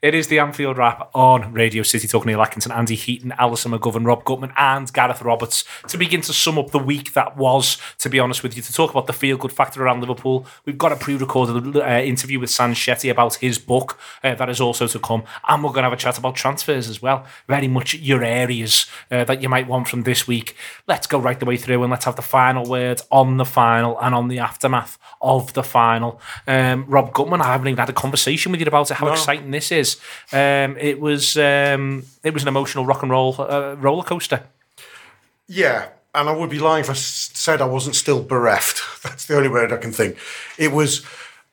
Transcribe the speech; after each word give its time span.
It 0.00 0.14
is 0.14 0.28
the 0.28 0.38
Anfield 0.38 0.78
Wrap 0.78 1.10
on 1.12 1.52
Radio 1.52 1.82
City 1.82 2.06
Talk. 2.06 2.24
Neil 2.24 2.40
Atkinson, 2.40 2.70
Andy 2.70 2.94
Heaton, 2.94 3.32
Alison 3.36 3.72
McGovern, 3.72 4.06
Rob 4.06 4.22
Gutmann, 4.22 4.52
and 4.56 4.92
Gareth 4.92 5.22
Roberts 5.22 5.64
to 5.88 5.98
begin 5.98 6.20
to 6.20 6.32
sum 6.32 6.56
up 6.56 6.70
the 6.70 6.78
week 6.78 7.14
that 7.14 7.36
was. 7.36 7.78
To 7.98 8.08
be 8.08 8.20
honest 8.20 8.44
with 8.44 8.54
you, 8.54 8.62
to 8.62 8.72
talk 8.72 8.92
about 8.92 9.08
the 9.08 9.12
feel 9.12 9.36
good 9.36 9.50
factor 9.50 9.82
around 9.82 9.98
Liverpool, 9.98 10.46
we've 10.64 10.78
got 10.78 10.92
a 10.92 10.96
pre-recorded 10.96 11.76
uh, 11.76 12.00
interview 12.00 12.38
with 12.38 12.48
San 12.48 12.74
Shetty 12.74 13.10
about 13.10 13.36
his 13.36 13.58
book 13.58 13.98
uh, 14.22 14.36
that 14.36 14.48
is 14.48 14.60
also 14.60 14.86
to 14.86 15.00
come, 15.00 15.24
and 15.48 15.64
we're 15.64 15.70
going 15.70 15.82
to 15.82 15.90
have 15.90 15.92
a 15.92 15.96
chat 15.96 16.16
about 16.16 16.36
transfers 16.36 16.88
as 16.88 17.02
well. 17.02 17.26
Very 17.48 17.66
much 17.66 17.94
your 17.94 18.22
areas 18.22 18.86
uh, 19.10 19.24
that 19.24 19.42
you 19.42 19.48
might 19.48 19.66
want 19.66 19.88
from 19.88 20.04
this 20.04 20.28
week. 20.28 20.54
Let's 20.86 21.08
go 21.08 21.18
right 21.18 21.40
the 21.40 21.46
way 21.46 21.56
through 21.56 21.82
and 21.82 21.90
let's 21.90 22.04
have 22.04 22.14
the 22.14 22.22
final 22.22 22.64
word 22.64 23.02
on 23.10 23.36
the 23.36 23.44
final 23.44 23.98
and 23.98 24.14
on 24.14 24.28
the 24.28 24.38
aftermath 24.38 24.96
of 25.20 25.54
the 25.54 25.64
final. 25.64 26.20
Um, 26.46 26.84
Rob 26.86 27.12
Gutmann, 27.12 27.40
I 27.40 27.46
haven't 27.46 27.66
even 27.66 27.78
had 27.78 27.88
a 27.88 27.92
conversation 27.92 28.52
with 28.52 28.60
you 28.60 28.66
about 28.66 28.92
it. 28.92 28.94
How 28.94 29.10
exciting 29.10 29.50
this 29.50 29.72
is! 29.72 29.87
Um, 30.32 30.76
it 30.78 31.00
was 31.00 31.36
um, 31.36 32.04
it 32.22 32.34
was 32.34 32.42
an 32.42 32.48
emotional 32.48 32.84
rock 32.84 33.02
and 33.02 33.10
roll 33.10 33.34
uh, 33.38 33.74
roller 33.78 34.04
coaster. 34.04 34.42
Yeah, 35.46 35.88
and 36.14 36.28
I 36.28 36.32
would 36.32 36.50
be 36.50 36.58
lying 36.58 36.84
if 36.84 36.90
I 36.90 36.94
said 36.94 37.60
I 37.60 37.66
wasn't 37.66 37.96
still 37.96 38.22
bereft. 38.22 38.82
That's 39.02 39.26
the 39.26 39.36
only 39.36 39.48
word 39.48 39.72
I 39.72 39.78
can 39.78 39.92
think. 39.92 40.16
It 40.58 40.72
was. 40.72 41.04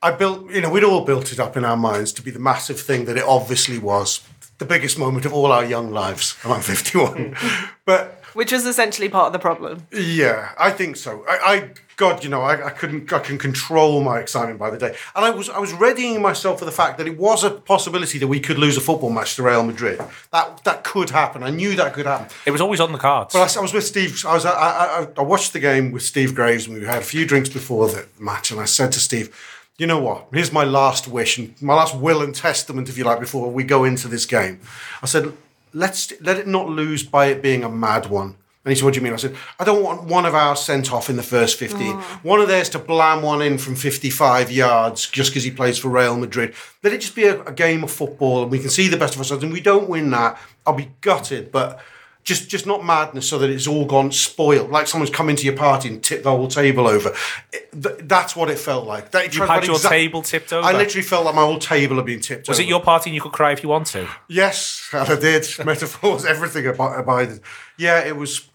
I 0.01 0.11
built, 0.11 0.51
you 0.51 0.61
know, 0.61 0.69
we'd 0.69 0.83
all 0.83 1.03
built 1.03 1.31
it 1.31 1.39
up 1.39 1.57
in 1.57 1.65
our 1.65 1.77
minds 1.77 2.11
to 2.13 2.21
be 2.21 2.29
the 2.29 2.37
massive 2.37 2.79
thing 2.79 3.05
that 3.05 3.17
it 3.17 3.23
obviously 3.23 3.79
was. 3.79 4.21
The 4.59 4.65
biggest 4.65 4.99
moment 4.99 5.25
of 5.25 5.33
all 5.33 5.51
our 5.51 5.65
young 5.65 5.89
lives. 5.89 6.37
And 6.43 6.53
I'm 6.53 6.61
51. 6.61 7.35
but 7.85 8.21
Which 8.35 8.51
was 8.51 8.65
essentially 8.67 9.09
part 9.09 9.27
of 9.27 9.33
the 9.33 9.39
problem. 9.39 9.87
yeah, 9.91 10.51
I 10.59 10.69
think 10.71 10.95
so. 10.97 11.25
I, 11.27 11.37
I 11.53 11.69
God, 11.97 12.23
you 12.25 12.29
know, 12.29 12.41
I, 12.41 12.67
I 12.67 12.69
couldn't, 12.71 13.11
I 13.13 13.19
can 13.19 13.37
control 13.37 14.03
my 14.03 14.19
excitement 14.19 14.59
by 14.59 14.69
the 14.69 14.77
day, 14.77 14.93
and 15.15 15.23
I 15.25 15.29
was, 15.29 15.49
I 15.49 15.59
was 15.59 15.71
readying 15.73 16.21
myself 16.21 16.59
for 16.59 16.65
the 16.65 16.71
fact 16.71 16.97
that 16.97 17.07
it 17.07 17.17
was 17.17 17.45
a 17.45 17.49
possibility 17.49 18.19
that 18.19 18.27
we 18.27 18.41
could 18.41 18.57
lose 18.59 18.75
a 18.75 18.81
football 18.81 19.09
match 19.09 19.37
to 19.37 19.43
Real 19.43 19.63
Madrid. 19.63 20.01
That 20.33 20.61
that 20.65 20.83
could 20.83 21.09
happen. 21.11 21.41
I 21.43 21.51
knew 21.51 21.73
that 21.77 21.93
could 21.93 22.05
happen. 22.05 22.27
It 22.45 22.51
was 22.51 22.59
always 22.59 22.81
on 22.81 22.91
the 22.91 22.97
cards. 22.97 23.31
But 23.33 23.39
I 23.39 23.45
s- 23.45 23.55
I, 23.57 23.61
was 23.61 23.73
with 23.73 23.85
Steve. 23.85 24.25
I 24.25 24.33
was. 24.33 24.45
I, 24.45 24.51
I, 24.51 25.07
I 25.17 25.21
watched 25.21 25.53
the 25.53 25.61
game 25.61 25.91
with 25.93 26.03
Steve 26.03 26.35
Graves, 26.35 26.67
and 26.67 26.77
we 26.77 26.85
had 26.85 26.97
a 26.97 27.01
few 27.01 27.25
drinks 27.25 27.47
before 27.49 27.87
the 27.87 28.05
match. 28.19 28.51
And 28.51 28.59
I 28.59 28.65
said 28.65 28.91
to 28.91 28.99
Steve, 28.99 29.33
"You 29.77 29.87
know 29.87 29.99
what? 30.01 30.27
Here's 30.33 30.51
my 30.51 30.65
last 30.65 31.07
wish 31.07 31.37
and 31.37 31.55
my 31.61 31.75
last 31.75 31.95
will 31.95 32.21
and 32.21 32.35
testament, 32.35 32.89
if 32.89 32.97
you 32.97 33.05
like, 33.05 33.21
before 33.21 33.49
we 33.49 33.63
go 33.63 33.85
into 33.85 34.09
this 34.09 34.25
game." 34.25 34.59
I 35.01 35.05
said, 35.05 35.31
"Let's 35.75 36.13
let 36.21 36.37
it 36.37 36.47
not 36.47 36.69
lose 36.69 37.03
by 37.03 37.27
it 37.27 37.41
being 37.41 37.63
a 37.63 37.69
mad 37.69 38.09
one." 38.09 38.35
And 38.63 38.71
he 38.71 38.75
said, 38.75 38.85
"What 38.85 38.93
do 38.95 38.99
you 38.99 39.03
mean?" 39.03 39.13
I 39.13 39.17
said, 39.17 39.35
"I 39.59 39.63
don't 39.63 39.83
want 39.83 40.05
one 40.05 40.25
of 40.25 40.33
ours 40.33 40.61
sent 40.61 40.91
off 40.91 41.09
in 41.09 41.17
the 41.17 41.29
first 41.35 41.59
15. 41.59 41.97
One 42.23 42.41
of 42.41 42.47
theirs 42.47 42.69
to 42.69 42.79
blam 42.79 43.21
one 43.21 43.41
in 43.43 43.59
from 43.59 43.75
55 43.75 44.51
yards 44.51 45.07
just 45.07 45.29
because 45.29 45.43
he 45.43 45.51
plays 45.51 45.77
for 45.77 45.89
Real 45.89 46.17
Madrid. 46.17 46.55
Let 46.81 46.93
it 46.93 47.01
just 47.01 47.13
be 47.15 47.25
a, 47.25 47.41
a 47.43 47.53
game 47.53 47.83
of 47.83 47.91
football, 47.91 48.41
and 48.43 48.51
we 48.51 48.59
can 48.59 48.71
see 48.71 48.87
the 48.87 48.97
best 48.97 49.13
of 49.13 49.19
ourselves. 49.19 49.43
And 49.43 49.53
we 49.53 49.61
don't 49.61 49.89
win 49.89 50.09
that, 50.11 50.39
I'll 50.65 50.73
be 50.73 50.91
gutted, 51.01 51.51
but." 51.51 51.79
Just 52.25 52.49
just 52.49 52.65
not 52.65 52.83
madness 52.83 53.29
so 53.29 53.37
that 53.37 53.49
it's 53.49 53.67
all 53.67 53.85
gone 53.85 54.11
spoiled 54.11 54.69
like 54.71 54.87
someone's 54.87 55.11
come 55.11 55.29
into 55.29 55.45
your 55.45 55.55
party 55.55 55.87
and 55.87 56.03
tipped 56.03 56.23
the 56.23 56.29
whole 56.29 56.47
table 56.47 56.87
over 56.87 57.13
It- 57.53 57.69
th- 57.71 57.95
that's 58.01 58.35
what 58.35 58.49
it 58.49 58.57
felt 58.59 58.85
like 58.85 59.11
that, 59.11 59.33
You 59.33 59.43
had 59.43 59.65
your 59.65 59.77
table 59.79 60.21
tipped 60.23 60.51
over? 60.51 60.67
I 60.67 60.71
literally 60.73 61.03
felt 61.03 61.23
like 61.25 61.35
my 61.35 61.43
whole 61.43 61.59
table 61.59 61.95
had 61.97 62.05
been 62.05 62.19
tipped 62.19 62.47
over. 62.49 62.51
was 62.51 62.59
over 62.59 62.65
it 62.65 62.69
your 62.69 62.81
party 62.81 63.11
and 63.11 63.15
you 63.15 63.21
could 63.21 63.31
cry 63.31 63.51
if 63.51 63.61
you 63.63 63.69
want 63.69 63.87
to? 63.87 64.07
yes 64.27 64.89
and 64.93 65.07
I 65.07 65.15
did 65.19 65.47
metaphors 65.65 66.25
everything 66.25 66.65
ab- 66.65 66.79
abided 66.79 67.39
yeah 67.77 67.99
it 67.99 68.15
was 68.17 68.49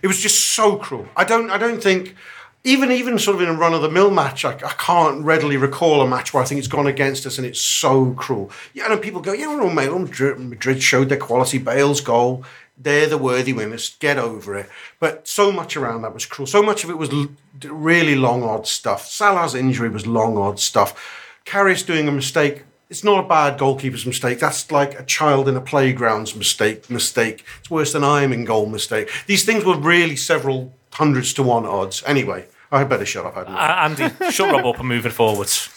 it 0.00 0.06
was 0.06 0.20
just 0.20 0.38
so 0.50 0.76
cruel 0.76 1.08
I 1.16 1.24
don't 1.24 1.50
I 1.50 1.58
don't 1.58 1.82
think 1.82 2.14
even 2.64 2.90
even 2.92 3.18
sort 3.18 3.36
of 3.36 3.42
in 3.42 3.48
a 3.48 3.52
run 3.54 3.72
of 3.72 3.82
the 3.82 3.88
mill 3.88 4.10
match, 4.10 4.44
I, 4.44 4.50
I 4.52 4.74
can't 4.76 5.24
readily 5.24 5.56
recall 5.56 6.02
a 6.02 6.08
match 6.08 6.34
where 6.34 6.42
I 6.42 6.46
think 6.46 6.58
it's 6.58 6.66
gone 6.68 6.88
against 6.88 7.24
us 7.24 7.38
and 7.38 7.46
it's 7.46 7.60
so 7.60 8.12
cruel. 8.14 8.50
Yeah, 8.74 8.84
I 8.84 8.88
know 8.88 8.98
people 8.98 9.20
go, 9.20 9.32
yeah, 9.32 9.46
well, 9.46 9.70
Madrid 9.70 10.82
showed 10.82 11.08
their 11.08 11.18
quality. 11.18 11.58
Bale's 11.58 12.00
goal, 12.00 12.44
they're 12.78 13.08
the 13.08 13.18
worthy 13.18 13.52
winners. 13.52 13.96
Get 13.98 14.18
over 14.18 14.54
it. 14.56 14.68
But 15.00 15.26
so 15.26 15.50
much 15.50 15.76
around 15.76 16.02
that 16.02 16.14
was 16.14 16.26
cruel. 16.26 16.46
So 16.46 16.62
much 16.62 16.84
of 16.84 16.90
it 16.90 16.98
was 16.98 17.10
l- 17.10 17.28
really 17.64 18.14
long 18.14 18.42
odd 18.42 18.66
stuff. 18.66 19.06
Salah's 19.08 19.54
injury 19.54 19.88
was 19.88 20.06
long 20.06 20.36
odd 20.36 20.60
stuff. 20.60 20.94
Karius 21.44 21.84
doing 21.84 22.08
a 22.08 22.12
mistake. 22.12 22.62
It's 22.90 23.04
not 23.04 23.24
a 23.24 23.28
bad 23.28 23.58
goalkeeper's 23.58 24.06
mistake. 24.06 24.38
That's 24.40 24.70
like 24.70 24.98
a 24.98 25.04
child 25.04 25.48
in 25.48 25.56
a 25.56 25.60
playground's 25.60 26.34
mistake. 26.34 26.88
Mistake. 26.88 27.44
It's 27.60 27.70
worse 27.70 27.92
than 27.92 28.04
I 28.04 28.22
am 28.22 28.32
in 28.32 28.44
goal 28.44 28.66
mistake. 28.66 29.10
These 29.26 29.44
things 29.44 29.64
were 29.64 29.76
really 29.76 30.16
several 30.16 30.72
hundreds 30.92 31.34
to 31.34 31.42
one 31.42 31.66
odds. 31.66 32.02
Anyway, 32.06 32.46
I 32.72 32.84
better 32.84 33.04
shut 33.04 33.26
up. 33.26 33.36
Uh, 33.36 33.50
Andy, 33.50 34.08
shut 34.30 34.50
Rob 34.50 34.64
up 34.64 34.78
and 34.78 34.88
move 34.88 35.04
it 35.04 35.12
forwards. 35.12 35.68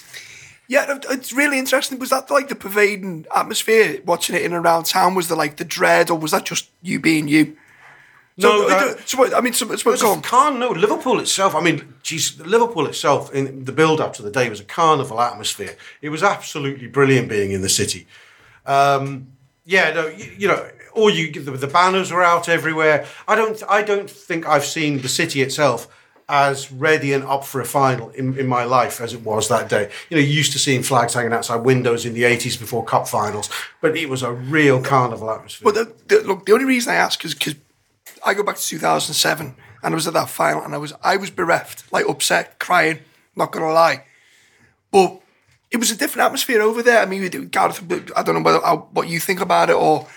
Yeah, 0.71 0.99
it's 1.09 1.33
really 1.33 1.59
interesting. 1.59 1.99
Was 1.99 2.11
that 2.11 2.31
like 2.31 2.47
the 2.47 2.55
pervading 2.55 3.25
atmosphere 3.35 3.99
watching 4.05 4.37
it 4.37 4.43
in 4.43 4.53
and 4.53 4.65
around 4.65 4.85
town? 4.85 5.15
Was 5.15 5.27
there 5.27 5.35
like 5.37 5.57
the 5.57 5.65
dread, 5.65 6.09
or 6.09 6.17
was 6.17 6.31
that 6.31 6.45
just 6.45 6.69
you 6.81 6.97
being 6.97 7.27
you? 7.27 7.57
No, 8.37 8.69
that- 8.69 9.05
so 9.05 9.35
I 9.35 9.41
mean, 9.41 9.51
so, 9.51 9.75
so, 9.75 9.97
go 9.97 10.11
on. 10.13 10.21
carn- 10.21 10.59
no, 10.59 10.69
Liverpool 10.69 11.19
itself. 11.19 11.55
I 11.55 11.59
mean, 11.59 11.93
geez, 12.03 12.39
Liverpool 12.39 12.87
itself 12.87 13.33
in 13.33 13.65
the 13.65 13.73
build 13.73 13.99
up 13.99 14.13
to 14.13 14.21
the 14.21 14.31
day 14.31 14.49
was 14.49 14.61
a 14.61 14.63
carnival 14.63 15.19
atmosphere. 15.19 15.75
It 16.01 16.07
was 16.07 16.23
absolutely 16.23 16.87
brilliant 16.87 17.27
being 17.27 17.51
in 17.51 17.61
the 17.61 17.67
city. 17.81 18.07
Um, 18.65 19.27
yeah, 19.65 19.91
no, 19.91 20.07
you, 20.07 20.31
you 20.37 20.47
know, 20.47 20.69
or 20.93 21.09
you 21.11 21.33
the, 21.33 21.51
the 21.51 21.67
banners 21.67 22.13
were 22.13 22.23
out 22.23 22.47
everywhere. 22.47 23.05
I 23.27 23.35
don't, 23.35 23.61
I 23.67 23.81
don't 23.81 24.09
think 24.09 24.47
I've 24.47 24.65
seen 24.65 25.01
the 25.01 25.09
city 25.09 25.41
itself 25.41 25.89
as 26.31 26.71
ready 26.71 27.11
and 27.11 27.25
up 27.25 27.43
for 27.43 27.59
a 27.59 27.65
final 27.65 28.09
in, 28.11 28.39
in 28.39 28.47
my 28.47 28.63
life 28.63 29.01
as 29.01 29.13
it 29.13 29.21
was 29.21 29.49
that 29.49 29.69
day. 29.69 29.91
You 30.09 30.17
know, 30.17 30.23
used 30.23 30.53
to 30.53 30.59
seeing 30.59 30.81
flags 30.81 31.13
hanging 31.13 31.33
outside 31.33 31.57
windows 31.57 32.05
in 32.05 32.13
the 32.13 32.23
80s 32.23 32.57
before 32.57 32.85
cup 32.85 33.07
finals, 33.07 33.49
but 33.81 33.97
it 33.97 34.07
was 34.07 34.23
a 34.23 34.31
real 34.31 34.81
carnival 34.81 35.29
atmosphere. 35.29 35.71
But 35.71 35.75
the, 35.75 36.15
the, 36.15 36.23
look, 36.25 36.45
the 36.45 36.53
only 36.53 36.65
reason 36.65 36.93
I 36.93 36.95
ask 36.95 37.23
is 37.25 37.33
because 37.33 37.55
I 38.25 38.33
go 38.33 38.43
back 38.43 38.55
to 38.55 38.65
2007 38.65 39.55
and 39.83 39.93
I 39.93 39.95
was 39.95 40.07
at 40.07 40.13
that 40.13 40.29
final 40.29 40.63
and 40.63 40.73
I 40.73 40.77
was 40.77 40.93
I 41.03 41.17
was 41.17 41.29
bereft, 41.29 41.91
like 41.91 42.07
upset, 42.07 42.59
crying. 42.59 42.99
Not 43.35 43.51
gonna 43.51 43.73
lie, 43.73 44.05
but 44.91 45.21
it 45.69 45.77
was 45.77 45.91
a 45.91 45.97
different 45.97 46.25
atmosphere 46.25 46.61
over 46.61 46.81
there. 46.81 47.01
I 47.01 47.05
mean, 47.05 47.29
Gareth, 47.47 47.83
I 48.15 48.23
don't 48.23 48.35
know 48.35 48.41
whether, 48.41 48.59
what 48.59 49.07
you 49.07 49.19
think 49.19 49.41
about 49.41 49.69
it 49.69 49.75
or, 49.75 50.07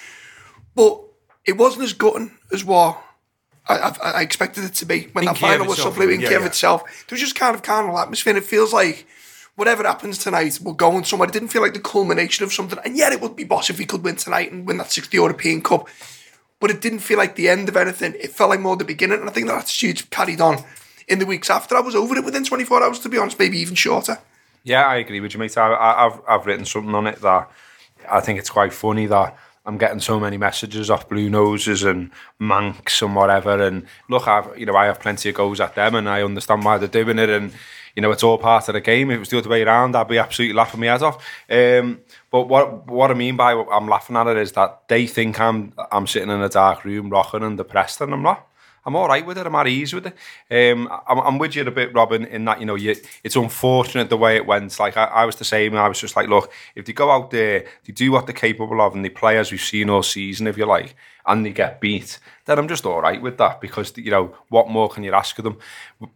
but 0.75 1.01
it 1.45 1.57
wasn't 1.57 1.85
as 1.85 1.93
gutting 1.93 2.33
as 2.53 2.65
what. 2.65 3.04
I, 3.67 3.77
I, 3.77 4.11
I 4.11 4.23
expected 4.23 4.65
it 4.65 4.75
to 4.75 4.87
be 4.87 5.09
when 5.13 5.25
In 5.25 5.27
that 5.27 5.39
final 5.39 5.67
was 5.67 5.77
so 5.77 5.83
itself, 5.83 5.95
fluid 5.97 6.15
in 6.15 6.21
yeah, 6.21 6.29
Kiev 6.29 6.41
yeah. 6.43 6.47
itself. 6.47 6.83
There 6.83 7.17
was 7.17 7.21
just 7.21 7.35
kind 7.35 7.55
of 7.55 7.63
carnival 7.63 7.99
atmosphere. 7.99 8.33
And 8.33 8.39
it 8.39 8.47
feels 8.47 8.73
like 8.73 9.07
whatever 9.57 9.85
happens 9.85 10.19
tonight, 10.19 10.59
we're 10.63 10.75
going 10.75 11.05
somewhere. 11.05 11.29
It 11.29 11.33
didn't 11.33 11.49
feel 11.49 11.63
like 11.63 11.75
the 11.75 11.81
culmination 11.81 12.45
of 12.45 12.53
something. 12.53 12.79
And 12.85 12.97
yet 12.97 13.13
it 13.13 13.21
would 13.21 13.37
be 13.37 13.45
boss 13.45 13.71
if 13.71 13.79
we 13.79 13.87
could 13.87 14.05
win 14.05 14.17
tonight 14.17 14.53
and 14.53 14.67
win 14.67 14.79
that 14.79 14.93
60 14.93 15.17
European 15.17 15.63
Cup. 15.63 15.89
But 16.61 16.71
it 16.71 16.81
didn't 16.81 17.01
feel 17.01 17.19
like 17.19 17.37
the 17.37 17.49
end 17.49 17.69
of 17.69 17.77
anything. 17.77 18.15
It 18.21 18.31
felt 18.31 18.51
like 18.51 18.61
more 18.61 18.77
the 18.77 18.85
beginning. 18.85 19.21
And 19.21 19.29
I 19.29 19.33
think 19.33 19.47
that 19.47 19.59
attitude 19.59 20.11
carried 20.11 20.41
on 20.41 20.63
in 21.09 21.19
the 21.19 21.27
weeks 21.27 21.51
after. 21.51 21.77
I 21.77 21.81
was 21.81 21.95
over 21.95 22.17
it 22.17 22.25
within 22.25 22.45
24 22.45 22.83
hours, 22.83 22.99
to 23.01 23.09
be 23.09 23.19
honest, 23.19 23.39
maybe 23.39 23.59
even 23.59 23.75
shorter. 23.75 24.19
Yeah, 24.63 24.87
I 24.87 24.97
agree 24.97 25.21
with 25.21 25.35
you, 25.35 25.41
mate. 25.41 25.57
I, 25.59 25.73
I, 25.73 26.07
I've 26.07 26.21
I've 26.27 26.47
written 26.47 26.65
something 26.65 26.95
on 26.95 27.07
it 27.07 27.21
that 27.21 27.51
I 28.11 28.21
think 28.21 28.39
it's 28.39 28.51
quite 28.51 28.73
funny 28.73 29.07
that 29.07 29.37
I'm 29.67 29.79
getting 29.79 30.01
so 30.01 30.21
many 30.21 30.37
messages 30.37 30.91
off 30.91 31.09
Blue 31.09 31.31
Noses 31.31 31.85
and 31.85 32.11
Mancs 32.41 33.01
and 33.01 33.17
whatever. 33.17 33.63
And 33.63 33.87
look, 34.11 34.29
I've 34.29 34.59
you 34.59 34.67
know 34.67 34.77
I 34.77 34.87
have 34.87 35.01
plenty 35.01 35.31
of 35.31 35.35
goes 35.35 35.61
at 35.61 35.75
them, 35.75 35.95
and 35.95 36.09
I 36.09 36.23
understand 36.23 36.65
why 36.65 36.79
they're 36.79 36.89
doing 36.89 37.19
it, 37.19 37.31
and 37.31 37.53
you 37.97 38.03
know 38.03 38.11
it's 38.11 38.23
all 38.23 38.37
part 38.37 38.69
of 38.69 38.75
the 38.75 38.81
game. 38.81 39.11
If 39.11 39.17
it 39.17 39.21
was 39.21 39.29
the 39.31 39.39
other 39.39 39.49
way 39.49 39.63
around, 39.63 39.97
I'd 39.97 40.09
be 40.09 40.19
absolutely 40.19 40.55
laughing 40.55 40.81
my 40.81 40.87
head 40.87 41.03
off. 41.03 41.25
Um, 41.49 42.01
but 42.31 42.49
what 42.49 42.87
what 42.89 43.11
I 43.11 43.15
mean 43.15 43.37
by 43.37 43.53
I'm 43.53 43.89
laughing 43.89 44.17
at 44.17 44.27
it 44.27 44.37
is 44.37 44.53
that 44.53 44.83
they 44.89 45.07
think 45.07 45.41
I'm 45.41 45.73
I'm 45.91 46.07
sitting 46.07 46.31
in 46.31 46.43
a 46.43 46.49
dark 46.49 46.85
room 46.85 47.09
rocking 47.09 47.43
and 47.43 47.57
depressed, 47.57 48.01
and 48.03 48.13
I'm 48.13 48.23
not. 48.23 48.47
I'm 48.87 48.97
all 48.97 49.09
right 49.09 49.25
with 49.25 49.39
it. 49.39 49.47
I'm 49.47 49.55
at 49.55 49.67
ease 49.67 49.95
with 49.95 50.07
it. 50.07 50.73
Um, 50.73 50.89
I'm, 51.07 51.19
I'm 51.21 51.39
with 51.39 51.57
you 51.57 51.67
a 51.67 51.71
bit, 51.71 51.95
Robin, 51.95 52.25
in 52.27 52.45
that 52.45 52.61
you 52.61 52.67
know 52.67 52.75
you, 52.75 52.95
it's 53.23 53.37
unfortunate 53.37 54.11
the 54.11 54.17
way 54.17 54.37
it 54.37 54.47
went. 54.47 54.79
Like 54.79 54.97
I, 54.97 55.05
I 55.05 55.25
was 55.25 55.37
the 55.37 55.45
same. 55.45 55.75
I 55.77 55.89
was 55.89 56.01
just 56.01 56.17
like, 56.17 56.29
look, 56.29 56.53
if 56.75 56.85
they 56.85 56.93
go 56.93 57.11
out 57.11 57.31
there, 57.31 57.65
they 57.85 57.93
do 57.93 58.13
what 58.13 58.27
they're 58.27 58.35
capable 58.35 58.81
of, 58.81 58.95
and 58.95 59.05
they 59.05 59.11
play 59.11 59.39
as 59.39 59.51
we've 59.51 59.61
seen 59.61 59.89
all 59.89 60.03
season, 60.03 60.47
if 60.47 60.59
you 60.59 60.67
like, 60.67 60.95
and 61.27 61.47
they 61.47 61.51
get 61.51 61.81
beat, 61.81 62.19
then 62.45 62.59
I'm 62.59 62.69
just 62.69 62.85
all 62.85 63.01
right 63.01 63.21
with 63.21 63.39
that 63.39 63.61
because 63.61 63.97
you 63.97 64.11
know 64.11 64.37
what 64.49 64.69
more 64.69 64.89
can 64.89 65.03
you 65.03 65.13
ask 65.13 65.39
of 65.39 65.45
them? 65.45 65.59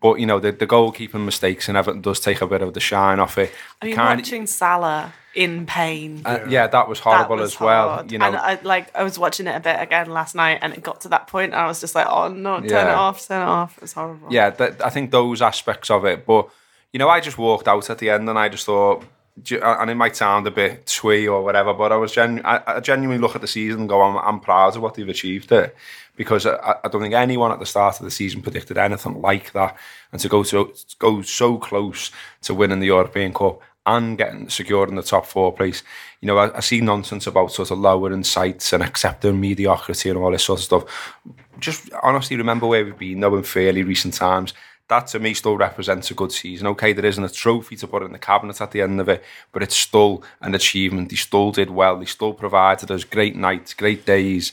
But 0.01 0.21
you 0.21 0.27
know 0.27 0.39
the, 0.39 0.53
the 0.53 0.67
goalkeeping 0.67 1.25
mistakes 1.25 1.69
and 1.69 1.77
everything 1.79 2.03
does 2.03 2.21
take 2.21 2.43
a 2.43 2.47
bit 2.47 2.63
of 2.63 2.75
the 2.75 2.81
shine 2.81 3.19
off 3.19 3.39
it. 3.39 3.53
I 3.81 3.87
mean, 3.87 3.97
watching 3.97 4.47
Salah 4.47 5.13
in 5.39 5.67
pain. 5.67 6.23
uh, 6.25 6.41
yeah. 6.49 6.67
that 6.67 6.89
was 6.89 6.99
horrible 6.99 7.37
that 7.37 7.43
was 7.43 7.55
as 7.55 7.61
well. 7.61 7.89
hard. 7.91 8.11
You 8.11 8.19
know, 8.19 8.27
and 8.27 8.37
I 8.37 8.59
like 8.65 8.95
I 8.95 9.05
was 9.05 9.21
watching 9.21 9.47
it 9.47 9.55
a 9.55 9.61
bit 9.61 9.81
again 9.81 10.11
last 10.11 10.35
night, 10.35 10.59
and 10.63 10.75
it 10.75 10.83
got 10.83 11.03
to 11.03 11.09
that 11.11 11.29
point, 11.29 11.53
and 11.53 11.61
I 11.63 11.69
was 11.69 11.81
just 11.81 11.95
like, 11.95 12.09
"Oh 12.09 12.27
no, 12.27 12.61
turn 12.61 12.89
it 12.89 12.95
off, 12.95 13.27
turn 13.29 13.43
it 13.43 13.45
off." 13.45 13.79
It's 13.81 13.93
horrible. 13.93 14.33
yeah, 14.33 14.51
th- 14.51 14.81
I 14.85 14.91
think 14.91 15.13
those 15.13 15.41
aspects 15.41 15.91
of 15.91 16.05
it. 16.05 16.27
But 16.27 16.49
you 16.93 16.99
know, 16.99 17.09
I 17.09 17.21
just 17.21 17.39
walked 17.39 17.69
out 17.69 17.89
at 17.89 17.99
the 17.99 18.11
end, 18.11 18.29
and 18.29 18.37
I 18.37 18.49
just 18.49 18.67
thought, 18.67 19.05
and 19.49 19.91
it 19.91 19.95
might 19.95 20.17
sound 20.17 20.49
a 20.49 20.51
bit 20.51 20.87
twee 20.87 21.29
or 21.29 21.45
whatever, 21.45 21.73
but 21.73 21.93
I 21.93 21.97
was 21.97 22.11
genu- 22.13 22.43
I, 22.45 22.61
I 22.67 22.81
genuinely 22.81 23.23
look 23.23 23.37
at 23.37 23.41
the 23.41 23.47
season 23.47 23.83
and 23.83 23.89
go, 23.89 24.03
I'm, 24.03 24.17
I'm 24.17 24.41
proud 24.41 24.75
of 24.75 24.83
what 24.83 24.95
they've 24.95 25.09
achieved 25.09 25.51
there 25.51 25.73
because 26.17 26.47
I, 26.47 26.75
I 26.83 26.89
don't 26.89 27.01
think 27.01 27.15
anyone 27.15 27.53
at 27.53 27.61
the 27.61 27.65
start 27.65 28.01
of 28.01 28.05
the 28.05 28.11
season 28.11 28.43
predicted 28.43 28.77
anything 28.77 29.23
like 29.23 29.53
that, 29.53 29.77
and 30.11 30.21
to 30.21 30.29
go 30.29 30.43
to 30.43 30.75
go 30.99 31.23
so 31.23 31.59
close 31.59 32.11
to 32.43 32.55
winning 32.55 32.81
the 32.81 32.87
European 32.87 33.33
Cup 33.33 33.63
and 33.89 34.19
getting 34.19 34.49
secured 34.51 34.91
in 34.91 34.97
the 34.97 35.03
top 35.03 35.25
four 35.25 35.53
place. 35.53 35.83
You 36.21 36.27
know, 36.27 36.37
I, 36.37 36.59
I 36.59 36.61
see 36.61 36.81
nonsense 36.81 37.27
about 37.27 37.53
sort 37.53 37.71
of 37.71 37.79
lowering 37.79 38.23
sights 38.23 38.73
and 38.75 38.83
accepting 38.83 39.41
mediocrity 39.41 40.11
and 40.11 40.19
all 40.19 40.31
this 40.31 40.45
sort 40.45 40.61
of 40.61 40.65
stuff. 40.65 41.15
Just 41.59 41.91
honestly 42.03 42.37
remember 42.37 42.67
where 42.67 42.85
we've 42.85 42.99
been 42.99 43.21
though 43.21 43.37
in 43.37 43.43
fairly 43.43 43.83
recent 43.83 44.15
times. 44.15 44.53
That 44.89 45.07
to 45.09 45.19
me 45.19 45.35
still 45.35 45.57
represents 45.57 46.11
a 46.11 46.15
good 46.15 46.33
season. 46.33 46.67
Okay, 46.69 46.93
there 46.93 47.05
isn't 47.05 47.25
a 47.25 47.29
trophy 47.29 47.77
to 47.77 47.87
put 47.87 48.03
in 48.03 48.13
the 48.13 48.19
cabinet 48.19 48.61
at 48.61 48.71
the 48.71 48.83
end 48.83 49.01
of 49.01 49.09
it, 49.09 49.23
but 49.53 49.63
it's 49.63 49.77
still 49.77 50.23
an 50.41 50.55
achievement. 50.55 51.11
They 51.11 51.17
still 51.17 51.51
did 51.51 51.71
well. 51.71 51.99
They 51.99 52.07
still 52.07 52.33
provided 52.33 52.91
us 52.91 53.05
great 53.05 53.37
nights, 53.37 53.75
great 53.75 54.07
days, 54.07 54.51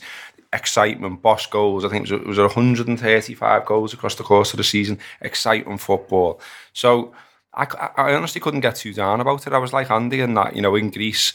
excitement, 0.52 1.22
boss 1.22 1.46
goals. 1.46 1.86
I 1.86 1.88
think 1.88 2.10
it 2.10 2.12
was, 2.12 2.20
it 2.20 2.26
was 2.26 2.38
135 2.38 3.64
goals 3.64 3.94
across 3.94 4.14
the 4.14 4.24
course 4.24 4.52
of 4.52 4.58
the 4.58 4.64
season. 4.64 4.98
Exciting 5.22 5.78
football. 5.78 6.40
So 6.74 7.14
I, 7.56 7.90
I 7.96 8.14
honestly 8.14 8.40
couldn't 8.40 8.60
get 8.60 8.76
too 8.76 8.92
down 8.92 9.20
about 9.20 9.46
it. 9.46 9.52
I 9.52 9.58
was 9.58 9.72
like 9.72 9.90
Andy 9.90 10.20
in 10.20 10.34
that, 10.34 10.54
you 10.54 10.62
know, 10.62 10.74
in 10.74 10.90
Greece, 10.90 11.32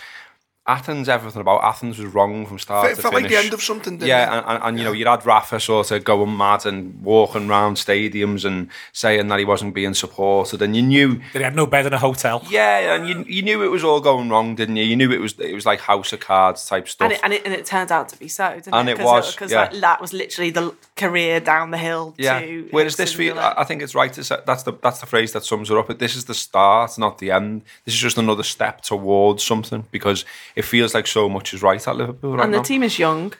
Athens, 0.77 1.09
everything 1.09 1.41
about 1.41 1.63
Athens 1.63 1.97
was 1.99 2.07
wrong 2.13 2.45
from 2.45 2.57
start 2.59 2.91
It 2.91 2.95
to 2.95 3.01
felt 3.01 3.13
finish. 3.13 3.31
like 3.31 3.39
the 3.39 3.45
end 3.45 3.53
of 3.53 3.61
something, 3.61 3.97
didn't 3.97 4.07
yeah, 4.09 4.23
it? 4.23 4.37
and, 4.37 4.45
and, 4.47 4.63
and 4.63 4.77
you 4.79 4.83
know, 4.83 4.91
you 4.91 5.05
had 5.05 5.25
Rafa 5.25 5.59
sort 5.59 5.91
of 5.91 6.03
going 6.03 6.35
mad 6.37 6.65
and 6.65 7.01
walking 7.03 7.49
around 7.49 7.75
stadiums 7.77 8.45
and 8.45 8.69
saying 8.93 9.27
that 9.27 9.39
he 9.39 9.45
wasn't 9.45 9.73
being 9.73 9.93
supported, 9.93 10.61
and 10.61 10.75
you 10.75 10.81
knew, 10.81 11.15
that 11.33 11.39
he 11.39 11.43
had 11.43 11.55
no 11.55 11.65
bed 11.65 11.85
in 11.85 11.93
a 11.93 11.97
hotel. 11.97 12.43
yeah, 12.49 12.95
and 12.95 13.07
you, 13.09 13.23
you 13.27 13.41
knew 13.41 13.63
it 13.63 13.67
was 13.69 13.83
all 13.83 13.99
going 14.01 14.29
wrong, 14.29 14.55
didn't 14.55 14.75
you? 14.77 14.83
You 14.83 14.95
knew 14.95 15.11
it 15.11 15.19
was 15.19 15.33
it 15.39 15.53
was 15.53 15.65
like 15.65 15.79
House 15.81 16.13
of 16.13 16.19
Cards 16.19 16.65
type 16.65 16.87
stuff. 16.87 17.05
And 17.05 17.13
it, 17.13 17.19
and, 17.23 17.33
it, 17.33 17.41
and 17.45 17.53
it 17.53 17.65
turned 17.65 17.91
out 17.91 18.09
to 18.09 18.17
be 18.19 18.27
so, 18.27 18.53
didn't 18.55 18.73
And 18.73 18.87
it? 18.89 18.93
it 18.93 18.97
'Cause 18.99 19.05
was, 19.05 19.31
Because 19.35 19.51
yeah. 19.51 19.61
like, 19.61 19.73
that 19.81 19.99
was 20.01 20.13
literally 20.13 20.51
the 20.51 20.73
career 20.95 21.39
down 21.39 21.71
the 21.71 21.77
hill 21.77 22.13
Yeah. 22.17 22.39
to. 22.39 22.67
Whereas 22.71 22.95
this 22.95 23.13
feel, 23.13 23.37
I 23.39 23.53
I 23.57 23.63
think 23.63 23.81
it's 23.81 23.95
right 23.95 24.13
to 24.13 24.23
say 24.23 24.37
that's 24.45 24.63
the 24.63 24.73
that's 24.81 24.99
the 24.99 25.05
phrase 25.07 25.31
that 25.33 25.43
sums 25.45 25.69
it 25.71 25.77
up. 25.77 25.87
This 25.99 26.15
is 26.15 26.25
the 26.25 26.33
start, 26.33 26.97
not 26.97 27.17
the 27.17 27.31
end. 27.31 27.63
This 27.85 27.93
is 27.95 27.99
just 27.99 28.17
another 28.17 28.43
step 28.43 28.81
towards 28.81 29.43
something 29.43 29.85
because 29.91 30.25
it 30.55 30.60
feels 30.65 30.93
like 30.93 31.07
so 31.07 31.29
much 31.29 31.53
is 31.53 31.61
right 31.61 31.87
at 31.87 31.95
Liverpool 31.95 32.37
right 32.37 32.43
and 32.43 32.53
the 32.53 32.57
now. 32.57 32.63
team 32.63 32.83
is 32.83 32.97
young. 32.99 33.33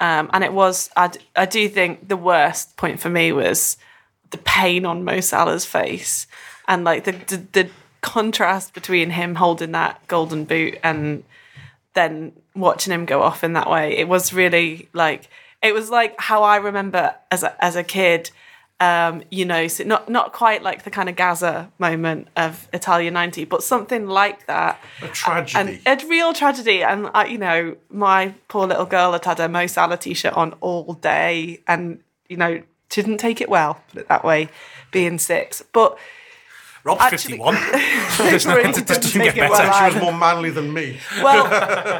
Um, 0.00 0.30
and 0.32 0.42
it 0.42 0.52
was—I 0.52 1.46
do 1.46 1.68
think 1.68 2.08
the 2.08 2.16
worst 2.16 2.76
point 2.76 2.98
for 2.98 3.08
me 3.08 3.30
was 3.30 3.76
the 4.30 4.38
pain 4.38 4.84
on 4.84 5.04
Mo 5.04 5.20
Salah's 5.20 5.64
face 5.64 6.26
and 6.66 6.82
like 6.82 7.04
the, 7.04 7.12
the, 7.12 7.36
the 7.52 7.70
contrast 8.00 8.74
between 8.74 9.10
him 9.10 9.36
holding 9.36 9.70
that 9.72 10.04
golden 10.08 10.44
boot 10.44 10.76
and 10.82 11.22
then 11.94 12.32
watching 12.56 12.92
him 12.92 13.04
go 13.04 13.22
off 13.22 13.44
in 13.44 13.52
that 13.52 13.70
way. 13.70 13.96
It 13.96 14.08
was 14.08 14.32
really 14.32 14.88
like, 14.92 15.28
it 15.62 15.72
was 15.72 15.88
like 15.88 16.18
how 16.18 16.42
I 16.42 16.56
remember 16.56 17.14
as 17.30 17.44
a, 17.44 17.64
as 17.64 17.76
a 17.76 17.84
kid. 17.84 18.30
Um, 18.82 19.22
you 19.30 19.44
know, 19.44 19.68
so 19.68 19.84
not 19.84 20.08
not 20.08 20.32
quite 20.32 20.62
like 20.62 20.82
the 20.82 20.90
kind 20.90 21.08
of 21.08 21.14
Gazza 21.14 21.70
moment 21.78 22.26
of 22.36 22.68
Italia 22.72 23.10
'90, 23.12 23.44
but 23.44 23.62
something 23.62 24.08
like 24.08 24.46
that 24.46 24.80
A 25.02 25.08
tragedy. 25.08 25.80
and 25.86 26.02
a 26.02 26.06
real 26.08 26.32
tragedy. 26.32 26.82
And 26.82 27.08
I, 27.14 27.26
you 27.26 27.38
know, 27.38 27.76
my 27.90 28.34
poor 28.48 28.66
little 28.66 28.86
girl 28.86 29.12
had 29.12 29.24
had 29.24 29.38
a 29.38 29.48
Mo 29.48 29.66
Salah 29.68 29.98
t-shirt 29.98 30.32
on 30.34 30.54
all 30.60 30.94
day, 30.94 31.60
and 31.68 32.00
you 32.28 32.36
know, 32.36 32.62
didn't 32.88 33.18
take 33.18 33.40
it 33.40 33.48
well. 33.48 33.80
Put 33.92 34.00
it 34.02 34.08
that 34.08 34.24
way, 34.24 34.48
being 34.90 35.18
six. 35.18 35.62
But 35.72 35.96
Rob's 36.84 37.00
Actually- 37.02 37.38
51. 37.38 37.54
There's 38.18 38.44
no- 38.46 38.56
really 38.56 38.70
it 38.70 38.74
didn't 38.74 38.86
doesn't 39.02 39.22
get 39.22 39.36
better. 39.36 39.50
well 39.50 39.88
she 39.90 39.94
was 39.94 40.02
more 40.02 40.12
manly 40.12 40.50
than 40.50 40.72
me. 40.72 40.98
well, 41.22 41.44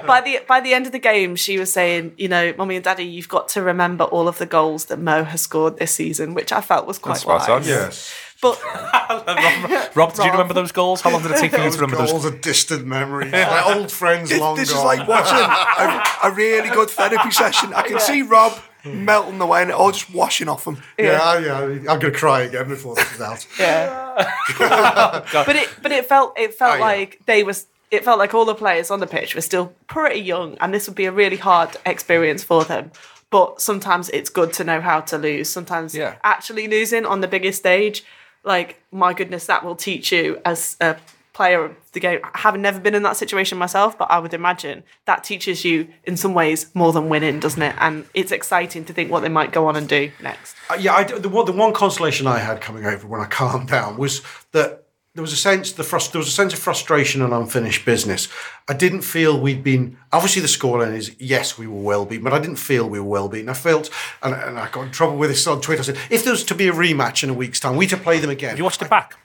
by 0.07 0.21
the 0.21 0.41
by 0.49 0.61
the 0.61 0.75
end 0.75 0.87
of 0.87 0.93
the 0.93 0.99
game, 0.99 1.37
she 1.37 1.59
was 1.59 1.73
saying, 1.73 2.15
you 2.17 2.29
know, 2.29 2.53
mummy 2.59 2.75
and 2.77 2.85
daddy, 2.85 3.05
you've 3.05 3.29
got 3.29 3.49
to 3.51 3.63
remember 3.63 4.05
all 4.05 4.27
of 4.29 4.39
the 4.39 4.47
goals 4.47 4.87
that 4.87 4.99
Mo 4.99 5.25
has 5.25 5.41
scored 5.43 5.79
this 5.79 5.93
season, 5.93 6.35
which 6.35 6.53
I 6.53 6.61
felt 6.61 6.87
was 6.87 6.99
quite 6.99 7.15
That's 7.15 7.27
wise. 7.27 7.49
on. 7.49 7.65
Yes. 7.65 8.13
But 8.41 8.61
Rob, 9.95 10.15
did 10.15 10.25
you 10.25 10.31
remember 10.33 10.53
those 10.53 10.73
goals? 10.73 11.01
How 11.01 11.11
long 11.13 11.23
did 11.23 11.31
it 11.31 11.37
take 11.37 11.53
for 11.53 11.59
you 11.61 11.71
to 11.71 11.77
remember 11.79 11.97
those? 11.99 12.11
goals 12.11 12.27
are 12.27 12.37
distant 12.37 12.85
memories. 12.85 13.31
Like 13.33 13.67
old 13.77 13.93
friends 13.93 14.31
This, 14.31 14.41
long 14.41 14.57
this 14.57 14.71
is 14.71 14.83
like 14.83 15.07
watching 15.07 15.39
a, 15.39 16.29
a 16.29 16.35
really 16.35 16.69
good 16.71 16.91
therapy 16.91 17.31
session. 17.31 17.73
I 17.73 17.83
can 17.83 18.01
see 18.01 18.23
Rob 18.23 18.59
melting 19.07 19.41
away 19.41 19.63
and 19.63 19.71
it 19.71 19.75
all 19.77 19.93
just 19.93 20.13
washing 20.13 20.49
off 20.49 20.67
him. 20.67 20.83
yeah, 20.99 21.39
yeah. 21.39 21.59
I'm 21.61 21.85
going 21.85 22.01
to 22.01 22.11
cry 22.13 22.43
again 22.43 22.69
before 22.69 22.95
this 22.95 23.13
is 23.15 23.21
out. 23.21 23.47
Yeah. 23.59 24.31
but 25.47 25.57
it 25.57 25.69
but 25.83 25.93
it 25.93 26.07
felt 26.07 26.39
it 26.39 26.55
felt 26.55 26.75
Oh, 26.75 26.77
yeah. 26.79 26.85
like 26.85 27.21
they 27.27 27.43
was 27.43 27.67
it 27.91 28.05
felt 28.05 28.19
like 28.19 28.33
all 28.35 28.45
the 28.45 28.55
players 28.55 28.91
on 28.91 29.01
the 29.01 29.07
pitch 29.07 29.35
were 29.35 29.41
still 29.41 29.73
pretty 29.87 30.21
young 30.21 30.57
and 30.61 30.73
this 30.73 30.87
would 30.89 30.97
be 30.97 31.05
a 31.07 31.13
really 31.13 31.37
hard 31.37 31.77
experience 31.87 32.43
for 32.43 32.65
them. 32.65 32.91
But 33.31 33.61
sometimes 33.61 34.09
it's 34.11 34.31
good 34.31 34.53
to 34.55 34.65
know 34.65 34.81
how 34.81 35.01
to 35.01 35.19
lose. 35.19 35.49
Sometimes 35.49 35.95
Yeah. 35.95 36.17
actually 36.25 36.69
losing 36.69 37.07
on 37.07 37.21
the 37.21 37.29
biggest 37.29 37.59
stage, 37.59 38.05
like 38.45 38.81
my 38.91 39.13
goodness, 39.15 39.47
that 39.47 39.65
will 39.65 39.77
teach 39.77 40.13
you 40.13 40.41
as 40.45 40.77
a 40.81 40.97
player 41.33 41.65
of 41.65 41.77
the 41.93 42.01
game. 42.01 42.21
Having 42.35 42.63
never 42.63 42.81
been 42.81 42.95
in 42.95 43.03
that 43.05 43.17
situation 43.17 43.59
myself, 43.59 43.97
but 43.97 44.11
I 44.11 44.19
would 44.19 44.35
imagine 44.35 44.85
that 45.07 45.25
teaches 45.25 45.65
you 45.65 45.89
in 46.05 46.17
some 46.17 46.35
ways 46.35 46.67
more 46.75 46.93
than 46.93 47.09
winning, 47.09 47.41
doesn't 47.41 47.63
it? 47.63 47.75
And 47.79 48.07
it's 48.15 48.33
exciting 48.33 48.85
to 48.87 48.93
think 48.93 49.11
what 49.11 49.21
they 49.21 49.29
might 49.29 49.53
go 49.53 49.67
on 49.67 49.77
and 49.77 49.89
do 49.89 50.11
next. 50.21 50.55
Uh, 50.71 50.75
yeah, 50.75 50.95
I, 50.95 51.05
the, 51.05 51.29
one, 51.29 51.47
the 51.47 51.53
one 51.53 51.73
consolation 51.73 52.27
I 52.27 52.39
had 52.39 52.61
coming 52.61 52.85
over 52.85 53.07
when 53.07 53.21
I 53.21 53.27
calmed 53.27 53.69
down 53.69 53.97
was 53.97 54.23
that 54.53 54.83
there 55.15 55.23
was 55.23 55.33
a 55.33 55.37
sense 55.37 55.73
the 55.73 55.83
frust- 55.83 56.13
there 56.13 56.19
was 56.19 56.29
a 56.29 56.33
sense 56.33 56.55
of 56.55 56.59
frustration 56.59 57.21
and 57.21 57.35
unfinished 57.35 57.85
business. 57.85 58.29
I 58.69 58.73
didn't 58.73 59.03
feel 59.03 59.39
we'd 59.39 59.63
been 59.63 59.99
obviously 60.11 60.41
the 60.41 60.49
scoreline 60.49 60.95
is 60.95 61.15
yes 61.19 61.59
we 61.59 61.67
were 61.67 61.81
well 61.81 62.07
beaten, 62.07 62.25
but 62.25 62.33
I 62.33 62.39
didn't 62.39 62.57
feel 62.57 62.89
we 62.89 62.99
were 62.99 63.07
well 63.07 63.29
beaten. 63.29 63.51
I 63.51 63.55
felt 63.55 63.91
and, 64.23 64.35
and 64.35 64.59
I 64.59 64.71
got 64.71 64.87
in 64.87 64.91
trouble 64.91 65.19
with 65.19 65.29
this 65.29 65.47
on 65.47 65.61
Twitter. 65.61 65.81
I 65.81 65.85
said 65.85 65.99
if 66.09 66.25
there 66.25 66.33
was 66.33 66.45
to 66.45 66.55
be 66.55 66.69
a 66.69 66.73
rematch 66.73 67.23
in 67.23 67.29
a 67.29 67.35
week's 67.35 67.61
time, 67.61 67.77
we 67.77 67.87
to 67.89 67.97
play 67.99 68.21
them 68.21 68.31
again. 68.31 68.51
Have 68.51 68.59
you 68.59 68.65
watched 68.65 68.81
it 68.81 68.89
back? 68.89 69.19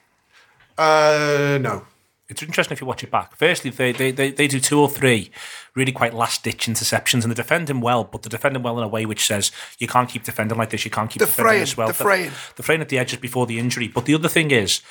Uh, 0.77 1.57
no. 1.61 1.85
It's 2.29 2.43
interesting 2.43 2.73
if 2.73 2.81
you 2.81 2.87
watch 2.87 3.03
it 3.03 3.11
back. 3.11 3.35
Firstly, 3.35 3.71
they, 3.71 3.93
they, 3.93 4.11
they, 4.11 4.31
they 4.31 4.47
do 4.47 4.59
two 4.59 4.79
or 4.79 4.89
three 4.89 5.31
really 5.77 5.91
quite 5.91 6.13
last 6.13 6.43
ditch 6.43 6.65
interceptions 6.65 7.21
and 7.21 7.31
they 7.31 7.35
defend 7.35 7.69
him 7.69 7.81
well, 7.81 8.03
but 8.03 8.23
they 8.23 8.29
defend 8.29 8.55
him 8.55 8.63
well 8.63 8.79
in 8.79 8.83
a 8.83 8.87
way 8.87 9.05
which 9.05 9.25
says 9.25 9.51
you 9.77 9.87
can't 9.87 10.09
keep 10.09 10.23
defending 10.23 10.57
like 10.57 10.71
this, 10.71 10.83
you 10.83 10.89
can't 10.89 11.09
keep 11.09 11.19
The 11.19 11.27
defending 11.27 11.49
fraying, 11.49 11.61
this 11.61 11.77
well. 11.77 11.87
the 11.87 11.93
fraying. 11.93 12.31
The 12.55 12.63
fraying 12.63 12.81
at 12.81 12.89
the 12.89 12.97
edges 12.97 13.19
before 13.19 13.45
the 13.45 13.59
injury. 13.59 13.87
But 13.87 14.05
the 14.05 14.15
other 14.15 14.27
thing 14.27 14.49
is, 14.49 14.81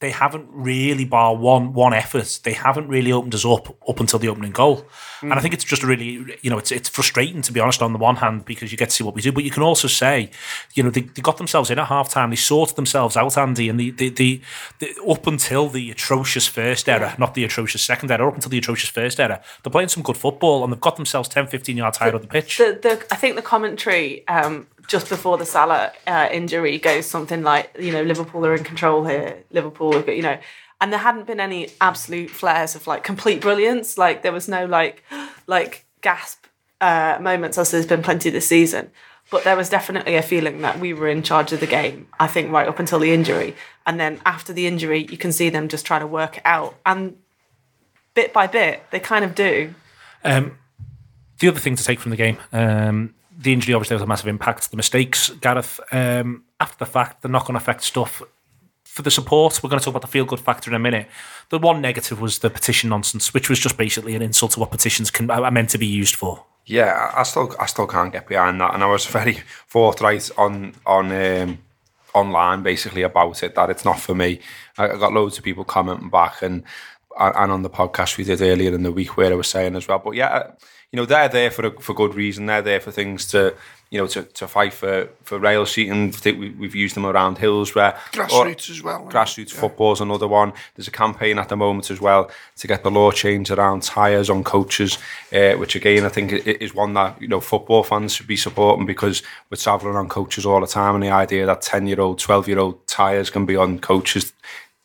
they 0.00 0.10
haven't 0.10 0.46
really, 0.52 1.06
bar 1.06 1.34
one 1.34 1.72
one 1.72 1.94
effort, 1.94 2.40
they 2.44 2.52
haven't 2.52 2.88
really 2.88 3.10
opened 3.12 3.34
us 3.34 3.46
up 3.46 3.74
up 3.88 3.98
until 3.98 4.18
the 4.18 4.28
opening 4.28 4.52
goal. 4.52 4.86
And 5.22 5.32
I 5.32 5.36
mm. 5.36 5.42
think 5.42 5.54
it's 5.54 5.64
just 5.64 5.82
really, 5.82 6.38
you 6.42 6.50
know, 6.50 6.58
it's 6.58 6.70
it's 6.70 6.90
frustrating 6.90 7.40
to 7.40 7.52
be 7.52 7.60
honest 7.60 7.80
on 7.80 7.94
the 7.94 7.98
one 7.98 8.16
hand 8.16 8.44
because 8.44 8.70
you 8.70 8.76
get 8.76 8.90
to 8.90 8.94
see 8.94 9.04
what 9.04 9.14
we 9.14 9.22
do, 9.22 9.32
but 9.32 9.42
you 9.44 9.50
can 9.50 9.62
also 9.62 9.88
say, 9.88 10.30
you 10.74 10.82
know, 10.82 10.90
they, 10.90 11.00
they 11.00 11.22
got 11.22 11.38
themselves 11.38 11.70
in 11.70 11.78
at 11.78 11.86
half 11.86 12.10
time, 12.10 12.28
they 12.28 12.36
sorted 12.36 12.76
themselves 12.76 13.16
out, 13.16 13.38
Andy, 13.38 13.70
and 13.70 13.80
the, 13.80 13.90
the, 13.92 14.10
the, 14.10 14.42
the 14.80 14.94
up 15.08 15.26
until 15.26 15.70
the 15.70 15.90
atrocious 15.90 16.46
first 16.46 16.75
error, 16.88 17.14
not 17.18 17.34
the 17.34 17.44
atrocious 17.44 17.82
second 17.82 18.10
error, 18.10 18.28
up 18.28 18.34
until 18.34 18.50
the 18.50 18.58
atrocious 18.58 18.90
first 18.90 19.18
error, 19.20 19.40
they're 19.62 19.70
playing 19.70 19.88
some 19.88 20.02
good 20.02 20.16
football 20.16 20.64
and 20.64 20.72
they've 20.72 20.80
got 20.80 20.96
themselves 20.96 21.28
10, 21.28 21.46
15 21.46 21.76
yards 21.76 21.98
higher 21.98 22.14
on 22.14 22.20
the 22.20 22.26
pitch. 22.26 22.58
the, 22.58 22.78
the 22.82 23.06
I 23.10 23.16
think 23.16 23.36
the 23.36 23.42
commentary 23.42 24.26
um, 24.28 24.66
just 24.88 25.08
before 25.08 25.38
the 25.38 25.46
Salah 25.46 25.92
uh, 26.06 26.28
injury 26.30 26.78
goes 26.78 27.06
something 27.06 27.42
like, 27.42 27.74
you 27.78 27.92
know, 27.92 28.02
Liverpool 28.02 28.44
are 28.46 28.54
in 28.54 28.64
control 28.64 29.04
here. 29.04 29.42
Liverpool, 29.50 30.08
you 30.08 30.22
know, 30.22 30.38
and 30.80 30.92
there 30.92 31.00
hadn't 31.00 31.26
been 31.26 31.40
any 31.40 31.68
absolute 31.80 32.30
flares 32.30 32.74
of 32.74 32.86
like 32.86 33.02
complete 33.02 33.40
brilliance. 33.40 33.98
Like 33.98 34.22
there 34.22 34.32
was 34.32 34.48
no 34.48 34.66
like 34.66 35.02
like 35.46 35.84
gasp 36.00 36.46
uh, 36.80 37.18
moments 37.20 37.58
as 37.58 37.70
there's 37.70 37.86
been 37.86 38.02
plenty 38.02 38.30
this 38.30 38.48
season. 38.48 38.90
But 39.30 39.42
there 39.42 39.56
was 39.56 39.68
definitely 39.68 40.14
a 40.14 40.22
feeling 40.22 40.60
that 40.62 40.78
we 40.78 40.92
were 40.92 41.08
in 41.08 41.22
charge 41.22 41.52
of 41.52 41.58
the 41.58 41.66
game. 41.66 42.06
I 42.20 42.28
think 42.28 42.52
right 42.52 42.68
up 42.68 42.78
until 42.78 43.00
the 43.00 43.12
injury, 43.12 43.56
and 43.86 44.00
then 44.00 44.20
after 44.26 44.52
the 44.52 44.66
injury, 44.66 45.06
you 45.10 45.16
can 45.16 45.32
see 45.32 45.48
them 45.48 45.68
just 45.68 45.86
trying 45.86 46.00
to 46.00 46.06
work 46.06 46.38
it 46.38 46.42
out, 46.44 46.74
and 46.84 47.16
bit 48.14 48.32
by 48.32 48.46
bit, 48.46 48.82
they 48.90 49.00
kind 49.00 49.24
of 49.24 49.34
do. 49.34 49.74
Um, 50.24 50.58
the 51.38 51.48
other 51.48 51.60
thing 51.60 51.76
to 51.76 51.84
take 51.84 52.00
from 52.00 52.10
the 52.10 52.16
game, 52.16 52.38
um, 52.52 53.14
the 53.38 53.52
injury 53.52 53.74
obviously 53.74 53.94
has 53.94 54.02
a 54.02 54.06
massive 54.06 54.28
impact. 54.28 54.70
The 54.70 54.76
mistakes, 54.76 55.30
Gareth, 55.30 55.78
um, 55.92 56.44
after 56.58 56.78
the 56.78 56.90
fact, 56.90 57.22
they're 57.22 57.30
not 57.30 57.42
going 57.42 57.54
to 57.54 57.62
affect 57.62 57.84
stuff. 57.84 58.22
For 58.84 59.02
the 59.02 59.10
support, 59.10 59.62
we're 59.62 59.68
going 59.68 59.78
to 59.78 59.84
talk 59.84 59.92
about 59.92 60.02
the 60.02 60.08
feel 60.08 60.24
good 60.24 60.40
factor 60.40 60.70
in 60.70 60.74
a 60.74 60.78
minute. 60.78 61.06
The 61.50 61.58
one 61.58 61.82
negative 61.82 62.18
was 62.20 62.38
the 62.38 62.48
petition 62.48 62.88
nonsense, 62.88 63.34
which 63.34 63.50
was 63.50 63.58
just 63.58 63.76
basically 63.76 64.14
an 64.14 64.22
insult 64.22 64.52
to 64.52 64.60
what 64.60 64.70
petitions 64.70 65.10
can, 65.10 65.30
are 65.30 65.50
meant 65.50 65.68
to 65.70 65.78
be 65.78 65.86
used 65.86 66.16
for. 66.16 66.44
Yeah, 66.64 67.10
I 67.14 67.20
I 67.20 67.22
still 67.22 67.54
I 67.60 67.66
still 67.66 67.86
can't 67.86 68.12
get 68.12 68.26
behind 68.26 68.60
that, 68.60 68.74
and 68.74 68.82
I 68.82 68.86
was 68.86 69.04
very 69.04 69.34
forthright 69.66 70.30
on 70.38 70.74
on 70.86 71.12
um, 71.12 71.58
online 72.16 72.62
basically 72.62 73.02
about 73.02 73.42
it 73.42 73.54
that 73.54 73.70
it's 73.70 73.84
not 73.84 74.00
for 74.00 74.14
me. 74.14 74.40
I, 74.78 74.88
I 74.88 74.96
got 74.96 75.12
loads 75.12 75.38
of 75.38 75.44
people 75.44 75.64
commenting 75.64 76.10
back, 76.10 76.42
and 76.42 76.64
and 77.18 77.52
on 77.52 77.62
the 77.62 77.70
podcast 77.70 78.18
we 78.18 78.24
did 78.24 78.42
earlier 78.42 78.74
in 78.74 78.82
the 78.82 78.92
week 78.92 79.16
where 79.16 79.32
I 79.32 79.36
was 79.36 79.48
saying 79.48 79.76
as 79.76 79.88
well. 79.88 80.00
But 80.04 80.14
yeah, 80.14 80.28
uh, 80.28 80.52
you 80.92 80.96
know, 80.96 81.06
they're 81.06 81.28
there 81.28 81.50
for 81.50 81.66
a, 81.66 81.80
for 81.80 81.94
good 81.94 82.14
reason. 82.14 82.46
They're 82.46 82.62
there 82.62 82.80
for 82.80 82.90
things 82.90 83.26
to, 83.28 83.54
you 83.90 84.00
know, 84.00 84.06
to, 84.08 84.22
to 84.22 84.48
fight 84.48 84.74
for, 84.74 85.08
for 85.22 85.38
rail 85.38 85.64
seating. 85.64 86.08
I 86.08 86.10
think 86.10 86.40
we, 86.40 86.50
we've 86.50 86.74
used 86.74 86.96
them 86.96 87.06
around 87.06 87.38
Hillsborough 87.38 87.94
Grassroots 88.12 88.70
as 88.70 88.82
well. 88.82 89.06
Grassroots 89.10 89.52
football's 89.52 90.00
another 90.00 90.26
one. 90.26 90.52
There's 90.74 90.88
a 90.88 90.92
campaign 90.92 91.38
at 91.38 91.48
the 91.48 91.56
moment 91.56 91.90
as 91.90 92.00
well 92.00 92.30
to 92.56 92.66
get 92.66 92.82
the 92.82 92.90
law 92.90 93.12
changed 93.12 93.50
around 93.50 93.84
tyres 93.84 94.28
on 94.28 94.42
coaches, 94.42 94.98
uh, 95.32 95.52
which 95.52 95.76
again 95.76 96.04
I 96.04 96.08
think 96.08 96.32
is 96.32 96.74
one 96.74 96.94
that 96.94 97.20
you 97.22 97.28
know 97.28 97.40
football 97.40 97.84
fans 97.84 98.14
should 98.14 98.26
be 98.26 98.36
supporting 98.36 98.86
because 98.86 99.22
we're 99.50 99.56
travelling 99.56 99.96
on 99.96 100.08
coaches 100.08 100.44
all 100.44 100.60
the 100.60 100.66
time, 100.66 100.96
and 100.96 101.04
the 101.04 101.10
idea 101.10 101.46
that 101.46 101.62
ten 101.62 101.86
year 101.86 102.00
old, 102.00 102.18
twelve 102.18 102.48
year 102.48 102.58
old 102.58 102.84
tyres 102.86 103.30
can 103.30 103.46
be 103.46 103.56
on 103.56 103.78
coaches 103.78 104.32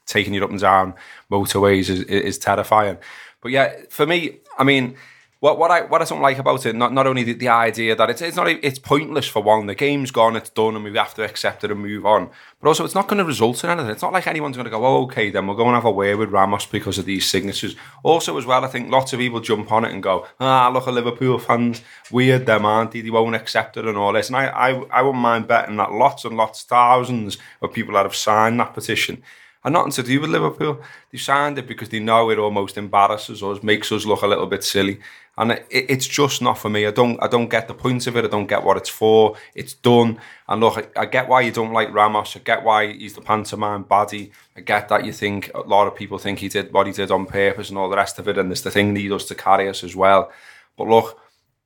taking 0.06 0.34
you 0.34 0.44
up 0.44 0.50
and 0.50 0.60
down 0.60 0.94
motorways 1.32 1.90
is, 1.90 2.02
is 2.04 2.38
terrifying. 2.38 2.98
But 3.42 3.52
yeah, 3.52 3.74
for 3.90 4.06
me, 4.06 4.40
I 4.58 4.64
mean, 4.64 4.96
what 5.42 5.58
what 5.58 5.72
I 5.72 5.82
what 5.82 6.04
I 6.04 6.06
don't 6.06 6.22
like 6.22 6.38
about 6.38 6.68
it, 6.68 6.76
not 6.76 6.94
not 6.94 7.08
only 7.08 7.24
the, 7.24 7.34
the 7.34 7.50
idea 7.50 7.96
that 7.96 8.12
it's 8.12 8.22
it's 8.22 8.38
not 8.38 8.48
it's 8.48 8.78
pointless 8.78 9.28
for 9.28 9.42
one, 9.42 9.66
the 9.66 9.74
game's 9.74 10.12
gone, 10.12 10.36
it's 10.36 10.52
done, 10.52 10.76
and 10.76 10.84
we 10.84 10.96
have 10.96 11.16
to 11.16 11.24
accept 11.24 11.64
it 11.64 11.72
and 11.72 11.82
move 11.82 12.06
on. 12.06 12.30
But 12.62 12.68
also, 12.68 12.86
it's 12.86 12.94
not 12.94 13.08
going 13.08 13.18
to 13.18 13.26
result 13.26 13.64
in 13.64 13.72
anything. 13.72 13.90
It's 13.90 14.04
not 14.04 14.14
like 14.14 14.28
anyone's 14.28 14.56
going 14.56 14.66
to 14.66 14.70
go, 14.72 14.86
oh, 14.86 15.02
okay, 15.06 15.32
then 15.32 15.48
we'll 15.48 15.58
go 15.58 15.66
and 15.66 15.74
have 15.74 15.86
a 15.86 15.92
way 15.92 16.14
with 16.14 16.30
Ramos 16.30 16.68
because 16.68 17.00
of 17.00 17.06
these 17.06 17.28
signatures. 17.28 17.76
Also, 18.04 18.38
as 18.38 18.46
well, 18.46 18.64
I 18.64 18.68
think 18.68 18.92
lots 18.92 19.14
of 19.14 19.20
people 19.20 19.40
jump 19.40 19.72
on 19.72 19.84
it 19.84 19.92
and 19.92 20.04
go, 20.04 20.28
ah, 20.40 20.70
look 20.70 20.88
at 20.88 20.94
Liverpool 20.94 21.40
fans, 21.40 21.82
weird 22.12 22.46
them, 22.46 22.64
aren't 22.64 22.92
they? 22.92 23.02
They 23.02 23.10
won't 23.10 23.34
accept 23.34 23.78
it 23.78 23.86
and 23.86 23.98
all 23.98 24.14
this. 24.14 24.28
And 24.28 24.36
I 24.36 24.46
I, 24.46 24.70
I 24.92 25.02
wouldn't 25.02 25.24
mind 25.24 25.48
betting 25.48 25.78
that 25.78 25.92
lots 25.92 26.24
and 26.24 26.38
lots, 26.38 26.62
thousands 26.62 27.40
of 27.64 27.74
people 27.74 27.96
that 27.96 28.06
have 28.06 28.16
signed 28.16 28.60
that 28.60 28.76
petition 28.76 29.24
and 29.64 29.74
nothing 29.74 29.92
to 29.92 30.04
do 30.04 30.22
with 30.22 30.30
Liverpool. 30.30 30.82
They 31.12 31.18
signed 31.18 31.58
it 31.58 31.68
because 31.68 31.90
they 31.90 32.00
know 32.00 32.30
it 32.30 32.40
almost 32.40 32.78
embarrasses 32.78 33.44
us, 33.44 33.62
makes 33.62 33.92
us 33.92 34.06
look 34.06 34.24
a 34.24 34.28
little 34.28 34.48
bit 34.48 34.64
silly, 34.64 35.00
and 35.38 35.52
it, 35.52 35.66
it's 35.70 36.08
just 36.08 36.42
not 36.42 36.58
for 36.58 36.70
me. 36.70 36.86
I 36.86 36.92
don't, 36.92 37.22
I 37.22 37.28
don't 37.28 37.50
get 37.50 37.68
the 37.68 37.74
point 37.74 38.06
of 38.08 38.18
it. 38.18 38.26
I 38.26 38.28
don't 38.28 38.48
get 38.48 38.64
what 38.64 38.78
it's 38.78 38.90
for. 38.90 39.38
It's 39.56 39.74
done. 39.74 40.20
And 40.48 40.62
look, 40.62 40.78
I, 40.78 41.02
I 41.02 41.06
get 41.06 41.30
why 41.30 41.42
you 41.42 41.52
don't 41.52 41.74
like 41.74 41.94
Ramos. 41.94 42.36
I 42.36 42.40
get 42.40 42.64
why 42.64 42.92
he's 42.92 43.14
the 43.14 43.22
pantomime 43.22 43.86
baddie. 43.86 44.32
I 44.58 44.62
get 44.62 44.90
that 44.90 45.06
you 45.06 45.14
think 45.14 45.52
a 45.54 45.62
lot 45.62 45.88
of 45.88 45.96
people 45.96 46.18
think 46.18 46.40
he 46.40 46.50
did 46.50 46.74
what 46.74 46.88
he 46.88 46.94
did 46.94 47.12
on 47.12 47.26
purpose 47.26 47.70
and 47.70 47.78
all 47.78 47.90
the 47.90 47.98
rest 47.98 48.20
of 48.20 48.28
it, 48.28 48.38
and 48.38 48.52
it's 48.52 48.62
the 48.62 48.72
thing 48.72 48.96
he 48.96 49.08
does 49.08 49.26
to 49.26 49.36
carry 49.36 49.70
us 49.70 49.84
as 49.84 49.96
well. 49.96 50.32
But 50.78 50.88
look, 50.88 51.20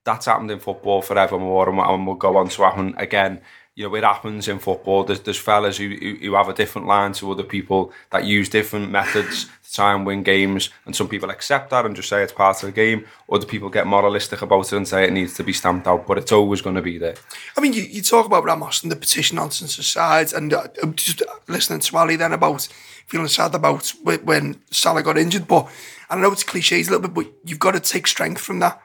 that's 0.04 0.28
happened 0.28 0.52
in 0.52 0.60
football 0.60 1.02
forevermore 1.02 1.70
and, 1.70 1.80
and 1.80 2.08
will 2.08 2.16
go 2.16 2.38
on 2.38 2.50
to 2.50 2.64
happen 2.64 2.94
again. 2.98 3.42
You 3.78 3.84
know, 3.84 3.96
it 3.96 4.06
happens 4.06 4.48
in 4.48 4.60
football. 4.60 5.04
There's, 5.04 5.20
there's 5.20 5.38
fellas 5.38 5.78
who, 5.78 5.90
who, 5.90 6.16
who 6.16 6.34
have 6.36 6.48
a 6.48 6.54
different 6.54 6.88
line 6.88 7.12
to 7.14 7.30
other 7.30 7.44
people 7.44 7.92
that 8.12 8.24
use 8.24 8.48
different 8.48 8.90
methods 8.90 9.50
to 9.66 9.74
try 9.74 9.94
and 9.94 10.06
win 10.06 10.24
games. 10.24 10.70
And 10.86 10.96
some 10.96 11.10
people 11.10 11.30
accept 11.30 11.72
that 11.72 11.86
and 11.86 11.94
just 11.94 12.08
say 12.08 12.24
it's 12.24 12.32
part 12.32 12.64
of 12.64 12.68
the 12.68 12.72
game. 12.72 13.06
Other 13.30 13.46
people 13.46 13.70
get 13.70 13.86
moralistic 13.86 14.42
about 14.42 14.72
it 14.72 14.78
and 14.78 14.88
say 14.88 15.04
it 15.04 15.12
needs 15.12 15.34
to 15.34 15.44
be 15.44 15.52
stamped 15.52 15.88
out. 15.88 16.08
But 16.08 16.18
it's 16.18 16.32
always 16.32 16.62
going 16.62 16.78
to 16.78 16.82
be 16.82 16.98
there. 16.98 17.16
I 17.58 17.60
mean, 17.60 17.74
you, 17.74 17.82
you 17.84 18.02
talk 18.02 18.26
about 18.26 18.46
Ramos 18.46 18.82
and 18.82 18.90
the 18.94 18.96
petition 18.96 19.36
nonsense 19.36 19.78
aside, 19.78 20.32
and 20.32 20.54
uh, 20.54 20.68
just 20.96 21.22
listening 21.50 21.82
to 21.82 21.98
Ali 21.98 22.16
then 22.16 22.32
about 22.32 22.70
feeling 23.08 23.28
sad 23.28 23.56
about 23.56 23.90
when 24.24 24.62
Salah 24.72 25.04
got 25.04 25.18
injured. 25.18 25.50
But 25.50 25.70
I 26.10 26.16
know 26.16 26.32
it's 26.32 26.46
cliches 26.46 26.88
a 26.88 26.92
little 26.92 27.10
bit, 27.10 27.14
but 27.14 27.34
you've 27.44 27.60
got 27.60 27.72
to 27.72 27.82
take 27.82 28.08
strength 28.08 28.40
from 28.40 28.60
that. 28.60 28.82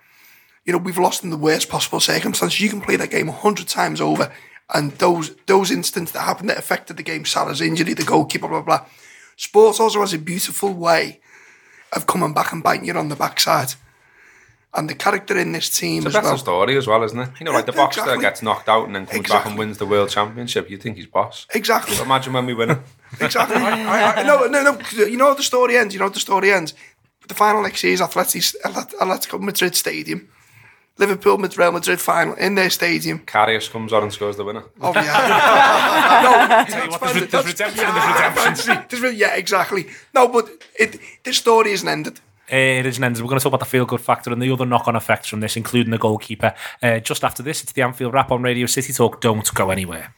You 0.65 0.73
know, 0.73 0.79
we've 0.79 0.99
lost 0.99 1.23
in 1.23 1.31
the 1.31 1.37
worst 1.37 1.69
possible 1.69 2.01
circumstances. 2.01 2.61
You 2.61 2.69
can 2.69 2.81
play 2.81 2.97
that 2.97 3.11
game 3.11 3.29
a 3.29 3.33
hundred 3.33 3.69
times 3.69 4.01
over, 4.01 4.33
and 4.75 4.93
those 4.99 5.35
those 5.47 5.71
incidents 5.71 6.13
that 6.13 6.21
happened 6.23 6.49
that 6.51 6.59
affected 6.59 6.97
the 6.97 7.03
game, 7.03 7.25
Salah's 7.25 7.61
injury, 7.61 7.95
the 7.95 8.05
goalkeeper, 8.05 8.49
blah 8.49 8.63
blah. 8.63 8.79
blah. 8.79 8.87
Sports 9.37 9.81
also 9.81 10.01
has 10.01 10.13
a 10.15 10.19
beautiful 10.19 10.73
way 10.75 11.21
of 11.93 12.07
coming 12.07 12.35
back 12.35 12.53
and 12.53 12.63
biting 12.63 12.87
you 12.87 12.95
on 12.95 13.09
the 13.09 13.17
backside. 13.17 13.75
And 14.73 14.89
the 14.89 14.95
character 14.95 15.37
in 15.37 15.51
this 15.51 15.69
team 15.69 16.07
It's 16.07 16.15
a 16.15 16.19
better 16.19 16.29
well. 16.29 16.39
story 16.39 16.77
as 16.77 16.87
well, 16.87 17.03
isn't 17.03 17.19
it? 17.19 17.31
You 17.41 17.47
know, 17.47 17.51
like 17.53 17.67
the 17.67 17.73
boxer 17.73 18.03
exactly. 18.03 18.23
gets 18.23 18.41
knocked 18.41 18.69
out 18.69 18.87
and 18.87 18.95
then 18.95 19.05
comes 19.07 19.29
back 19.29 19.45
and 19.47 19.59
wins 19.59 19.79
the 19.79 19.87
world 19.87 20.11
championship. 20.11 20.71
You 20.71 20.77
think 20.79 20.97
he's 20.97 21.07
boss. 21.07 21.49
Exactly. 21.53 21.97
But 21.97 22.05
imagine 22.05 22.33
when 22.35 22.47
we 22.47 22.55
win 22.55 22.71
it. 22.71 22.79
Exactly. 23.21 23.57
I, 23.57 24.13
I, 24.13 24.23
no, 24.23 24.47
no, 24.47 24.63
no. 24.63 24.75
'cause 24.77 24.93
You 24.93 25.17
know 25.17 25.27
how 25.27 25.35
the 25.35 25.43
story 25.43 25.77
ends. 25.77 25.93
You 25.93 25.99
know 25.99 26.07
how 26.07 26.13
the 26.13 26.21
story 26.21 26.53
ends. 26.53 26.75
The 27.27 27.35
final 27.35 27.63
next 27.63 27.83
year 27.83 27.95
is 27.95 28.01
Atletico 28.01 29.41
Madrid 29.41 29.75
Stadium. 29.75 30.29
Liverpool, 31.01 31.39
Madrid, 31.39 31.59
Real 31.59 31.73
Madrid 31.73 32.01
final 32.01 32.35
in 32.35 32.55
their 32.55 32.71
stadium. 32.71 33.21
Karius 33.21 33.71
comes 33.71 33.93
on 33.93 34.03
and 34.03 34.13
scores 34.13 34.37
the 34.37 34.45
winner. 34.45 34.65
Oh 34.81 34.93
yeah. 34.95 36.67
no, 36.69 36.75
Tell 36.75 36.91
what, 36.91 37.01
there's, 37.15 37.31
there's 37.31 37.47
redemption 37.47 37.85
and 37.87 38.37
there's 38.37 38.69
redemption. 38.69 39.17
Yeah, 39.17 39.35
exactly. 39.35 39.87
No, 40.15 40.29
but 40.29 40.49
it, 40.79 41.01
this 41.25 41.39
story 41.39 41.73
isn't 41.73 41.89
ended. 41.89 42.21
Uh, 42.53 42.57
it 42.57 42.87
isn't 42.87 43.03
ended. 43.03 43.23
We're 43.23 43.29
going 43.29 43.39
to 43.39 43.43
talk 43.43 43.51
about 43.51 43.61
the 43.61 43.67
feel 43.67 43.87
good 43.87 44.01
factor 44.01 44.33
and 44.33 44.43
the 44.43 44.53
other 44.53 44.67
knock 44.67 44.89
on 44.89 44.97
effects 44.97 45.29
from 45.29 45.41
this, 45.41 45.57
including 45.57 45.91
the 45.91 45.99
goalkeeper. 45.99 46.55
Uh, 46.83 46.99
just 46.99 47.25
after 47.25 47.43
this, 47.43 47.63
it's 47.63 47.73
the 47.73 47.83
Anfield 47.83 48.13
Wrap 48.13 48.31
on 48.31 48.43
Radio 48.43 48.67
City 48.67 48.93
Talk. 48.93 49.21
Don't 49.21 49.53
go 49.55 49.71
anywhere. 49.71 50.15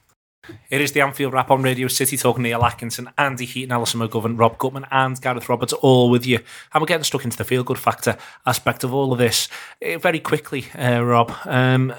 It 0.71 0.81
is 0.81 0.91
the 0.91 1.01
Anfield 1.01 1.33
Wrap 1.33 1.53
on 1.53 1.63
Radio 1.63 1.87
City 1.87 2.17
Talk. 2.17 2.37
Neil 2.37 2.65
Atkinson, 2.65 3.11
Andy 3.17 3.45
Heaton, 3.45 3.71
Alison 3.71 4.01
McGovern, 4.01 4.37
Rob 4.37 4.59
Gutmann, 4.59 4.89
and 4.91 5.21
Gareth 5.21 5.49
Roberts 5.49 5.73
all 5.75 6.11
with 6.11 6.27
you. 6.27 6.41
And 6.73 6.81
we're 6.81 6.87
getting 6.87 7.05
stuck 7.05 7.25
into 7.25 7.37
the 7.37 7.45
feel 7.45 7.63
good 7.63 7.79
factor 7.79 8.17
aspect 8.45 8.83
of 8.83 8.93
all 8.93 9.13
of 9.13 9.19
this. 9.19 9.49
Uh, 9.81 9.99
very 9.99 10.19
quickly, 10.19 10.67
uh, 10.77 11.01
Rob, 11.01 11.33
um, 11.45 11.95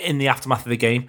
in 0.00 0.18
the 0.18 0.28
aftermath 0.28 0.64
of 0.64 0.70
the 0.70 0.76
game, 0.76 1.08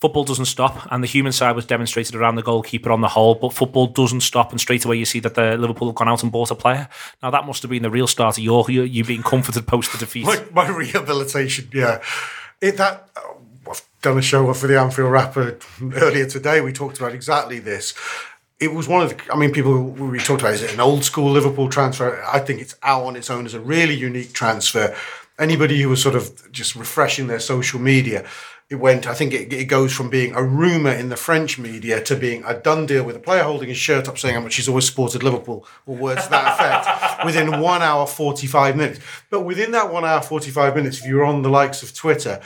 football 0.00 0.22
doesn't 0.22 0.44
stop, 0.44 0.86
and 0.92 1.02
the 1.02 1.08
human 1.08 1.32
side 1.32 1.56
was 1.56 1.66
demonstrated 1.66 2.14
around 2.14 2.36
the 2.36 2.42
goalkeeper 2.42 2.92
on 2.92 3.00
the 3.00 3.08
whole. 3.08 3.34
But 3.34 3.52
football 3.52 3.88
doesn't 3.88 4.20
stop, 4.20 4.52
and 4.52 4.60
straight 4.60 4.84
away 4.84 4.98
you 4.98 5.06
see 5.06 5.18
that 5.20 5.34
the 5.34 5.56
Liverpool 5.56 5.88
have 5.88 5.96
gone 5.96 6.08
out 6.08 6.22
and 6.22 6.30
bought 6.30 6.52
a 6.52 6.54
player. 6.54 6.88
Now 7.20 7.32
that 7.32 7.46
must 7.46 7.62
have 7.62 7.70
been 7.70 7.82
the 7.82 7.90
real 7.90 8.06
start 8.06 8.38
of 8.38 8.44
your 8.44 8.64
you, 8.68 8.82
you 8.82 9.02
being 9.02 9.24
comforted 9.24 9.66
post 9.66 9.90
the 9.90 9.98
defeat. 9.98 10.24
my, 10.24 10.44
my 10.52 10.68
rehabilitation, 10.68 11.68
yeah. 11.74 12.00
It 12.60 12.76
that 12.78 13.10
done 14.06 14.18
a 14.18 14.22
show 14.22 14.52
for 14.54 14.68
the 14.68 14.78
Anfield 14.78 15.10
Rapper 15.10 15.58
earlier 15.96 16.26
today. 16.26 16.60
We 16.60 16.72
talked 16.72 16.98
about 16.98 17.12
exactly 17.12 17.58
this. 17.58 17.92
It 18.60 18.72
was 18.72 18.86
one 18.86 19.02
of 19.02 19.10
the. 19.10 19.32
I 19.32 19.36
mean, 19.36 19.50
people 19.50 19.82
we 19.82 20.20
talked 20.20 20.42
about 20.42 20.54
is 20.54 20.62
it 20.62 20.72
an 20.72 20.78
old 20.78 21.02
school 21.02 21.32
Liverpool 21.32 21.68
transfer? 21.68 22.22
I 22.24 22.38
think 22.38 22.60
it's 22.60 22.76
out 22.84 23.02
on 23.02 23.16
its 23.16 23.30
own 23.30 23.46
as 23.46 23.54
a 23.54 23.60
really 23.60 23.94
unique 23.94 24.32
transfer. 24.32 24.94
Anybody 25.40 25.82
who 25.82 25.88
was 25.88 26.00
sort 26.00 26.14
of 26.14 26.52
just 26.52 26.76
refreshing 26.76 27.26
their 27.26 27.40
social 27.40 27.80
media, 27.80 28.24
it 28.70 28.76
went. 28.76 29.08
I 29.08 29.14
think 29.14 29.32
it, 29.32 29.52
it 29.52 29.64
goes 29.64 29.92
from 29.92 30.08
being 30.08 30.36
a 30.36 30.42
rumor 30.42 30.92
in 30.92 31.08
the 31.08 31.16
French 31.16 31.58
media 31.58 32.00
to 32.04 32.14
being 32.14 32.44
a 32.44 32.54
done 32.54 32.86
deal 32.86 33.02
with 33.02 33.16
a 33.16 33.18
player 33.18 33.42
holding 33.42 33.68
his 33.68 33.76
shirt 33.76 34.06
up 34.06 34.18
saying 34.18 34.36
how 34.36 34.40
much 34.40 34.54
he's 34.54 34.68
always 34.68 34.86
supported 34.86 35.24
Liverpool 35.24 35.66
or 35.84 35.96
words 35.96 36.24
to 36.24 36.30
that 36.30 36.54
effect 36.54 37.24
within 37.24 37.60
one 37.60 37.82
hour 37.82 38.06
forty 38.06 38.46
five 38.46 38.76
minutes. 38.76 39.00
But 39.30 39.40
within 39.40 39.72
that 39.72 39.92
one 39.92 40.04
hour 40.04 40.22
forty 40.22 40.52
five 40.52 40.76
minutes, 40.76 41.00
if 41.00 41.06
you're 41.06 41.24
on 41.24 41.42
the 41.42 41.50
likes 41.50 41.82
of 41.82 41.92
Twitter, 41.92 42.40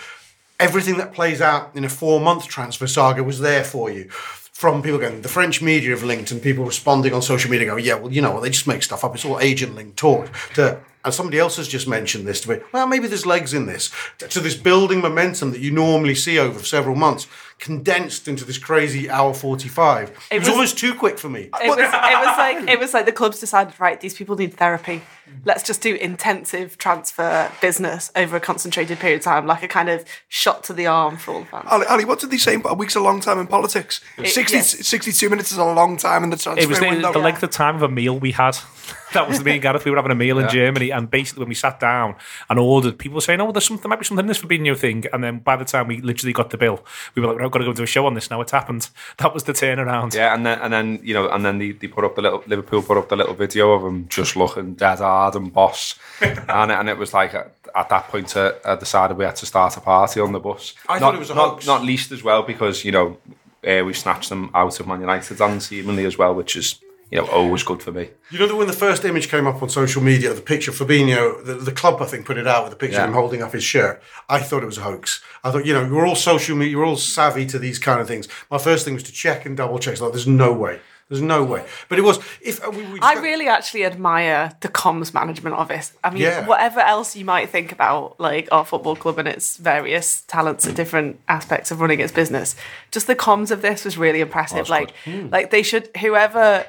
everything 0.61 0.99
that 0.99 1.13
plays 1.13 1.41
out 1.41 1.75
in 1.75 1.85
a 1.85 1.89
four 1.89 2.21
month 2.21 2.47
transfer 2.47 2.87
saga 2.87 3.25
was 3.25 3.41
there 3.41 3.65
for 3.65 3.91
you. 3.91 4.09
From 4.11 4.83
people 4.83 4.99
going, 4.99 5.23
the 5.23 5.29
French 5.29 5.63
media 5.63 5.91
have 5.91 6.03
linked, 6.03 6.31
and 6.31 6.43
people 6.43 6.67
responding 6.67 7.15
on 7.15 7.23
social 7.23 7.51
media 7.51 7.67
going, 7.67 7.83
yeah, 7.83 7.95
well, 7.95 8.13
you 8.13 8.21
know, 8.21 8.33
well, 8.33 8.43
they 8.43 8.51
just 8.51 8.67
make 8.67 8.83
stuff 8.83 9.05
up. 9.05 9.15
It's 9.15 9.25
all 9.25 9.41
agent 9.41 9.75
linked 9.75 9.97
talk. 9.97 10.31
To, 10.55 10.79
and 11.03 11.15
somebody 11.15 11.39
else 11.39 11.57
has 11.57 11.67
just 11.67 11.89
mentioned 11.89 12.27
this 12.27 12.43
to 12.43 12.51
me. 12.51 12.59
Well, 12.71 12.87
maybe 12.87 13.07
there's 13.07 13.25
legs 13.25 13.55
in 13.55 13.65
this. 13.65 13.91
To 14.19 14.39
this 14.39 14.57
building 14.57 15.01
momentum 15.01 15.53
that 15.53 15.61
you 15.61 15.71
normally 15.71 16.15
see 16.15 16.39
over 16.39 16.63
several 16.63 16.95
months, 16.95 17.27
condensed 17.61 18.27
into 18.27 18.45
this 18.45 18.59
crazy 18.59 19.09
hour 19.09 19.35
45. 19.35 20.09
It, 20.09 20.39
was, 20.39 20.41
was- 20.41 20.49
almost 20.49 20.79
too 20.79 20.95
quick 20.95 21.19
for 21.19 21.29
me. 21.29 21.43
It 21.43 21.69
was, 21.69 21.79
it 21.79 21.85
was 21.85 22.39
like 22.39 22.69
it 22.69 22.79
was 22.81 22.95
like 22.95 23.07
the 23.07 23.13
clubs 23.13 23.39
decided, 23.39 23.79
right, 23.79 24.01
these 24.01 24.15
people 24.15 24.37
need 24.37 24.55
therapy. 24.55 25.03
Let's 25.45 25.63
just 25.63 25.81
do 25.81 25.95
intensive 25.95 26.77
transfer 26.77 27.53
business 27.61 28.11
over 28.17 28.37
a 28.37 28.41
concentrated 28.41 28.99
period 28.99 29.19
of 29.19 29.25
time, 29.25 29.47
like 29.47 29.63
a 29.63 29.69
kind 29.69 29.89
of 29.89 30.05
shot 30.29 30.65
to 30.65 30.73
the 30.73 30.87
arm 30.87 31.19
for 31.19 31.35
all 31.35 31.41
the 31.41 31.47
fans. 31.47 31.67
Ali, 31.71 31.87
Ali, 31.87 32.05
what 32.05 32.19
did 32.19 32.31
they 32.31 32.37
say? 32.37 32.61
A 32.65 32.75
week's 32.75 32.97
a 32.97 33.01
long 33.01 33.21
time 33.21 33.39
in 33.39 33.47
politics. 33.47 34.01
60, 34.25 34.57
yes. 34.57 34.87
62 34.87 35.31
minutes 35.31 35.53
is 35.53 35.59
a 35.59 35.65
long 35.65 35.97
time 35.97 36.25
in 36.25 36.31
the 36.31 36.37
transfer 36.37 36.65
It 36.65 36.69
was 36.69 36.81
the, 36.81 36.89
window. 36.89 37.13
the 37.13 37.21
length 37.21 37.45
of 37.45 37.51
time 37.51 37.77
of 37.77 37.83
a 37.83 37.89
meal 37.89 38.19
we 38.19 38.33
had. 38.33 38.57
that 39.13 39.29
was 39.29 39.43
me 39.45 39.53
and 39.53 39.63
Gareth. 39.63 39.85
We 39.85 39.91
were 39.91 39.97
having 39.97 40.13
a 40.13 40.17
meal 40.17 40.39
in 40.39 40.49
Germany, 40.49 40.91
and 40.91 41.11
basically 41.11 41.41
when 41.41 41.49
we 41.49 41.55
sat 41.55 41.81
down 41.81 42.17
and 42.49 42.59
ordered, 42.59 42.99
people 42.99 43.17
were 43.17 43.21
saying, 43.21 43.41
"Oh, 43.41 43.53
there's 43.53 43.67
something, 43.67 43.83
there 43.83 43.89
might 43.89 43.99
be 43.99 44.05
something 44.05 44.25
in 44.25 44.29
this 44.29 44.41
Fabinho 44.41 44.77
thing." 44.77 45.05
And 45.13 45.23
then 45.23 45.39
by 45.39 45.57
the 45.57 45.65
time 45.65 45.89
we 45.89 46.01
literally 46.01 46.33
got 46.33 46.51
the 46.51 46.59
bill, 46.59 46.85
we 47.15 47.23
were 47.23 47.29
like, 47.29 47.41
"We've 47.51 47.53
got 47.53 47.59
to 47.61 47.65
go 47.67 47.73
do 47.73 47.83
a 47.83 47.87
show 47.87 48.07
on 48.07 48.15
this 48.15 48.31
now." 48.31 48.41
It's 48.41 48.53
happened. 48.53 48.89
That 49.19 49.35
was 49.35 49.45
the 49.45 49.53
turnaround. 49.53 50.15
Yeah, 50.15 50.35
and 50.35 50.47
then 50.47 50.59
and 50.61 50.73
then 50.73 51.01
you 51.03 51.13
know, 51.13 51.29
and 51.29 51.45
then 51.45 51.59
they, 51.59 51.73
they 51.73 51.89
put 51.89 52.05
up 52.05 52.15
the 52.15 52.23
little 52.23 52.43
Liverpool 52.47 52.83
put 52.83 52.97
up 52.97 53.09
the 53.09 53.17
little 53.17 53.35
video 53.35 53.73
of 53.73 53.85
him 53.85 54.07
just 54.09 54.37
looking 54.37 54.75
dead 54.75 54.99
hard 54.99 55.35
and 55.35 55.53
boss, 55.53 55.99
and 56.21 56.73
and 56.73 56.89
it 56.89 56.97
was 56.97 57.13
like 57.13 57.35
at, 57.35 57.53
at 57.75 57.89
that 57.89 58.09
point 58.09 58.37
uh, 58.37 58.53
I 58.65 58.77
decided 58.77 59.17
we 59.17 59.25
had 59.25 59.37
to 59.37 59.47
start 59.47 59.77
a 59.77 59.81
party 59.81 60.21
on 60.21 60.33
the 60.33 60.41
bus. 60.41 60.75
I 60.89 60.95
not, 60.95 61.01
thought 61.01 61.15
it 61.17 61.19
was 61.19 61.31
a 61.31 61.35
not, 61.35 61.51
hoax. 61.51 61.67
Not 61.67 61.85
least 61.85 62.13
as 62.13 62.23
well 62.23 62.43
because 62.43 62.85
you 62.85 62.93
know 62.93 63.19
uh, 63.67 63.83
we 63.85 63.93
snatched 63.93 64.29
them 64.31 64.51
out 64.55 64.79
of 64.81 64.87
Man 64.87 65.01
United 65.01 65.41
and 65.41 65.63
seemingly 65.63 66.05
as 66.05 66.17
well, 66.17 66.35
which 66.35 66.57
is 66.57 66.81
you 67.11 67.19
know 67.19 67.27
always 67.29 67.63
good 67.63 67.83
for 67.83 67.93
me. 67.93 68.11
You 68.31 68.39
know 68.39 68.47
that 68.47 68.57
when 68.57 68.67
the 68.67 68.73
first 68.73 69.05
image 69.05 69.29
came 69.29 69.47
up 69.47 69.63
on 69.63 69.69
social 69.69 70.03
media, 70.03 70.33
the 70.35 70.41
picture 70.41 70.71
of 70.71 70.77
Fabinho, 70.79 71.45
the, 71.45 71.55
the 71.55 71.73
club 71.73 72.01
I 72.01 72.07
think 72.07 72.27
put 72.27 72.39
it 72.39 72.47
out 72.47 72.65
with 72.65 72.71
the 72.73 72.77
picture 72.77 72.97
Yeah. 72.99 73.05
of 73.05 73.09
him 73.11 73.15
holding 73.15 73.43
up 73.43 73.53
his 73.53 73.65
shirt. 73.65 74.03
I 74.29 74.39
thought 74.41 74.63
it 74.63 74.67
was 74.67 74.79
a 74.79 74.83
hoax. 74.83 75.23
I 75.45 75.51
thought, 75.51 75.67
you 75.67 75.75
know, 75.75 75.85
you're 75.85 76.07
all 76.07 76.15
social 76.17 76.57
media, 76.57 76.73
you're 76.73 76.85
all 76.85 76.97
savvy 76.97 77.47
to 77.47 77.59
these 77.59 77.79
kind 77.79 78.01
of 78.01 78.07
things. 78.07 78.29
My 78.51 78.59
first 78.59 78.85
thing 78.85 78.95
was 78.95 79.03
to 79.05 79.13
check 79.13 79.45
and 79.47 79.57
double 79.57 79.79
check. 79.79 79.97
So 79.97 80.05
like, 80.05 80.13
there's 80.13 80.27
no 80.27 80.53
way. 80.53 80.81
There's 81.09 81.23
no 81.23 81.43
way. 81.43 81.65
But 81.89 81.99
it 81.99 82.03
was. 82.03 82.21
If 82.41 82.65
uh, 82.65 82.71
we, 82.71 82.85
we 82.85 83.01
I 83.03 83.15
really 83.15 83.49
actually 83.49 83.85
admire 83.85 84.53
the 84.61 84.69
comms 84.69 85.13
management 85.13 85.57
of 85.57 85.69
it. 85.73 85.91
I 86.05 86.11
mean, 86.11 86.23
Yeah. 86.23 86.47
whatever 86.47 86.79
else 86.79 87.17
you 87.17 87.25
might 87.25 87.49
think 87.51 87.73
about 87.73 88.21
like 88.21 88.47
our 88.53 88.65
football 88.65 88.95
club 88.95 89.19
and 89.19 89.27
its 89.27 89.57
various 89.57 90.21
talents 90.29 90.67
and 90.67 90.77
different 90.77 91.19
aspects 91.27 91.73
of 91.73 91.81
running 91.81 91.99
its 91.99 92.13
business, 92.13 92.55
just 92.93 93.09
the 93.09 93.17
comms 93.17 93.51
of 93.51 93.61
this 93.61 93.85
was 93.85 93.99
really 93.99 94.21
impressive. 94.21 94.69
like, 94.69 94.93
like 95.33 95.51
they 95.51 95.65
should 95.65 95.91
whoever 95.97 96.65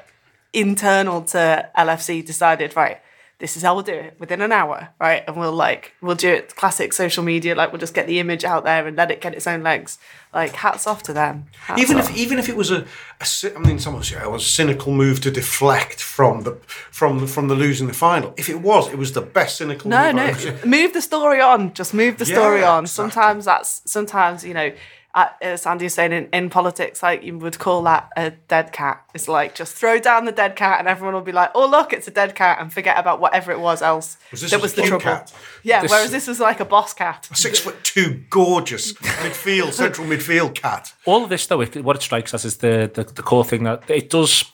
internal 0.52 1.22
to 1.22 1.70
LFC 1.76 2.24
decided 2.24 2.76
right. 2.76 2.98
This 3.38 3.56
is 3.56 3.64
how 3.64 3.74
we'll 3.74 3.82
do 3.82 3.92
it 3.94 4.14
within 4.20 4.40
an 4.40 4.52
hour, 4.52 4.90
right? 5.00 5.24
And 5.26 5.36
we'll 5.36 5.52
like 5.52 5.94
we'll 6.00 6.14
do 6.14 6.28
it 6.28 6.54
classic 6.54 6.92
social 6.92 7.24
media, 7.24 7.56
like 7.56 7.72
we'll 7.72 7.80
just 7.80 7.92
get 7.92 8.06
the 8.06 8.20
image 8.20 8.44
out 8.44 8.62
there 8.62 8.86
and 8.86 8.96
let 8.96 9.10
it 9.10 9.20
get 9.20 9.34
its 9.34 9.48
own 9.48 9.64
legs. 9.64 9.98
Like 10.32 10.52
hats 10.52 10.86
off 10.86 11.02
to 11.04 11.12
them. 11.12 11.46
Hats 11.58 11.82
even 11.82 11.98
off. 11.98 12.08
if 12.10 12.16
even 12.16 12.38
if 12.38 12.48
it 12.48 12.54
was 12.56 12.70
a, 12.70 12.86
a 13.20 13.26
I 13.56 13.58
mean, 13.58 13.80
someone 13.80 14.04
say 14.04 14.16
oh, 14.22 14.28
it 14.28 14.30
was 14.30 14.42
a 14.44 14.48
cynical 14.48 14.92
move 14.92 15.20
to 15.22 15.30
deflect 15.32 16.00
from 16.00 16.42
the 16.42 16.52
from 16.92 17.18
the, 17.18 17.26
from 17.26 17.48
the 17.48 17.56
losing 17.56 17.88
the 17.88 17.94
final. 17.94 18.32
If 18.36 18.48
it 18.48 18.60
was, 18.60 18.86
it 18.92 18.96
was 18.96 19.10
the 19.12 19.22
best 19.22 19.56
cynical. 19.56 19.90
No, 19.90 20.06
move 20.06 20.14
no. 20.14 20.22
I've 20.22 20.46
ever 20.46 20.58
seen. 20.60 20.70
Move 20.70 20.92
the 20.92 21.02
story 21.02 21.40
on. 21.40 21.74
Just 21.74 21.94
move 21.94 22.18
the 22.18 22.26
story 22.26 22.60
Yeah, 22.60 22.70
on. 22.76 22.84
exactly. 22.84 23.10
Sometimes 23.10 23.44
that's 23.46 23.82
sometimes 23.90 24.44
you 24.44 24.54
know, 24.54 24.70
as 25.14 25.66
uh, 25.66 25.70
Andy 25.70 25.84
was 25.84 25.94
saying 25.94 26.12
in, 26.12 26.28
in 26.32 26.48
politics, 26.48 27.02
like 27.02 27.22
you 27.22 27.36
would 27.36 27.58
call 27.58 27.82
that 27.82 28.10
a 28.16 28.30
dead 28.30 28.72
cat. 28.72 29.04
It's 29.12 29.28
like 29.28 29.54
just 29.54 29.74
throw 29.74 29.98
down 29.98 30.24
the 30.24 30.32
dead 30.32 30.56
cat, 30.56 30.78
and 30.78 30.88
everyone 30.88 31.14
will 31.14 31.20
be 31.20 31.32
like, 31.32 31.50
"Oh, 31.54 31.68
look, 31.68 31.92
it's 31.92 32.08
a 32.08 32.10
dead 32.10 32.34
cat," 32.34 32.58
and 32.60 32.72
forget 32.72 32.98
about 32.98 33.20
whatever 33.20 33.52
it 33.52 33.60
was 33.60 33.82
else 33.82 34.16
Was 34.30 34.40
that 34.40 34.52
was 34.52 34.62
was 34.62 34.74
the 34.74 34.82
trouble. 34.82 35.02
cat? 35.02 35.34
Yeah. 35.62 35.82
This- 35.82 35.90
whereas 35.90 36.10
this 36.10 36.26
was 36.26 36.40
like 36.40 36.60
a 36.60 36.64
boss 36.64 36.94
cat. 36.94 37.28
Six 37.34 37.60
foot 37.60 37.84
two, 37.84 38.24
gorgeous 38.30 38.94
midfield, 38.94 39.72
central 39.74 40.06
midfield 40.06 40.54
cat. 40.54 40.94
all 41.04 41.24
of 41.24 41.28
this 41.28 41.46
though, 41.46 41.62
what 41.62 41.96
it 41.96 42.02
strikes 42.02 42.32
us 42.32 42.46
is 42.46 42.58
the, 42.58 42.90
the 42.92 43.04
the 43.04 43.22
core 43.22 43.44
thing 43.44 43.64
that 43.64 43.88
it 43.90 44.08
does. 44.08 44.44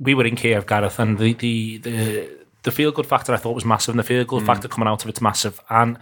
We 0.00 0.14
were 0.14 0.26
in 0.26 0.36
Kiev, 0.36 0.66
Gareth, 0.66 0.98
and 0.98 1.18
the 1.18 1.34
the 1.34 1.78
the, 1.78 2.28
the 2.64 2.70
feel 2.72 2.90
good 2.90 3.06
factor 3.06 3.32
I 3.32 3.36
thought 3.36 3.54
was 3.54 3.64
massive, 3.64 3.92
and 3.92 4.00
the 4.00 4.04
feel 4.04 4.24
good 4.24 4.42
mm. 4.42 4.46
factor 4.46 4.66
coming 4.66 4.88
out 4.88 5.04
of 5.04 5.08
it's 5.08 5.20
massive. 5.20 5.60
And 5.70 5.96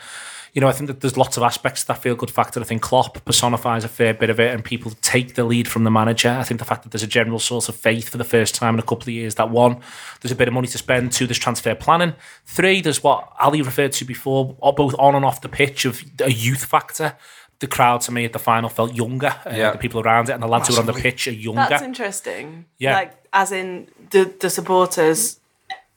you 0.57 0.61
know, 0.63 0.69
I 0.69 0.73
think 0.73 0.87
that 0.87 1.03
there's 1.03 1.19
lots 1.19 1.37
of 1.37 1.43
aspects 1.43 1.83
to 1.83 1.89
that 1.89 1.99
feel 2.03 2.15
good 2.15 2.31
factor. 2.31 2.59
I 2.59 2.65
think 2.65 2.81
Klopp 2.81 3.23
personifies 3.27 3.85
a 3.85 3.89
fair 3.89 4.15
bit 4.15 4.31
of 4.31 4.41
it, 4.41 4.55
and 4.55 4.65
people 4.65 4.93
take 5.03 5.35
the 5.35 5.45
lead 5.45 5.69
from 5.69 5.85
the 5.85 5.91
manager. 5.91 6.31
I 6.31 6.45
think 6.45 6.61
the 6.61 6.65
fact 6.65 6.83
that 6.85 6.93
there's 6.93 7.03
a 7.03 7.07
general 7.07 7.39
source 7.39 7.69
of 7.69 7.75
faith 7.77 8.09
for 8.09 8.17
the 8.17 8.25
first 8.25 8.55
time 8.55 8.73
in 8.73 8.79
a 8.81 8.83
couple 8.83 9.03
of 9.03 9.09
years. 9.11 9.35
That 9.35 9.51
one, 9.51 9.81
there's 10.23 10.33
a 10.33 10.35
bit 10.35 10.49
of 10.49 10.55
money 10.55 10.67
to 10.69 10.79
spend. 10.79 11.13
Two, 11.13 11.27
there's 11.27 11.39
transfer 11.39 11.75
planning. 11.75 12.15
Three, 12.47 12.81
there's 12.81 13.03
what 13.03 13.31
Ali 13.39 13.61
referred 13.61 13.93
to 13.93 14.07
before, 14.07 14.55
both 14.55 14.95
on 14.99 15.15
and 15.15 15.27
off 15.27 15.43
the 15.43 15.51
pitch 15.51 15.85
of 15.85 16.03
a 16.21 16.33
youth 16.33 16.65
factor. 16.65 17.19
The 17.59 17.67
crowd 17.67 18.01
to 18.03 18.13
me 18.13 18.25
at 18.25 18.33
the 18.33 18.39
final 18.39 18.71
felt 18.71 18.95
younger. 18.95 19.35
Uh, 19.45 19.51
Yeah. 19.55 19.73
The 19.73 19.79
people 19.79 20.01
around 20.01 20.31
it 20.31 20.33
and 20.33 20.43
the 20.43 20.49
lads 20.49 20.69
who 20.69 20.75
were 20.75 20.81
on 20.81 20.87
the 20.87 20.95
pitch 20.95 21.29
are 21.29 21.33
younger. 21.33 21.67
That's 21.69 21.83
interesting. 21.83 22.65
Yeah. 22.79 22.95
Like 22.95 23.13
as 23.35 23.53
in 23.53 23.89
the 24.11 24.25
the 24.41 24.49
supporters, 24.49 25.39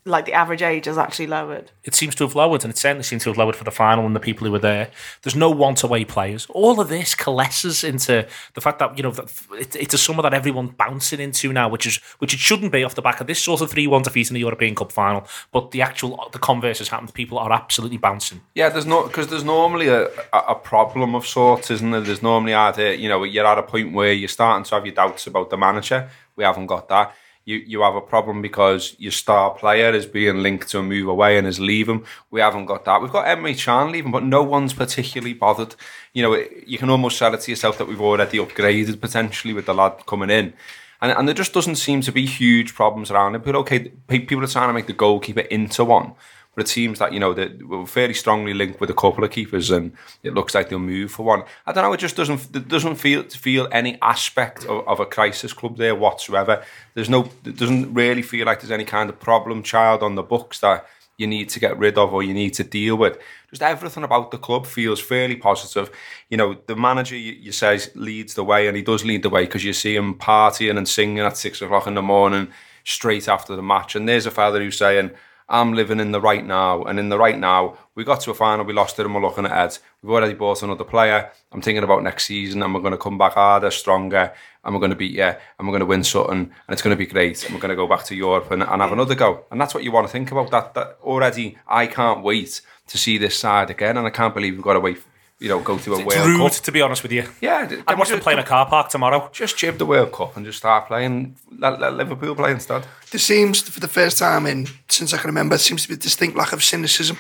like 0.10 0.26
the 0.26 0.34
average 0.34 0.62
age 0.62 0.86
has 0.86 0.98
actually 0.98 1.28
lowered. 1.28 1.72
it 1.84 1.96
seems 1.96 2.16
to 2.16 2.24
have 2.26 2.36
lowered, 2.36 2.64
and 2.64 2.72
it 2.72 2.78
certainly 2.78 3.04
seems 3.04 3.24
to 3.24 3.30
have 3.30 3.38
lowered 3.38 3.56
for 3.56 3.64
the 3.64 3.72
final 3.72 4.06
and 4.06 4.16
the 4.16 4.20
people 4.20 4.46
who 4.46 4.52
were 4.52 4.60
there. 4.60 4.90
There's 5.22 5.36
no 5.36 5.50
want-away 5.50 6.06
players. 6.06 6.48
All 6.50 6.80
of 6.80 6.90
this 6.90 7.16
coalesces 7.16 7.84
into 7.84 8.28
the 8.54 8.62
fact 8.62 8.80
that 8.80 8.98
you 8.98 9.04
know 9.04 9.12
that 9.12 9.32
it's 9.76 9.94
a 9.94 9.98
summer 9.98 10.22
that 10.24 10.34
everyone's 10.34 10.72
bouncing 10.72 11.20
into 11.20 11.54
now, 11.54 11.70
which 11.70 11.86
is 11.86 11.98
which 12.20 12.34
it 12.34 12.40
shouldn't 12.40 12.72
be 12.72 12.84
off 12.84 12.96
the 12.96 13.02
back 13.02 13.22
of 13.22 13.28
this 13.28 13.42
sort 13.42 13.62
of 13.62 13.72
three-one 13.72 14.02
defeat 14.02 14.30
in 14.30 14.34
the 14.34 14.40
European 14.40 14.76
Cup 14.76 14.92
final. 14.92 15.26
But 15.52 15.72
the 15.72 15.82
actual 15.82 16.30
the 16.32 16.40
converse 16.40 16.80
has 16.80 16.90
happened. 16.90 17.14
People 17.14 17.38
are 17.38 17.52
absolutely 17.52 17.98
bouncing. 17.98 18.42
Yeah, 18.56 18.70
there's 18.70 18.86
no 18.86 19.08
because 19.08 19.28
there's 19.28 19.44
normally 19.44 19.88
a, 19.88 20.08
a 20.34 20.40
a 20.50 20.56
problem 20.56 21.16
of 21.16 21.28
sorts, 21.28 21.70
isn't 21.72 21.92
there? 21.92 22.02
There's 22.02 22.24
normally 22.24 22.54
either 22.54 22.94
you 22.94 23.10
know 23.10 23.24
you're 23.24 23.46
at 23.46 23.58
a 23.58 23.64
point 23.64 23.94
where 23.94 24.12
you're 24.12 24.28
starting 24.28 24.64
to 24.66 24.76
have 24.76 24.86
your 24.86 24.96
doubts 24.96 25.28
about 25.28 25.50
the 25.50 25.58
manager. 25.58 26.10
We 26.36 26.44
haven't 26.44 26.68
got 26.68 26.88
that. 26.90 27.14
You 27.50 27.64
you 27.66 27.82
have 27.82 27.96
a 27.96 28.10
problem 28.14 28.44
because 28.44 28.96
your 29.00 29.12
star 29.12 29.50
player 29.50 29.92
is 29.92 30.06
being 30.06 30.44
linked 30.44 30.70
to 30.70 30.80
a 30.80 30.84
move 30.84 31.08
away 31.08 31.36
and 31.36 31.48
is 31.48 31.60
leaving. 31.60 32.06
We 32.30 32.42
haven't 32.42 32.68
got 32.68 32.86
that. 32.86 33.02
We've 33.02 33.12
got 33.12 33.26
Emre 33.26 33.58
Can 33.58 33.92
leaving, 33.92 34.12
but 34.12 34.24
no 34.24 34.44
one's 34.44 34.74
particularly 34.74 35.34
bothered. 35.34 35.74
You 36.14 36.22
know, 36.22 36.44
you 36.68 36.78
can 36.78 36.92
almost 36.92 37.18
sell 37.18 37.34
it 37.34 37.42
to 37.42 37.52
yourself 37.52 37.80
that 37.80 37.88
we've 37.88 38.08
already 38.10 38.38
upgraded 38.38 39.02
potentially 39.02 39.56
with 39.56 39.66
the 39.66 39.74
lad 39.74 40.06
coming 40.06 40.30
in. 40.30 40.54
And, 41.02 41.12
and 41.12 41.28
there 41.28 41.34
just 41.34 41.54
doesn't 41.54 41.78
seem 41.78 42.02
to 42.02 42.12
be 42.12 42.28
huge 42.28 42.76
problems 42.76 43.10
around 43.10 43.34
it. 43.34 43.44
But 43.44 43.56
okay, 43.56 43.80
people 44.08 44.44
are 44.44 44.48
trying 44.48 44.70
to 44.70 44.74
make 44.74 44.86
the 44.86 44.94
goalkeeper 44.94 45.42
into 45.42 45.84
one. 45.84 46.14
But 46.60 46.66
it 46.66 46.72
seems 46.72 47.00
that, 47.00 47.14
you 47.14 47.22
know, 47.22 47.34
that 47.36 47.66
we're 47.66 47.86
fairly 47.86 48.14
strongly 48.14 48.54
linked 48.54 48.82
with 48.82 48.90
a 48.90 48.94
couple 48.94 49.24
of 49.24 49.32
keepers 49.32 49.72
and 49.72 49.94
it 50.24 50.34
looks 50.34 50.54
like 50.54 50.68
they'll 50.68 50.78
move 50.78 51.10
for 51.10 51.24
one. 51.24 51.44
I 51.66 51.72
don't 51.72 51.86
know, 51.86 51.94
it 51.94 52.02
just 52.02 52.18
doesn't 52.18 52.54
it 52.54 52.68
doesn't 52.68 52.96
feel 52.96 53.24
feel 53.24 53.70
any 53.72 53.98
aspect 54.02 54.66
of, 54.66 54.86
of 54.86 55.00
a 55.00 55.06
crisis 55.06 55.54
club 55.54 55.78
there 55.78 55.96
whatsoever. 55.96 56.62
There's 56.96 57.10
no 57.10 57.30
it 57.46 57.56
doesn't 57.56 57.94
really 57.94 58.22
feel 58.22 58.46
like 58.46 58.60
there's 58.60 58.74
any 58.74 58.84
kind 58.84 59.10
of 59.10 59.22
problem 59.22 59.64
child 59.64 60.04
on 60.04 60.16
the 60.16 60.22
books 60.22 60.60
that 60.60 60.86
you 61.16 61.28
need 61.28 61.48
to 61.52 61.62
get 61.62 61.80
rid 61.80 61.98
of 61.98 62.14
or 62.14 62.24
you 62.24 62.34
need 62.34 62.56
to 62.56 62.66
deal 62.66 62.98
with. 62.98 63.18
Just 63.52 63.62
everything 63.62 64.04
about 64.04 64.32
the 64.32 64.38
club 64.38 64.68
feels 64.68 65.00
fairly 65.00 65.38
positive. 65.38 65.90
You 66.30 66.36
know, 66.36 66.58
the 66.68 66.76
manager, 66.76 67.16
you, 67.16 67.32
you 67.32 67.54
say, 67.54 67.80
leads 67.96 68.34
the 68.34 68.44
way, 68.44 68.68
and 68.68 68.76
he 68.76 68.84
does 68.84 69.06
lead 69.06 69.24
the 69.24 69.30
way 69.30 69.46
because 69.46 69.64
you 69.64 69.72
see 69.72 69.96
him 69.96 70.16
partying 70.16 70.78
and 70.78 70.90
singing 70.90 71.20
at 71.20 71.38
six 71.38 71.62
o'clock 71.62 71.88
in 71.88 71.94
the 71.94 72.02
morning 72.02 72.50
straight 72.84 73.30
after 73.30 73.56
the 73.56 73.62
match. 73.62 73.96
And 73.96 74.10
there's 74.10 74.26
a 74.26 74.32
father 74.32 74.60
who's 74.60 74.78
saying, 74.78 75.12
I'm 75.50 75.74
living 75.74 76.00
in 76.00 76.12
the 76.12 76.22
right 76.22 76.46
now. 76.46 76.84
And 76.84 77.00
in 77.00 77.10
the 77.10 77.18
right 77.18 77.38
now, 77.38 77.78
we 77.96 78.04
got 78.04 78.22
to 78.22 78.32
a 78.32 78.36
final, 78.36 78.66
we 78.66 78.74
lost 78.74 79.00
it, 79.00 79.06
and 79.06 79.16
we're 79.16 79.22
looking 79.22 79.46
ahead. 79.46 79.78
We've 80.02 80.12
already 80.12 80.36
bought 80.36 80.64
another 80.64 80.84
player. 80.84 81.32
I'm 81.52 81.62
thinking 81.62 81.84
about 81.84 82.04
next 82.04 82.26
season, 82.26 82.62
and 82.62 82.74
we're 82.74 82.82
going 82.82 82.92
to 82.92 82.98
come 82.98 83.18
back 83.18 83.34
harder, 83.34 83.72
stronger, 83.72 84.32
and 84.64 84.74
we're 84.74 84.80
going 84.80 84.92
to 84.92 84.96
beat 84.96 85.16
you, 85.16 85.24
and 85.24 85.68
we're 85.68 85.72
going 85.72 85.80
to 85.80 85.86
win 85.86 86.04
something, 86.04 86.38
and 86.38 86.54
it's 86.70 86.82
going 86.82 86.96
to 86.96 87.06
be 87.06 87.12
great, 87.12 87.44
and 87.44 87.54
we're 87.54 87.62
going 87.62 87.70
to 87.70 87.76
go 87.76 87.88
back 87.88 88.04
to 88.06 88.16
Europe 88.16 88.52
and, 88.52 88.62
and 88.62 88.82
have 88.82 88.92
another 88.92 89.16
go. 89.16 89.46
And 89.50 89.60
that's 89.60 89.74
what 89.74 89.84
you 89.84 89.92
want 89.92 90.08
to 90.08 90.14
think 90.14 90.32
about. 90.32 90.52
That, 90.52 90.76
that 90.76 90.98
already, 91.02 91.58
I 91.68 91.88
can't 91.88 92.24
wait 92.24 92.62
to 92.88 92.98
see 92.98 93.18
this 93.18 93.36
side 93.36 93.70
again, 93.70 93.98
and 93.98 94.06
I 94.06 94.12
can't 94.12 94.34
believe 94.34 94.54
we've 94.54 94.64
got 94.64 94.82
wait, 94.82 95.00
you 95.40 95.48
know, 95.48 95.60
go 95.60 95.78
to 95.78 95.94
a 95.94 96.00
It's 96.00 96.06
World 96.06 96.28
rude, 96.28 96.52
Cup. 96.52 96.62
to 96.64 96.72
be 96.72 96.82
honest 96.82 97.02
with 97.02 97.14
you. 97.14 97.24
Yeah, 97.42 97.82
I 97.88 97.96
watch 97.96 98.10
them 98.10 98.20
play 98.20 98.34
in 98.34 98.40
a 98.40 98.44
car 98.44 98.66
park 98.66 98.90
tomorrow. 98.90 99.30
Just 99.32 99.58
jib 99.58 99.78
the 99.78 99.86
World 99.86 100.12
Cup 100.12 100.36
and 100.36 100.46
just 100.46 100.58
start 100.58 100.88
playing. 100.88 101.38
Let, 101.58 101.80
let 101.80 101.94
Liverpool 101.94 102.36
play 102.36 102.52
instead. 102.52 102.86
There 103.12 103.20
seems, 103.20 103.62
for 103.62 103.80
the 103.80 103.88
first 103.88 104.18
time 104.18 104.46
in 104.46 104.68
since 104.90 105.14
I 105.14 105.18
can 105.18 105.28
remember, 105.28 105.54
there 105.54 105.60
seems 105.60 105.84
to 105.84 105.88
be 105.88 105.94
a 105.94 105.98
distinct 105.98 106.36
lack 106.36 106.52
of 106.52 106.64
cynicism 106.64 107.18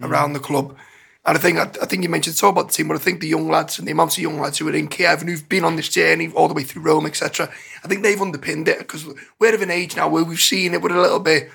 mm. 0.00 0.08
around 0.08 0.32
the 0.32 0.40
club. 0.40 0.76
And 1.26 1.36
I 1.36 1.40
think 1.40 1.58
I, 1.58 1.64
I 1.82 1.84
think 1.84 2.02
you 2.02 2.08
mentioned 2.08 2.38
talk 2.38 2.52
about 2.52 2.68
the 2.68 2.72
team, 2.72 2.88
but 2.88 2.94
I 2.94 3.00
think 3.00 3.20
the 3.20 3.28
young 3.28 3.48
lads 3.50 3.78
and 3.78 3.86
the 3.86 3.92
amount 3.92 4.16
of 4.16 4.22
young 4.22 4.40
lads 4.40 4.56
who 4.56 4.68
are 4.68 4.74
in 4.74 4.88
Kiev 4.88 5.20
and 5.20 5.28
who've 5.28 5.48
been 5.48 5.64
on 5.64 5.76
this 5.76 5.90
journey 5.90 6.32
all 6.34 6.48
the 6.48 6.54
way 6.54 6.62
through 6.62 6.82
Rome, 6.82 7.04
etc. 7.04 7.52
I 7.84 7.88
think 7.88 8.02
they've 8.02 8.20
underpinned 8.20 8.66
it 8.68 8.78
because 8.78 9.06
we're 9.38 9.54
of 9.54 9.60
an 9.60 9.70
age 9.70 9.94
now 9.94 10.08
where 10.08 10.24
we've 10.24 10.40
seen 10.40 10.72
it 10.72 10.80
with 10.80 10.92
a 10.92 11.00
little 11.00 11.20
bit. 11.20 11.50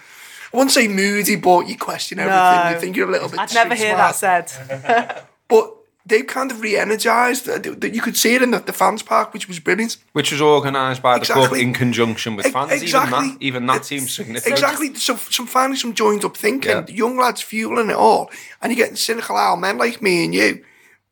I 0.54 0.58
wouldn't 0.58 0.71
say 0.71 0.88
moody, 0.88 1.38
but 1.38 1.67
you 1.67 1.76
question 1.76 2.19
everything. 2.19 2.65
No. 2.65 2.69
You 2.69 2.80
think 2.80 2.95
you're 2.95 3.10
a 3.10 3.12
little 3.12 3.30
bit. 3.30 3.39
I'd 3.39 3.54
never 3.56 3.73
hear 3.73 3.95
smart. 3.95 4.15
that 4.17 4.49
said. 4.49 5.23
But 5.49 5.76
they've 6.05 6.27
kind 6.27 6.51
of 6.51 6.61
re-energized. 6.61 7.47
uh, 7.49 7.59
You 7.87 8.01
could 8.01 8.17
see 8.17 8.35
it 8.35 8.41
in 8.41 8.51
the, 8.51 8.59
the 8.59 8.73
fans 8.73 9.01
park, 9.03 9.33
which 9.33 9.47
was 9.47 9.59
brilliant. 9.59 9.97
Which 10.13 10.31
was 10.31 10.41
organised 10.41 11.01
by 11.01 11.19
the 11.19 11.25
club 11.25 11.53
in 11.53 11.73
conjunction 11.73 12.35
with 12.35 12.45
Ex- 12.47 12.53
fans. 12.53 12.83
Even 12.83 13.09
that, 13.11 13.37
even 13.39 13.65
that 13.67 13.85
seems 13.85 14.13
significant. 14.13 14.53
Exactly. 14.53 14.93
So, 14.95 15.15
some 15.15 15.47
finally 15.47 15.77
some 15.77 15.93
joined 15.93 16.25
up 16.25 16.35
thinking. 16.37 16.71
Yeah. 16.71 16.85
Young 16.87 17.17
lads 17.17 17.41
fueling 17.41 17.89
it 17.89 17.95
all, 17.95 18.29
and 18.61 18.71
you're 18.71 18.83
getting 18.83 18.95
cynical 18.97 19.37
old 19.37 19.59
men 19.59 19.77
like 19.77 20.01
me 20.01 20.25
and 20.25 20.35
you 20.35 20.63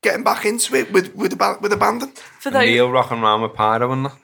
getting 0.02 0.24
back 0.24 0.46
into 0.46 0.76
it 0.76 0.92
with 0.92 1.14
with 1.16 1.40
ab- 1.42 1.62
with 1.62 1.72
abandon. 1.74 2.10
For 2.40 2.50
those, 2.52 2.66
Neil 2.66 2.90
rocking 2.92 3.20
around 3.22 3.42
with 3.44 3.54
Pyro 3.54 3.92
and 3.92 4.06
that. 4.08 4.16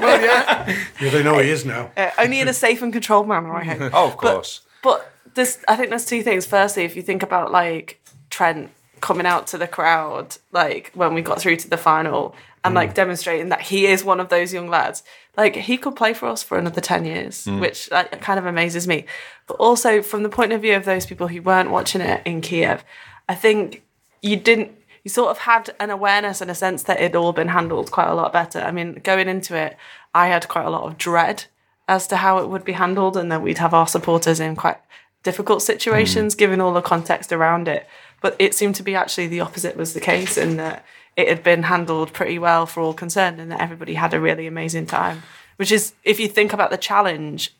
Well, 0.00 0.20
yeah. 0.22 0.76
Yeah, 1.00 1.10
they 1.10 1.22
know 1.22 1.38
he 1.38 1.50
is 1.50 1.64
now. 1.64 1.90
uh, 1.96 2.10
only 2.18 2.40
in 2.40 2.48
a 2.48 2.52
safe 2.54 2.80
and 2.82 2.92
controlled 2.92 3.26
manner, 3.28 3.52
I 3.54 3.64
hope. 3.64 3.90
Oh, 3.94 4.06
of 4.06 4.16
course. 4.16 4.60
But 4.82 5.12
there's, 5.34 5.58
I 5.68 5.76
think 5.76 5.90
there's 5.90 6.04
two 6.06 6.22
things. 6.22 6.46
Firstly, 6.46 6.84
if 6.84 6.94
you 6.96 7.02
think 7.02 7.22
about 7.22 7.50
like 7.50 8.00
Trent 8.30 8.70
coming 9.00 9.26
out 9.26 9.46
to 9.48 9.58
the 9.58 9.66
crowd, 9.66 10.36
like 10.52 10.90
when 10.94 11.14
we 11.14 11.22
got 11.22 11.40
through 11.40 11.56
to 11.56 11.68
the 11.68 11.76
final, 11.76 12.34
and 12.62 12.74
like 12.74 12.90
mm. 12.90 12.94
demonstrating 12.94 13.48
that 13.48 13.62
he 13.62 13.86
is 13.86 14.04
one 14.04 14.20
of 14.20 14.28
those 14.28 14.52
young 14.52 14.68
lads, 14.68 15.02
like 15.36 15.56
he 15.56 15.78
could 15.78 15.96
play 15.96 16.12
for 16.12 16.28
us 16.28 16.42
for 16.42 16.58
another 16.58 16.80
ten 16.80 17.04
years, 17.04 17.44
mm. 17.44 17.60
which 17.60 17.90
like, 17.90 18.20
kind 18.20 18.38
of 18.38 18.46
amazes 18.46 18.86
me. 18.86 19.06
But 19.46 19.54
also 19.54 20.02
from 20.02 20.22
the 20.22 20.28
point 20.28 20.52
of 20.52 20.62
view 20.62 20.76
of 20.76 20.84
those 20.84 21.06
people 21.06 21.28
who 21.28 21.42
weren't 21.42 21.70
watching 21.70 22.00
it 22.00 22.22
in 22.24 22.40
Kiev, 22.40 22.84
I 23.28 23.34
think 23.34 23.82
you 24.22 24.36
didn't. 24.36 24.72
You 25.02 25.08
sort 25.08 25.30
of 25.30 25.38
had 25.38 25.70
an 25.80 25.88
awareness 25.88 26.42
and 26.42 26.50
a 26.50 26.54
sense 26.54 26.82
that 26.82 27.00
it'd 27.00 27.16
all 27.16 27.32
been 27.32 27.48
handled 27.48 27.90
quite 27.90 28.08
a 28.08 28.14
lot 28.14 28.34
better. 28.34 28.60
I 28.60 28.70
mean, 28.70 29.00
going 29.02 29.28
into 29.28 29.56
it, 29.56 29.78
I 30.14 30.26
had 30.26 30.46
quite 30.46 30.66
a 30.66 30.70
lot 30.70 30.82
of 30.82 30.98
dread 30.98 31.46
as 31.88 32.06
to 32.08 32.16
how 32.18 32.36
it 32.38 32.50
would 32.50 32.64
be 32.64 32.72
handled 32.72 33.16
and 33.16 33.32
that 33.32 33.40
we'd 33.40 33.56
have 33.58 33.72
our 33.72 33.86
supporters 33.86 34.40
in 34.40 34.56
quite 34.56 34.76
difficult 35.22 35.60
mm. 35.60 35.66
situations 35.66 36.34
given 36.34 36.60
all 36.60 36.74
the 36.74 36.82
context 36.82 37.32
around 37.32 37.66
it 37.66 37.86
but 38.20 38.36
it 38.38 38.54
seemed 38.54 38.74
to 38.76 38.82
be 38.82 38.94
actually 38.94 39.26
the 39.26 39.40
opposite 39.40 39.76
was 39.76 39.94
the 39.94 40.00
case 40.00 40.36
in 40.36 40.56
that 40.56 40.84
it 41.16 41.28
had 41.28 41.42
been 41.42 41.64
handled 41.64 42.12
pretty 42.12 42.38
well 42.38 42.66
for 42.66 42.80
all 42.80 42.94
concerned 42.94 43.40
and 43.40 43.50
that 43.50 43.60
everybody 43.60 43.94
had 43.94 44.14
a 44.14 44.20
really 44.20 44.46
amazing 44.46 44.86
time 44.86 45.22
which 45.56 45.72
is 45.72 45.92
if 46.04 46.20
you 46.20 46.28
think 46.28 46.52
about 46.52 46.70
the 46.70 46.78
challenge 46.78 47.54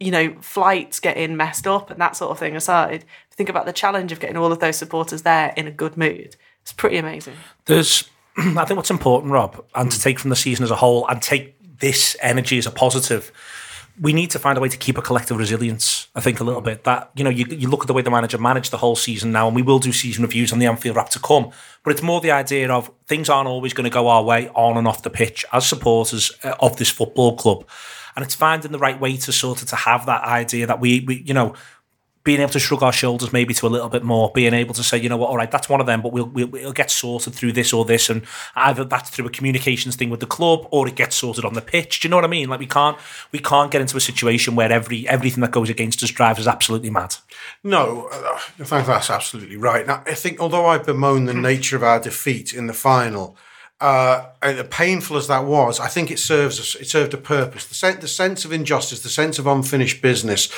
you 0.00 0.10
know 0.10 0.34
flights 0.40 1.00
getting 1.00 1.36
messed 1.36 1.66
up 1.66 1.90
and 1.90 2.00
that 2.00 2.16
sort 2.16 2.30
of 2.30 2.38
thing 2.38 2.56
aside 2.56 3.04
think 3.30 3.48
about 3.48 3.66
the 3.66 3.72
challenge 3.72 4.12
of 4.12 4.20
getting 4.20 4.36
all 4.36 4.52
of 4.52 4.60
those 4.60 4.76
supporters 4.76 5.22
there 5.22 5.52
in 5.56 5.66
a 5.66 5.70
good 5.70 5.96
mood 5.96 6.36
it's 6.62 6.72
pretty 6.72 6.96
amazing 6.96 7.34
There's, 7.66 8.08
I 8.36 8.64
think 8.64 8.76
what's 8.76 8.90
important, 8.90 9.32
Rob, 9.32 9.64
and 9.74 9.90
to 9.90 10.00
take 10.00 10.18
from 10.18 10.30
the 10.30 10.36
season 10.36 10.64
as 10.64 10.70
a 10.70 10.76
whole 10.76 11.06
and 11.08 11.20
take 11.20 11.56
this 11.82 12.16
energy 12.22 12.56
as 12.58 12.66
a 12.66 12.70
positive. 12.70 13.32
We 14.02 14.12
need 14.12 14.30
to 14.32 14.38
find 14.38 14.58
a 14.58 14.60
way 14.60 14.68
to 14.68 14.76
keep 14.76 14.98
a 14.98 15.02
collective 15.02 15.36
resilience. 15.38 16.08
I 16.14 16.20
think 16.20 16.40
a 16.40 16.44
little 16.44 16.60
bit 16.60 16.82
that 16.84 17.10
you 17.14 17.22
know 17.24 17.30
you, 17.30 17.46
you 17.46 17.68
look 17.68 17.82
at 17.82 17.86
the 17.86 17.92
way 17.92 18.02
the 18.02 18.10
manager 18.10 18.36
managed 18.36 18.72
the 18.72 18.78
whole 18.78 18.96
season 18.96 19.30
now, 19.30 19.46
and 19.46 19.56
we 19.56 19.62
will 19.62 19.78
do 19.78 19.92
season 19.92 20.22
reviews 20.22 20.52
on 20.52 20.58
the 20.58 20.66
Anfield 20.66 20.96
Wrap 20.96 21.10
to 21.10 21.20
come. 21.20 21.50
But 21.84 21.92
it's 21.92 22.02
more 22.02 22.20
the 22.20 22.32
idea 22.32 22.70
of 22.70 22.90
things 23.06 23.28
aren't 23.28 23.48
always 23.48 23.72
going 23.72 23.84
to 23.84 23.94
go 23.94 24.08
our 24.08 24.24
way 24.24 24.48
on 24.48 24.76
and 24.76 24.88
off 24.88 25.02
the 25.02 25.10
pitch 25.10 25.44
as 25.52 25.66
supporters 25.66 26.32
uh, 26.42 26.54
of 26.60 26.76
this 26.76 26.90
football 26.90 27.36
club, 27.36 27.64
and 28.16 28.24
it's 28.24 28.34
finding 28.34 28.72
the 28.72 28.78
right 28.78 29.00
way 29.00 29.16
to 29.18 29.32
sort 29.32 29.62
of 29.62 29.68
to 29.68 29.76
have 29.76 30.04
that 30.06 30.24
idea 30.24 30.66
that 30.66 30.80
we, 30.80 31.00
we 31.06 31.22
you 31.22 31.34
know 31.34 31.54
being 32.24 32.40
able 32.40 32.52
to 32.52 32.58
shrug 32.60 32.82
our 32.82 32.92
shoulders 32.92 33.32
maybe 33.32 33.52
to 33.54 33.66
a 33.66 33.68
little 33.68 33.88
bit 33.88 34.04
more, 34.04 34.30
being 34.34 34.54
able 34.54 34.74
to 34.74 34.82
say, 34.82 34.96
you 34.96 35.08
know 35.08 35.16
what, 35.16 35.28
all 35.28 35.36
right, 35.36 35.50
that's 35.50 35.68
one 35.68 35.80
of 35.80 35.86
them, 35.86 36.02
but 36.02 36.12
we'll, 36.12 36.26
we'll, 36.26 36.46
we'll 36.46 36.72
get 36.72 36.90
sorted 36.90 37.34
through 37.34 37.52
this 37.52 37.72
or 37.72 37.84
this, 37.84 38.08
and 38.08 38.22
either 38.54 38.84
that's 38.84 39.10
through 39.10 39.26
a 39.26 39.30
communications 39.30 39.96
thing 39.96 40.10
with 40.10 40.20
the 40.20 40.26
club 40.26 40.66
or 40.70 40.86
it 40.86 40.94
gets 40.94 41.16
sorted 41.16 41.44
on 41.44 41.54
the 41.54 41.60
pitch. 41.60 42.00
Do 42.00 42.06
you 42.06 42.10
know 42.10 42.16
what 42.16 42.24
I 42.24 42.28
mean? 42.28 42.48
Like 42.48 42.60
we 42.60 42.66
can't 42.66 42.96
we 43.32 43.38
can't 43.38 43.70
get 43.70 43.80
into 43.80 43.96
a 43.96 44.00
situation 44.00 44.54
where 44.54 44.70
every 44.70 45.08
everything 45.08 45.40
that 45.40 45.50
goes 45.50 45.68
against 45.68 46.02
us 46.02 46.10
drives 46.10 46.40
us 46.40 46.46
absolutely 46.46 46.90
mad. 46.90 47.16
No, 47.64 48.08
uh, 48.12 48.38
I 48.58 48.64
think 48.64 48.86
that's 48.86 49.10
absolutely 49.10 49.56
right. 49.56 49.86
Now, 49.86 50.02
I 50.06 50.14
think 50.14 50.40
although 50.40 50.66
I 50.66 50.78
bemoan 50.78 51.24
the 51.24 51.34
nature 51.34 51.76
of 51.76 51.82
our 51.82 52.00
defeat 52.00 52.54
in 52.54 52.66
the 52.66 52.74
final, 52.74 53.36
uh, 53.82 54.26
and 54.40 54.70
painful 54.70 55.16
as 55.16 55.26
that 55.26 55.44
was, 55.44 55.80
I 55.80 55.88
think 55.88 56.10
it 56.12 56.20
serves. 56.20 56.76
It 56.76 56.86
served 56.86 57.12
a 57.14 57.16
purpose. 57.16 57.66
The, 57.66 57.74
sen- 57.74 57.98
the 58.00 58.06
sense 58.06 58.44
of 58.44 58.52
injustice, 58.52 59.00
the 59.02 59.08
sense 59.08 59.40
of 59.40 59.46
unfinished 59.48 60.00
business. 60.00 60.48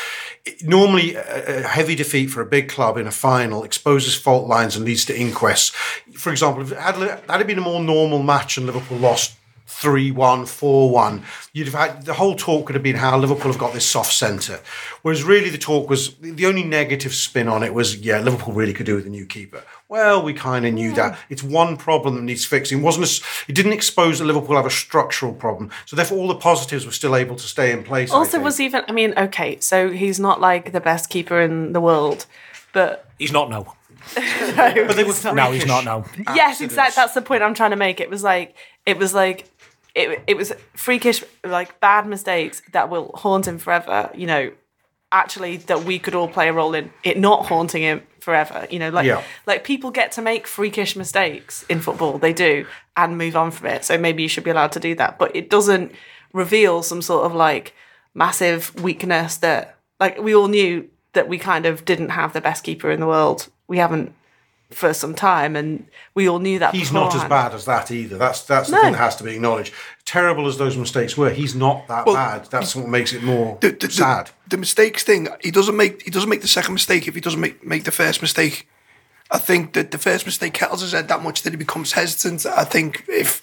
It- 0.44 0.62
normally, 0.62 1.14
a, 1.14 1.64
a 1.64 1.68
heavy 1.68 1.94
defeat 1.94 2.26
for 2.26 2.42
a 2.42 2.46
big 2.46 2.68
club 2.68 2.98
in 2.98 3.06
a 3.06 3.10
final 3.10 3.64
exposes 3.64 4.14
fault 4.14 4.46
lines 4.46 4.76
and 4.76 4.84
leads 4.84 5.06
to 5.06 5.18
inquests. 5.18 5.70
For 6.14 6.30
example, 6.30 6.62
if 6.62 6.72
it 6.72 6.78
had, 6.78 6.96
had 7.28 7.46
been 7.46 7.58
a 7.58 7.62
more 7.62 7.80
normal 7.80 8.22
match 8.22 8.58
and 8.58 8.66
Liverpool 8.66 8.98
lost 8.98 9.36
3 9.66 10.10
1, 10.10 10.44
4 10.44 10.90
1, 10.90 11.22
you'd 11.54 11.68
have 11.68 11.74
had 11.74 12.04
the 12.04 12.14
whole 12.14 12.36
talk 12.36 12.66
could 12.66 12.74
have 12.74 12.82
been 12.82 12.96
how 12.96 13.16
Liverpool 13.16 13.50
have 13.50 13.58
got 13.58 13.72
this 13.72 13.86
soft 13.86 14.12
centre. 14.12 14.60
Whereas 15.00 15.24
really 15.24 15.48
the 15.48 15.56
talk 15.58 15.88
was 15.88 16.14
the 16.18 16.44
only 16.44 16.62
negative 16.62 17.14
spin 17.14 17.48
on 17.48 17.62
it 17.62 17.72
was, 17.72 17.96
yeah, 17.96 18.20
Liverpool 18.20 18.52
really 18.52 18.74
could 18.74 18.86
do 18.86 18.96
with 18.96 19.06
a 19.06 19.10
new 19.10 19.24
keeper. 19.24 19.64
Well, 19.88 20.22
we 20.22 20.32
kind 20.32 20.64
of 20.66 20.72
knew 20.72 20.94
that. 20.94 21.18
It's 21.28 21.42
one 21.42 21.76
problem 21.76 22.14
that 22.14 22.22
needs 22.22 22.44
fixing. 22.44 22.78
It 22.78 22.82
wasn't 22.82 23.06
a, 23.06 23.24
it 23.50 23.54
didn't 23.54 23.74
expose 23.74 24.18
that 24.18 24.24
Liverpool 24.24 24.56
have 24.56 24.66
a 24.66 24.70
structural 24.70 25.32
problem. 25.34 25.70
So 25.84 25.94
therefore 25.94 26.18
all 26.18 26.28
the 26.28 26.36
positives 26.36 26.86
were 26.86 26.92
still 26.92 27.14
able 27.14 27.36
to 27.36 27.46
stay 27.46 27.70
in 27.70 27.84
place. 27.84 28.10
Also, 28.10 28.40
was 28.40 28.60
even. 28.60 28.82
I 28.88 28.92
mean, 28.92 29.12
okay, 29.16 29.60
so 29.60 29.90
he's 29.90 30.18
not 30.18 30.40
like 30.40 30.72
the 30.72 30.80
best 30.80 31.10
keeper 31.10 31.40
in 31.40 31.74
the 31.74 31.80
world, 31.80 32.26
but 32.72 33.08
He's 33.18 33.32
not 33.32 33.50
no. 33.50 33.74
but 34.14 34.96
they 34.96 35.04
were 35.04 35.34
No, 35.34 35.52
he's 35.52 35.66
not 35.66 35.84
no. 35.84 36.04
yes, 36.34 36.60
exactly. 36.60 36.94
That's 36.96 37.14
the 37.14 37.22
point 37.22 37.42
I'm 37.42 37.54
trying 37.54 37.70
to 37.70 37.76
make. 37.76 38.00
It 38.00 38.10
was 38.10 38.22
like 38.22 38.54
it 38.84 38.98
was 38.98 39.14
like 39.14 39.50
it, 39.94 40.22
it 40.26 40.36
was 40.36 40.52
freakish, 40.74 41.22
like 41.44 41.80
bad 41.80 42.06
mistakes 42.06 42.62
that 42.72 42.90
will 42.90 43.12
haunt 43.14 43.46
him 43.46 43.58
forever. 43.58 44.10
You 44.14 44.26
know, 44.26 44.52
actually, 45.14 45.56
that 45.58 45.84
we 45.84 45.98
could 45.98 46.14
all 46.14 46.28
play 46.28 46.48
a 46.48 46.52
role 46.52 46.74
in 46.74 46.90
it 47.02 47.16
not 47.18 47.46
haunting 47.46 47.82
him 47.82 48.02
forever. 48.20 48.66
You 48.70 48.78
know, 48.80 48.90
like 48.90 49.06
Yeah. 49.06 49.22
like 49.46 49.64
people 49.64 49.90
get 49.90 50.12
to 50.12 50.22
make 50.22 50.46
freakish 50.46 50.96
mistakes 50.96 51.64
in 51.68 51.80
football, 51.80 52.18
they 52.18 52.32
do, 52.32 52.66
and 52.96 53.16
move 53.16 53.36
on 53.36 53.50
from 53.50 53.68
it. 53.68 53.84
So 53.84 53.96
maybe 53.96 54.22
you 54.22 54.28
should 54.28 54.44
be 54.44 54.50
allowed 54.50 54.72
to 54.72 54.80
do 54.80 54.94
that, 54.96 55.18
but 55.18 55.34
it 55.34 55.48
doesn't 55.48 55.92
reveal 56.32 56.82
some 56.82 57.00
sort 57.00 57.24
of 57.26 57.34
like 57.34 57.74
massive 58.14 58.74
weakness 58.82 59.36
that 59.38 59.76
like 60.00 60.18
we 60.20 60.34
all 60.34 60.48
knew 60.48 60.88
that 61.12 61.28
we 61.28 61.38
kind 61.38 61.64
of 61.66 61.84
didn't 61.84 62.10
have 62.10 62.32
the 62.32 62.40
best 62.40 62.64
keeper 62.64 62.90
in 62.90 63.00
the 63.00 63.06
world. 63.06 63.48
We 63.68 63.78
haven't 63.78 64.12
for 64.70 64.92
some 64.92 65.14
time, 65.14 65.56
and 65.56 65.86
we 66.14 66.28
all 66.28 66.38
knew 66.38 66.58
that. 66.58 66.74
He's 66.74 66.92
not 66.92 67.14
as 67.14 67.24
bad 67.24 67.54
as 67.54 67.64
that 67.66 67.90
either. 67.90 68.18
That's 68.18 68.42
that's 68.42 68.68
the 68.70 68.76
No. 68.76 68.82
thing 68.82 68.92
that 68.92 68.98
has 68.98 69.16
to 69.16 69.24
be 69.24 69.34
acknowledged. 69.34 69.72
Terrible 70.04 70.46
as 70.46 70.58
those 70.58 70.76
mistakes 70.76 71.16
were, 71.16 71.30
he's 71.30 71.54
not 71.54 71.86
that 71.88 72.06
bad. 72.06 72.46
That's 72.50 72.74
what 72.74 72.88
makes 72.88 73.12
it 73.12 73.22
more 73.22 73.58
the, 73.60 73.70
the, 73.70 73.90
sad. 73.90 74.26
The, 74.26 74.50
the 74.50 74.56
mistakes 74.58 75.02
thing, 75.02 75.28
he 75.42 75.50
doesn't 75.50 75.76
make 75.76 76.02
he 76.02 76.10
doesn't 76.10 76.28
make 76.28 76.42
the 76.42 76.48
second 76.48 76.74
mistake 76.74 77.06
if 77.08 77.14
he 77.14 77.20
doesn't 77.20 77.40
make, 77.40 77.64
make 77.64 77.84
the 77.84 77.92
first 77.92 78.20
mistake. 78.20 78.68
I 79.30 79.38
think 79.38 79.72
that 79.72 79.90
the 79.90 79.98
first 79.98 80.26
mistake 80.26 80.52
kettles 80.54 80.82
his 80.82 80.92
head 80.92 81.08
that 81.08 81.22
much 81.22 81.42
that 81.42 81.52
he 81.52 81.56
becomes 81.56 81.92
hesitant. 81.92 82.44
I 82.46 82.64
think 82.64 83.04
if 83.08 83.42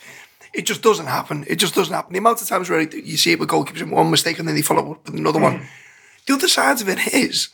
it 0.53 0.65
just 0.65 0.81
doesn't 0.81 1.07
happen, 1.07 1.45
it 1.47 1.55
just 1.55 1.75
doesn't 1.75 1.93
happen. 1.93 2.13
The 2.13 2.19
amount 2.19 2.41
of 2.41 2.47
times 2.47 2.69
where 2.69 2.81
you 2.81 3.17
see 3.17 3.31
it 3.31 3.39
with 3.39 3.49
goalkeepers 3.49 3.81
in 3.81 3.89
one 3.89 4.11
mistake 4.11 4.37
and 4.37 4.47
then 4.47 4.55
they 4.55 4.61
follow 4.61 4.91
up 4.93 5.05
with 5.05 5.15
another 5.15 5.39
one. 5.39 5.59
Mm. 5.59 5.65
The 6.27 6.33
other 6.33 6.47
side 6.47 6.81
of 6.81 6.89
it 6.89 7.13
is, 7.13 7.49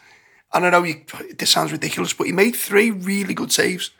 and 0.53 0.65
I 0.65 0.69
know 0.69 0.83
you, 0.83 1.03
this 1.37 1.49
sounds 1.49 1.71
ridiculous, 1.71 2.13
but 2.13 2.27
he 2.27 2.33
made 2.33 2.55
three 2.55 2.91
really 2.91 3.33
good 3.33 3.51
saves 3.51 3.91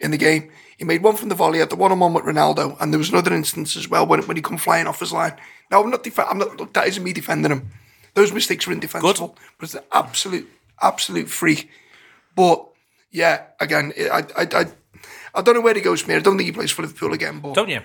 in 0.00 0.10
the 0.10 0.18
game. 0.18 0.50
He 0.76 0.84
made 0.84 1.02
one 1.02 1.16
from 1.16 1.28
the 1.28 1.34
volley, 1.34 1.60
had 1.60 1.70
the 1.70 1.76
one-on-one 1.76 2.12
with 2.14 2.24
Ronaldo, 2.24 2.76
and 2.80 2.92
there 2.92 2.98
was 2.98 3.10
another 3.10 3.32
instance 3.32 3.76
as 3.76 3.88
well 3.88 4.06
when 4.06 4.22
when 4.26 4.36
he 4.36 4.42
come 4.42 4.58
flying 4.58 4.86
off 4.86 5.00
his 5.00 5.12
line. 5.12 5.34
Now 5.70 5.82
I'm 5.82 5.90
not, 5.90 6.02
def- 6.02 6.18
I'm 6.18 6.38
not. 6.38 6.56
look, 6.58 6.72
That 6.74 6.88
isn't 6.88 7.02
me 7.02 7.12
defending 7.12 7.52
him. 7.52 7.70
Those 8.14 8.32
mistakes 8.32 8.66
were 8.66 8.72
indefensible, 8.72 9.36
but 9.58 9.64
it's 9.64 9.74
an 9.74 9.82
absolute, 9.92 10.48
absolute 10.82 11.28
freak. 11.28 11.68
But 12.36 12.66
yeah, 13.10 13.42
again, 13.60 13.92
I, 13.98 14.24
I, 14.36 14.42
I, 14.60 14.66
I 15.34 15.42
don't 15.42 15.54
know 15.54 15.60
where 15.60 15.74
he 15.74 15.80
goes 15.80 16.00
from 16.02 16.10
here. 16.10 16.18
I 16.18 16.22
don't 16.22 16.36
think 16.36 16.46
he 16.46 16.52
plays 16.52 16.70
for 16.70 16.82
Liverpool 16.82 17.12
again. 17.12 17.40
But 17.40 17.54
Don't 17.54 17.68
you? 17.68 17.80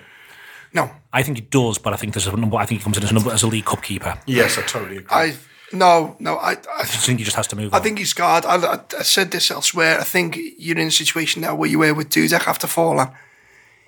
no, 0.72 0.90
I 1.12 1.22
think 1.22 1.38
he 1.38 1.42
does, 1.42 1.78
but 1.78 1.92
I 1.92 1.96
think 1.96 2.14
there's 2.14 2.26
a 2.26 2.36
number. 2.36 2.56
I 2.56 2.66
think 2.66 2.80
he 2.80 2.84
comes 2.84 2.96
in 2.98 3.04
as 3.04 3.10
a 3.10 3.14
number 3.14 3.30
as 3.32 3.42
a 3.42 3.48
League 3.48 3.64
Cup 3.64 3.82
keeper. 3.82 4.18
Yes, 4.26 4.58
I 4.58 4.62
totally 4.62 4.98
agree. 4.98 5.06
I 5.10 5.34
no, 5.72 6.16
no. 6.18 6.36
I, 6.36 6.56
I 6.78 6.84
think 6.84 7.18
he 7.18 7.24
just 7.24 7.36
has 7.36 7.46
to 7.48 7.56
move. 7.56 7.72
I 7.72 7.78
on. 7.78 7.82
think 7.82 7.98
he's 7.98 8.10
scarred. 8.10 8.44
I, 8.44 8.56
I, 8.56 8.80
I 8.98 9.02
said 9.02 9.30
this 9.30 9.50
elsewhere. 9.50 9.98
I 10.00 10.04
think 10.04 10.38
you're 10.58 10.78
in 10.78 10.88
a 10.88 10.90
situation 10.90 11.42
now 11.42 11.54
where 11.54 11.68
you 11.70 11.78
were 11.78 11.94
with 11.94 12.10
Dudek 12.10 12.46
after 12.46 12.66
falling. 12.66 13.08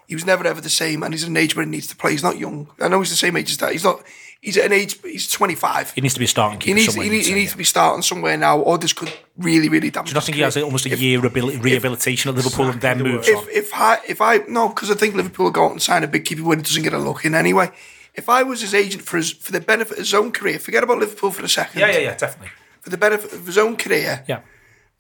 He 0.06 0.14
was 0.14 0.26
never 0.26 0.46
ever 0.46 0.60
the 0.60 0.68
same, 0.70 1.02
and 1.02 1.14
he's 1.14 1.22
at 1.24 1.30
an 1.30 1.36
age 1.36 1.56
where 1.56 1.64
he 1.64 1.70
needs 1.70 1.86
to 1.88 1.96
play. 1.96 2.10
He's 2.12 2.22
not 2.22 2.38
young. 2.38 2.68
I 2.80 2.88
know 2.88 3.00
he's 3.00 3.10
the 3.10 3.16
same 3.16 3.36
age 3.36 3.50
as 3.50 3.58
that. 3.58 3.72
He's 3.72 3.84
not. 3.84 4.02
He's 4.40 4.56
at 4.58 4.66
an 4.66 4.72
age. 4.72 5.00
He's 5.02 5.30
25. 5.30 5.92
he 5.92 6.00
needs 6.00 6.14
to 6.14 6.20
be 6.20 6.26
starting 6.26 6.60
He 6.60 6.74
needs. 6.74 6.86
somewhere, 6.92 7.04
He, 7.04 7.10
needs, 7.10 7.28
he 7.28 7.34
needs 7.34 7.52
to 7.52 7.56
be 7.58 7.62
starting 7.64 8.02
somewhere 8.02 8.36
now, 8.36 8.58
or 8.58 8.76
this 8.76 8.92
could 8.92 9.12
really, 9.38 9.68
really 9.68 9.90
damage. 9.90 10.08
Do 10.08 10.10
you 10.10 10.14
not 10.14 10.24
think 10.24 10.34
he 10.34 10.42
has 10.42 10.56
almost 10.56 10.84
a 10.84 10.88
year 10.96 11.20
rehabil- 11.20 11.62
rehabilitation 11.62 12.28
at 12.30 12.34
Liverpool 12.34 12.68
and 12.70 12.80
then 12.80 12.98
moves 13.02 13.28
on? 13.28 13.36
If 13.44 13.48
if 13.48 13.70
I 13.74 13.98
if 14.08 14.20
I 14.20 14.38
no, 14.48 14.68
because 14.68 14.90
I 14.90 14.94
think 14.94 15.14
Liverpool 15.14 15.44
will 15.44 15.52
go 15.52 15.66
out 15.66 15.70
and 15.72 15.80
sign 15.80 16.02
a 16.02 16.08
big 16.08 16.24
keeper 16.24 16.42
when 16.42 16.58
he 16.58 16.62
doesn't 16.64 16.82
get 16.82 16.92
a 16.92 16.98
look 16.98 17.24
in 17.24 17.34
anyway. 17.36 17.70
If 18.14 18.28
I 18.28 18.42
was 18.42 18.60
his 18.60 18.74
agent 18.74 19.02
for 19.04 19.16
his 19.16 19.32
for 19.32 19.52
the 19.52 19.60
benefit 19.60 19.92
of 19.92 19.98
his 19.98 20.14
own 20.14 20.32
career, 20.32 20.58
forget 20.58 20.82
about 20.84 20.98
Liverpool 20.98 21.30
for 21.30 21.44
a 21.44 21.48
second. 21.48 21.80
Yeah, 21.80 21.90
yeah, 21.90 21.98
yeah, 21.98 22.14
definitely. 22.16 22.50
For 22.80 22.90
the 22.90 22.98
benefit 22.98 23.32
of 23.32 23.46
his 23.46 23.56
own 23.56 23.76
career, 23.76 24.24
Yeah. 24.28 24.40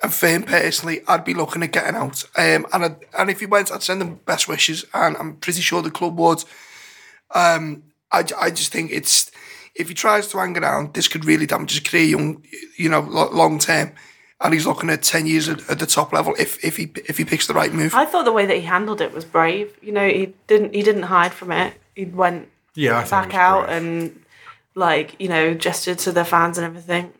and 0.02 0.12
for 0.14 0.28
him 0.28 0.44
personally, 0.44 1.02
I'd 1.08 1.24
be 1.24 1.34
looking 1.34 1.62
at 1.62 1.72
getting 1.72 1.96
out. 1.96 2.24
Um, 2.36 2.66
and 2.72 2.84
I'd, 2.84 2.96
and 3.18 3.28
if 3.30 3.40
he 3.40 3.46
went, 3.46 3.70
I'd 3.72 3.82
send 3.82 4.00
him 4.00 4.20
best 4.24 4.48
wishes, 4.48 4.84
and 4.94 5.16
I'm 5.16 5.36
pretty 5.36 5.60
sure 5.60 5.82
the 5.82 5.90
club 5.90 6.18
would. 6.18 6.42
Um, 7.34 7.82
I, 8.10 8.24
I 8.38 8.50
just 8.50 8.72
think 8.72 8.90
it's 8.92 9.30
if 9.74 9.88
he 9.88 9.94
tries 9.94 10.28
to 10.28 10.38
hang 10.38 10.56
around, 10.56 10.94
this 10.94 11.08
could 11.08 11.24
really 11.24 11.46
damage 11.46 11.70
his 11.72 11.80
career, 11.80 12.04
young, 12.04 12.44
you 12.76 12.88
know, 12.88 13.00
long 13.00 13.58
term. 13.58 13.92
And 14.40 14.52
he's 14.52 14.66
looking 14.66 14.90
at 14.90 15.02
ten 15.02 15.26
years 15.26 15.48
at, 15.48 15.68
at 15.70 15.78
the 15.78 15.86
top 15.86 16.12
level 16.12 16.34
if 16.38 16.62
if 16.64 16.76
he 16.76 16.92
if 17.08 17.16
he 17.18 17.24
picks 17.24 17.46
the 17.46 17.54
right 17.54 17.72
move. 17.72 17.94
I 17.94 18.04
thought 18.06 18.24
the 18.24 18.32
way 18.32 18.44
that 18.46 18.56
he 18.56 18.62
handled 18.62 19.00
it 19.00 19.12
was 19.12 19.24
brave. 19.24 19.76
You 19.80 19.92
know, 19.92 20.06
he 20.08 20.34
didn't 20.48 20.74
he 20.74 20.82
didn't 20.82 21.04
hide 21.04 21.32
from 21.32 21.52
it. 21.52 21.74
He 21.94 22.06
went 22.06 22.48
Yeah, 22.74 22.98
I 22.98 23.08
back 23.08 23.34
out 23.34 23.66
brave. 23.66 23.76
and 23.82 24.24
like 24.74 25.16
you 25.20 25.28
know 25.28 25.54
gestured 25.54 25.98
to 26.00 26.12
the 26.12 26.24
fans 26.24 26.58
and 26.58 26.64
everything. 26.64 27.12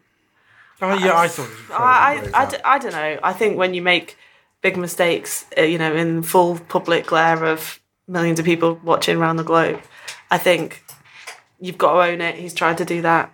Oh, 0.80 0.94
yeah, 0.98 1.16
I 1.16 1.28
thought. 1.28 1.44
It 1.44 1.50
was 1.50 1.60
incredibly 1.60 1.76
I, 1.86 2.18
brave, 2.20 2.34
I, 2.34 2.38
I, 2.38 2.44
that. 2.46 2.50
d- 2.50 2.62
I 2.64 2.78
don't 2.78 2.92
know. 2.92 3.18
I 3.22 3.32
think 3.32 3.56
when 3.56 3.72
you 3.74 3.82
make 3.82 4.16
big 4.62 4.76
mistakes, 4.76 5.44
uh, 5.56 5.62
you 5.62 5.78
know, 5.78 5.94
in 5.94 6.22
full 6.22 6.58
public 6.58 7.06
glare 7.06 7.44
of 7.44 7.78
millions 8.08 8.40
of 8.40 8.44
people 8.44 8.80
watching 8.82 9.16
around 9.16 9.36
the 9.36 9.44
globe, 9.44 9.80
I 10.30 10.38
think 10.38 10.82
you've 11.60 11.78
got 11.78 11.92
to 11.92 12.10
own 12.12 12.20
it. 12.20 12.34
He's 12.34 12.52
tried 12.52 12.78
to 12.78 12.84
do 12.84 13.00
that. 13.02 13.32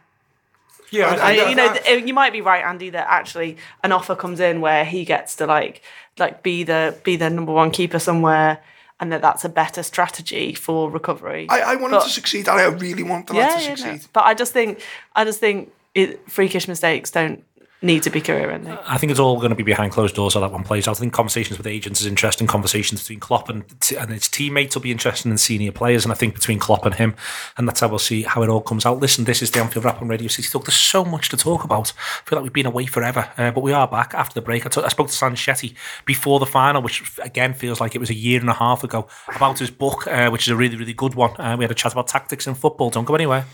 yeah, 0.90 1.06
I, 1.06 1.30
I, 1.38 1.48
you 1.48 1.54
know, 1.54 1.72
that- 1.72 2.06
you 2.06 2.12
might 2.12 2.32
be 2.34 2.42
right, 2.42 2.62
Andy, 2.64 2.90
that 2.90 3.06
actually 3.08 3.56
an 3.82 3.92
offer 3.92 4.14
comes 4.14 4.40
in 4.40 4.60
where 4.60 4.84
he 4.84 5.04
gets 5.06 5.36
to 5.36 5.46
like 5.46 5.80
like 6.18 6.42
be 6.42 6.64
the 6.64 6.98
be 7.02 7.16
the 7.16 7.30
number 7.30 7.52
one 7.52 7.70
keeper 7.70 7.98
somewhere, 7.98 8.58
and 9.00 9.12
that 9.12 9.22
that's 9.22 9.44
a 9.44 9.48
better 9.48 9.82
strategy 9.82 10.54
for 10.54 10.90
recovery. 10.90 11.46
I, 11.48 11.60
I 11.60 11.74
want 11.76 11.92
him 11.92 11.98
But- 12.00 12.04
to 12.04 12.10
succeed. 12.10 12.48
I 12.48 12.64
really 12.66 13.02
want 13.02 13.26
the 13.28 13.34
lad 13.34 13.60
to 13.60 13.82
yeah, 13.82 13.92
no. 13.92 13.98
But 14.12 14.24
I 14.24 14.34
just 14.34 14.52
think 14.52 14.80
I 15.14 15.24
just 15.24 15.40
think 15.40 15.72
it, 15.94 16.28
freakish 16.30 16.68
mistakes 16.68 17.10
don't 17.10 17.44
need 17.80 18.02
to 18.02 18.10
be 18.10 18.20
career 18.20 18.50
ending. 18.50 18.76
I 18.86 18.98
think 18.98 19.10
it's 19.10 19.20
all 19.20 19.36
going 19.36 19.50
to 19.50 19.56
be 19.56 19.62
behind 19.62 19.92
closed 19.92 20.16
doors 20.16 20.34
how 20.34 20.40
that 20.40 20.52
one 20.52 20.64
plays 20.64 20.88
out. 20.88 20.96
I 20.96 21.00
think 21.00 21.12
conversations 21.12 21.58
with 21.58 21.66
agents 21.66 22.00
is 22.00 22.06
interesting. 22.06 22.46
Conversations 22.46 23.00
between 23.00 23.20
Klopp 23.20 23.48
and 23.48 23.64
and 23.98 24.10
his 24.10 24.28
teammates 24.28 24.74
will 24.74 24.82
be 24.82 24.90
interesting 24.90 25.30
and 25.30 25.38
senior 25.38 25.72
players. 25.72 26.04
And 26.04 26.12
I 26.12 26.16
think 26.16 26.34
between 26.34 26.58
Klopp 26.58 26.84
and 26.86 26.94
him, 26.94 27.14
and 27.56 27.68
that's 27.68 27.80
how 27.80 27.88
we'll 27.88 27.98
see 27.98 28.22
how 28.22 28.42
it 28.42 28.48
all 28.48 28.60
comes 28.60 28.84
out. 28.84 28.98
Listen, 28.98 29.24
this 29.24 29.42
is 29.42 29.50
the 29.50 29.60
Anfield 29.60 29.84
Wrap 29.84 30.02
on 30.02 30.08
Radio 30.08 30.28
City 30.28 30.48
Talk. 30.48 30.64
There's 30.64 30.76
so 30.76 31.04
much 31.04 31.28
to 31.30 31.36
talk 31.36 31.64
about. 31.64 31.92
I 31.96 32.28
feel 32.28 32.38
like 32.38 32.44
we've 32.44 32.52
been 32.52 32.66
away 32.66 32.86
forever, 32.86 33.30
uh, 33.38 33.50
but 33.52 33.62
we 33.62 33.72
are 33.72 33.86
back 33.86 34.14
after 34.14 34.34
the 34.34 34.42
break. 34.42 34.66
I 34.66 34.68
t- 34.68 34.82
I 34.82 34.88
spoke 34.88 35.08
to 35.08 35.14
San 35.14 35.34
Shetty 35.34 35.74
before 36.04 36.40
the 36.40 36.46
final, 36.46 36.82
which 36.82 37.18
again 37.22 37.54
feels 37.54 37.80
like 37.80 37.94
it 37.94 37.98
was 37.98 38.10
a 38.10 38.14
year 38.14 38.40
and 38.40 38.50
a 38.50 38.54
half 38.54 38.82
ago, 38.84 39.06
about 39.34 39.58
his 39.58 39.70
book, 39.70 40.06
uh, 40.06 40.30
which 40.30 40.42
is 40.42 40.48
a 40.48 40.56
really, 40.56 40.76
really 40.76 40.94
good 40.94 41.14
one. 41.14 41.38
Uh, 41.40 41.56
we 41.56 41.64
had 41.64 41.70
a 41.70 41.74
chat 41.74 41.92
about 41.92 42.08
tactics 42.08 42.46
in 42.46 42.54
football. 42.54 42.90
Don't 42.90 43.04
go 43.04 43.14
anywhere. 43.14 43.46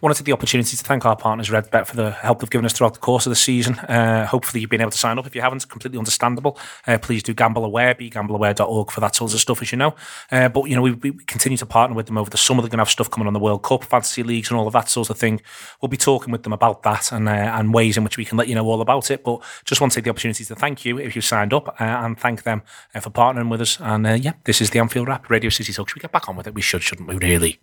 Wanted 0.00 0.14
to 0.14 0.20
take 0.20 0.26
the 0.26 0.32
opportunity 0.32 0.76
to 0.76 0.84
thank 0.84 1.04
our 1.04 1.16
partners 1.16 1.48
RedBet 1.50 1.86
for 1.86 1.96
the 1.96 2.10
help 2.12 2.40
they've 2.40 2.50
given 2.50 2.64
us 2.64 2.72
throughout 2.72 2.94
the 2.94 3.00
course 3.00 3.26
of 3.26 3.30
the 3.30 3.36
season. 3.36 3.78
Uh, 3.80 4.26
hopefully, 4.26 4.60
you've 4.60 4.70
been 4.70 4.80
able 4.80 4.90
to 4.90 4.98
sign 4.98 5.18
up. 5.18 5.26
If 5.26 5.34
you 5.34 5.40
haven't, 5.40 5.68
completely 5.68 5.98
understandable. 5.98 6.58
Uh, 6.86 6.98
please 6.98 7.22
do 7.22 7.34
gamble 7.34 7.64
aware, 7.64 7.94
be 7.94 8.10
gambleaware.org 8.10 8.90
for 8.90 9.00
that 9.00 9.14
sort 9.14 9.34
of 9.34 9.40
stuff, 9.40 9.62
as 9.62 9.72
you 9.72 9.78
know. 9.78 9.94
Uh, 10.30 10.48
but 10.48 10.64
you 10.64 10.76
know, 10.76 10.82
we, 10.82 10.92
we 10.92 11.12
continue 11.24 11.58
to 11.58 11.66
partner 11.66 11.96
with 11.96 12.06
them 12.06 12.18
over 12.18 12.30
the 12.30 12.38
summer. 12.38 12.62
They're 12.62 12.70
going 12.70 12.78
to 12.78 12.82
have 12.82 12.90
stuff 12.90 13.10
coming 13.10 13.26
on 13.26 13.32
the 13.32 13.40
World 13.40 13.62
Cup, 13.62 13.84
fantasy 13.84 14.22
leagues, 14.22 14.50
and 14.50 14.58
all 14.58 14.66
of 14.66 14.72
that 14.72 14.88
sort 14.88 15.10
of 15.10 15.18
thing. 15.18 15.40
We'll 15.80 15.88
be 15.88 15.96
talking 15.96 16.32
with 16.32 16.42
them 16.42 16.52
about 16.52 16.82
that 16.82 17.12
and 17.12 17.28
uh, 17.28 17.32
and 17.32 17.74
ways 17.74 17.96
in 17.96 18.04
which 18.04 18.16
we 18.16 18.24
can 18.24 18.38
let 18.38 18.48
you 18.48 18.54
know 18.54 18.66
all 18.66 18.80
about 18.80 19.10
it. 19.10 19.24
But 19.24 19.42
just 19.64 19.80
want 19.80 19.92
to 19.92 19.96
take 19.96 20.04
the 20.04 20.10
opportunity 20.10 20.44
to 20.44 20.54
thank 20.54 20.84
you 20.84 20.98
if 20.98 21.14
you've 21.14 21.24
signed 21.24 21.52
up 21.52 21.68
uh, 21.80 21.84
and 21.84 22.18
thank 22.18 22.42
them 22.42 22.62
uh, 22.94 23.00
for 23.00 23.10
partnering 23.10 23.50
with 23.50 23.60
us. 23.60 23.78
And 23.80 24.22
yeah, 24.22 24.32
this 24.44 24.60
is 24.60 24.70
the 24.70 24.78
Anfield 24.78 25.08
Wrap 25.08 25.30
Radio 25.30 25.50
City 25.50 25.72
Talk. 25.72 25.88
Should 25.88 25.96
we 25.96 26.00
get 26.00 26.12
back 26.12 26.28
on 26.28 26.36
with 26.36 26.46
it? 26.46 26.54
We 26.54 26.62
should, 26.62 26.82
shouldn't 26.82 27.08
we? 27.08 27.16
Really. 27.16 27.60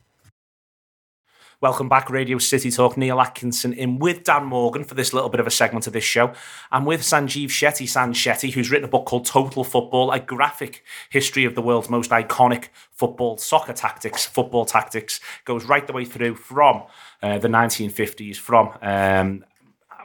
Welcome 1.59 1.89
back, 1.89 2.11
Radio 2.11 2.37
City 2.37 2.69
Talk. 2.69 2.97
Neil 2.97 3.19
Atkinson 3.19 3.73
in 3.73 3.97
with 3.97 4.23
Dan 4.23 4.45
Morgan 4.45 4.83
for 4.83 4.93
this 4.93 5.11
little 5.11 5.27
bit 5.27 5.39
of 5.39 5.47
a 5.47 5.51
segment 5.51 5.87
of 5.87 5.93
this 5.93 6.03
show. 6.03 6.33
I'm 6.71 6.85
with 6.85 7.01
Sanjeev 7.01 7.47
Shetty, 7.47 7.89
San 7.89 8.13
Shetty, 8.13 8.53
who's 8.53 8.69
written 8.69 8.87
a 8.87 8.91
book 8.91 9.07
called 9.07 9.25
Total 9.25 9.63
Football, 9.63 10.11
a 10.11 10.19
graphic 10.19 10.83
history 11.09 11.45
of 11.45 11.55
the 11.55 11.63
world's 11.63 11.89
most 11.89 12.11
iconic 12.11 12.65
football, 12.91 13.39
soccer 13.39 13.73
tactics, 13.73 14.23
football 14.23 14.65
tactics. 14.65 15.19
Goes 15.45 15.65
right 15.65 15.87
the 15.87 15.93
way 15.93 16.05
through 16.05 16.35
from 16.35 16.83
uh, 17.23 17.39
the 17.39 17.47
1950s, 17.47 18.37
from 18.37 18.77
um, 18.83 19.43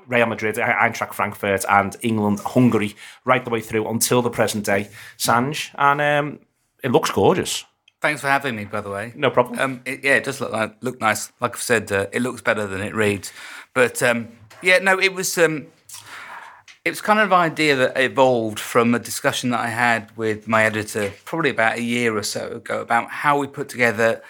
Real 0.07 0.25
Madrid, 0.25 0.55
Eintracht 0.55 1.13
Frankfurt, 1.13 1.67
and 1.69 1.95
England, 2.01 2.41
Hungary, 2.41 2.97
right 3.27 3.45
the 3.45 3.51
way 3.51 3.61
through 3.61 3.87
until 3.89 4.23
the 4.23 4.31
present 4.31 4.65
day, 4.65 4.89
Sanj. 5.19 5.69
And 5.75 6.01
um, 6.01 6.39
it 6.83 6.93
looks 6.93 7.11
gorgeous. 7.11 7.67
Thanks 8.03 8.21
for 8.21 8.27
having 8.27 8.57
me, 8.57 8.65
by 8.65 8.81
the 8.81 8.91
way. 8.91 9.13
No 9.15 9.31
problem. 9.31 9.61
Um, 9.61 9.81
it, 9.87 10.03
yeah, 10.03 10.17
it 10.17 10.25
does 10.25 10.41
look 10.41 10.51
like, 10.51 10.75
look 10.81 11.01
nice. 11.01 11.31
Like 11.41 11.55
I've 11.55 11.63
said, 11.63 11.93
uh, 11.93 12.07
it 12.13 12.21
looks 12.21 12.43
better 12.43 12.67
than 12.67 12.81
it 12.83 12.97
reads. 12.97 13.33
But 13.75 14.03
um, 14.03 14.29
yeah, 14.61 14.79
no, 14.79 14.99
it 14.99 15.15
was 15.15 15.39
um, 15.39 15.69
it 16.85 16.91
was 16.91 17.01
kind 17.01 17.21
of 17.21 17.29
an 17.31 17.39
idea 17.39 17.77
that 17.77 17.97
evolved 17.97 18.59
from 18.59 18.93
a 18.93 18.99
discussion 18.99 19.51
that 19.51 19.61
I 19.61 19.69
had 19.69 20.11
with 20.17 20.49
my 20.49 20.65
editor 20.65 21.13
probably 21.25 21.51
about 21.51 21.79
a 21.79 21.83
year 21.83 22.17
or 22.17 22.25
so 22.25 22.49
ago 22.49 22.81
about 22.81 23.09
how 23.09 23.39
we 23.39 23.47
put 23.47 23.69
together 23.69 24.21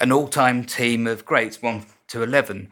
an 0.00 0.10
all-time 0.10 0.64
team 0.64 1.06
of 1.06 1.26
greats, 1.26 1.60
one 1.60 1.84
to 2.06 2.22
eleven, 2.22 2.70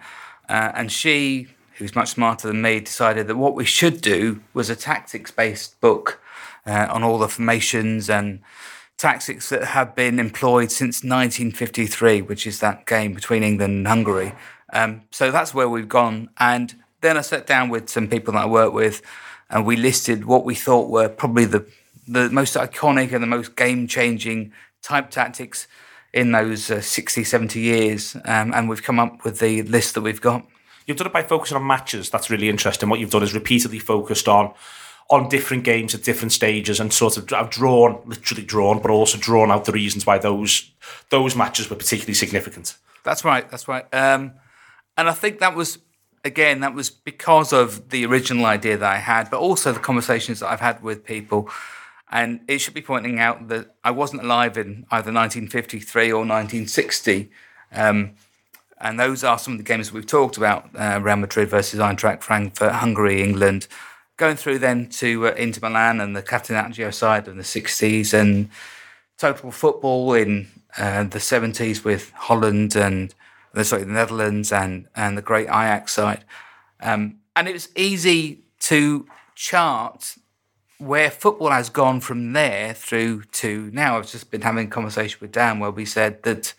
uh, 0.48 0.72
and 0.74 0.90
she, 0.90 1.48
who's 1.74 1.94
much 1.94 2.08
smarter 2.08 2.48
than 2.48 2.62
me, 2.62 2.80
decided 2.80 3.26
that 3.26 3.36
what 3.36 3.54
we 3.54 3.66
should 3.66 4.00
do 4.00 4.40
was 4.54 4.70
a 4.70 4.76
tactics-based 4.76 5.78
book 5.82 6.18
uh, 6.64 6.86
on 6.88 7.02
all 7.02 7.18
the 7.18 7.28
formations 7.28 8.08
and 8.08 8.40
tactics 8.96 9.48
that 9.50 9.64
have 9.64 9.94
been 9.94 10.18
employed 10.18 10.72
since 10.72 11.04
1953, 11.04 12.22
which 12.22 12.46
is 12.46 12.60
that 12.60 12.86
game 12.86 13.12
between 13.14 13.42
England 13.42 13.74
and 13.74 13.86
Hungary. 13.86 14.32
Um, 14.72 15.02
so 15.10 15.30
that's 15.30 15.54
where 15.54 15.68
we've 15.68 15.88
gone. 15.88 16.30
And 16.38 16.74
then 17.00 17.16
I 17.16 17.20
sat 17.20 17.46
down 17.46 17.68
with 17.68 17.88
some 17.88 18.08
people 18.08 18.32
that 18.34 18.44
I 18.44 18.46
work 18.46 18.72
with, 18.72 19.02
and 19.50 19.66
we 19.66 19.76
listed 19.76 20.24
what 20.24 20.44
we 20.44 20.54
thought 20.54 20.90
were 20.90 21.08
probably 21.08 21.44
the 21.44 21.66
the 22.08 22.30
most 22.30 22.54
iconic 22.54 23.12
and 23.12 23.22
the 23.22 23.26
most 23.26 23.56
game 23.56 23.88
changing 23.88 24.52
type 24.80 25.10
tactics 25.10 25.66
in 26.12 26.32
those 26.32 26.70
uh, 26.70 26.80
60, 26.80 27.24
70 27.24 27.60
years. 27.60 28.16
Um, 28.24 28.54
and 28.54 28.68
we've 28.68 28.82
come 28.82 29.00
up 29.00 29.24
with 29.24 29.40
the 29.40 29.62
list 29.62 29.94
that 29.94 30.02
we've 30.02 30.20
got. 30.20 30.46
You've 30.86 30.96
done 30.96 31.08
it 31.08 31.12
by 31.12 31.24
focusing 31.24 31.56
on 31.56 31.66
matches. 31.66 32.08
That's 32.10 32.30
really 32.30 32.48
interesting. 32.48 32.88
What 32.88 33.00
you've 33.00 33.10
done 33.10 33.24
is 33.24 33.34
repeatedly 33.34 33.80
focused 33.80 34.28
on 34.28 34.54
on 35.08 35.28
different 35.28 35.64
games 35.64 35.94
at 35.94 36.02
different 36.02 36.32
stages 36.32 36.80
and 36.80 36.92
sort 36.92 37.16
of 37.16 37.32
I've 37.32 37.50
drawn, 37.50 38.00
literally 38.06 38.42
drawn, 38.42 38.80
but 38.80 38.90
also 38.90 39.18
drawn 39.18 39.50
out 39.50 39.64
the 39.64 39.72
reasons 39.72 40.06
why 40.06 40.18
those 40.18 40.70
those 41.10 41.36
matches 41.36 41.70
were 41.70 41.76
particularly 41.76 42.14
significant. 42.14 42.76
That's 43.04 43.24
right. 43.24 43.48
That's 43.48 43.68
right. 43.68 43.86
Um, 43.94 44.32
and 44.96 45.08
I 45.08 45.12
think 45.12 45.38
that 45.38 45.54
was 45.54 45.78
again 46.24 46.60
that 46.60 46.74
was 46.74 46.90
because 46.90 47.52
of 47.52 47.90
the 47.90 48.04
original 48.04 48.46
idea 48.46 48.76
that 48.76 48.92
I 48.92 48.98
had, 48.98 49.30
but 49.30 49.38
also 49.38 49.72
the 49.72 49.80
conversations 49.80 50.40
that 50.40 50.48
I've 50.48 50.60
had 50.60 50.82
with 50.82 51.04
people. 51.04 51.48
And 52.10 52.40
it 52.46 52.58
should 52.58 52.74
be 52.74 52.82
pointing 52.82 53.18
out 53.18 53.48
that 53.48 53.74
I 53.82 53.90
wasn't 53.90 54.22
alive 54.22 54.56
in 54.56 54.86
either 54.92 55.12
1953 55.12 56.12
or 56.12 56.18
1960. 56.18 57.30
Um, 57.72 58.12
and 58.78 59.00
those 59.00 59.24
are 59.24 59.38
some 59.38 59.54
of 59.54 59.58
the 59.58 59.64
games 59.64 59.88
that 59.88 59.94
we've 59.94 60.06
talked 60.06 60.36
about 60.36 60.68
uh, 60.76 61.00
Real 61.02 61.16
Madrid 61.16 61.48
versus 61.48 61.80
Eintracht 61.80 62.22
Frankfurt, 62.22 62.72
Hungary, 62.72 63.22
England, 63.22 63.66
going 64.16 64.36
through 64.36 64.58
then 64.58 64.88
to 64.88 65.28
uh, 65.28 65.30
Inter 65.32 65.68
Milan 65.68 66.00
and 66.00 66.16
the 66.16 66.22
Catenaccio 66.22 66.92
side 66.92 67.28
of 67.28 67.36
the 67.36 67.42
60s 67.42 68.14
and 68.14 68.48
total 69.18 69.50
football 69.50 70.14
in 70.14 70.48
uh, 70.78 71.04
the 71.04 71.18
70s 71.18 71.84
with 71.84 72.10
Holland 72.12 72.76
and 72.76 73.14
uh, 73.54 73.62
sorry 73.62 73.84
the 73.84 73.92
Netherlands 73.92 74.52
and 74.52 74.86
and 74.94 75.16
the 75.16 75.22
great 75.22 75.48
Ajax 75.48 75.92
side. 75.92 76.24
Um, 76.80 77.16
and 77.34 77.48
it 77.48 77.52
was 77.52 77.68
easy 77.76 78.42
to 78.60 79.06
chart 79.34 80.16
where 80.78 81.10
football 81.10 81.50
has 81.50 81.70
gone 81.70 82.00
from 82.00 82.32
there 82.32 82.74
through 82.74 83.22
to 83.24 83.70
now. 83.72 83.96
I've 83.96 84.10
just 84.10 84.30
been 84.30 84.42
having 84.42 84.66
a 84.66 84.70
conversation 84.70 85.18
with 85.20 85.32
Dan 85.32 85.58
where 85.58 85.70
we 85.70 85.86
said 85.86 86.22
that 86.24 86.52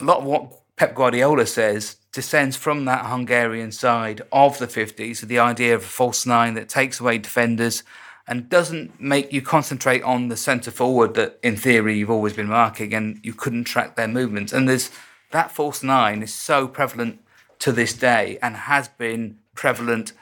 a 0.00 0.04
lot 0.04 0.18
of 0.18 0.24
what 0.24 0.76
Pep 0.76 0.94
Guardiola 0.94 1.46
says 1.46 1.96
descends 2.18 2.56
from 2.56 2.84
that 2.84 3.06
Hungarian 3.06 3.70
side 3.70 4.22
of 4.32 4.58
the 4.58 4.66
50s, 4.66 5.20
the 5.20 5.38
idea 5.38 5.76
of 5.76 5.82
a 5.82 5.86
false 5.86 6.26
nine 6.26 6.54
that 6.54 6.68
takes 6.68 6.98
away 6.98 7.16
defenders 7.16 7.84
and 8.26 8.48
doesn't 8.48 9.00
make 9.00 9.32
you 9.32 9.40
concentrate 9.40 10.02
on 10.02 10.26
the 10.26 10.36
centre 10.36 10.72
forward 10.72 11.14
that 11.14 11.38
in 11.44 11.56
theory 11.56 11.96
you've 11.96 12.10
always 12.10 12.32
been 12.32 12.48
marking 12.48 12.92
and 12.92 13.20
you 13.22 13.32
couldn't 13.32 13.62
track 13.62 13.94
their 13.94 14.08
movements. 14.08 14.52
And 14.52 14.68
there's 14.68 14.90
that 15.30 15.52
false 15.52 15.84
nine 15.84 16.24
is 16.24 16.34
so 16.34 16.66
prevalent 16.66 17.20
to 17.60 17.70
this 17.70 17.92
day 17.92 18.36
and 18.42 18.56
has 18.56 18.88
been 18.88 19.38
prevalent 19.54 20.12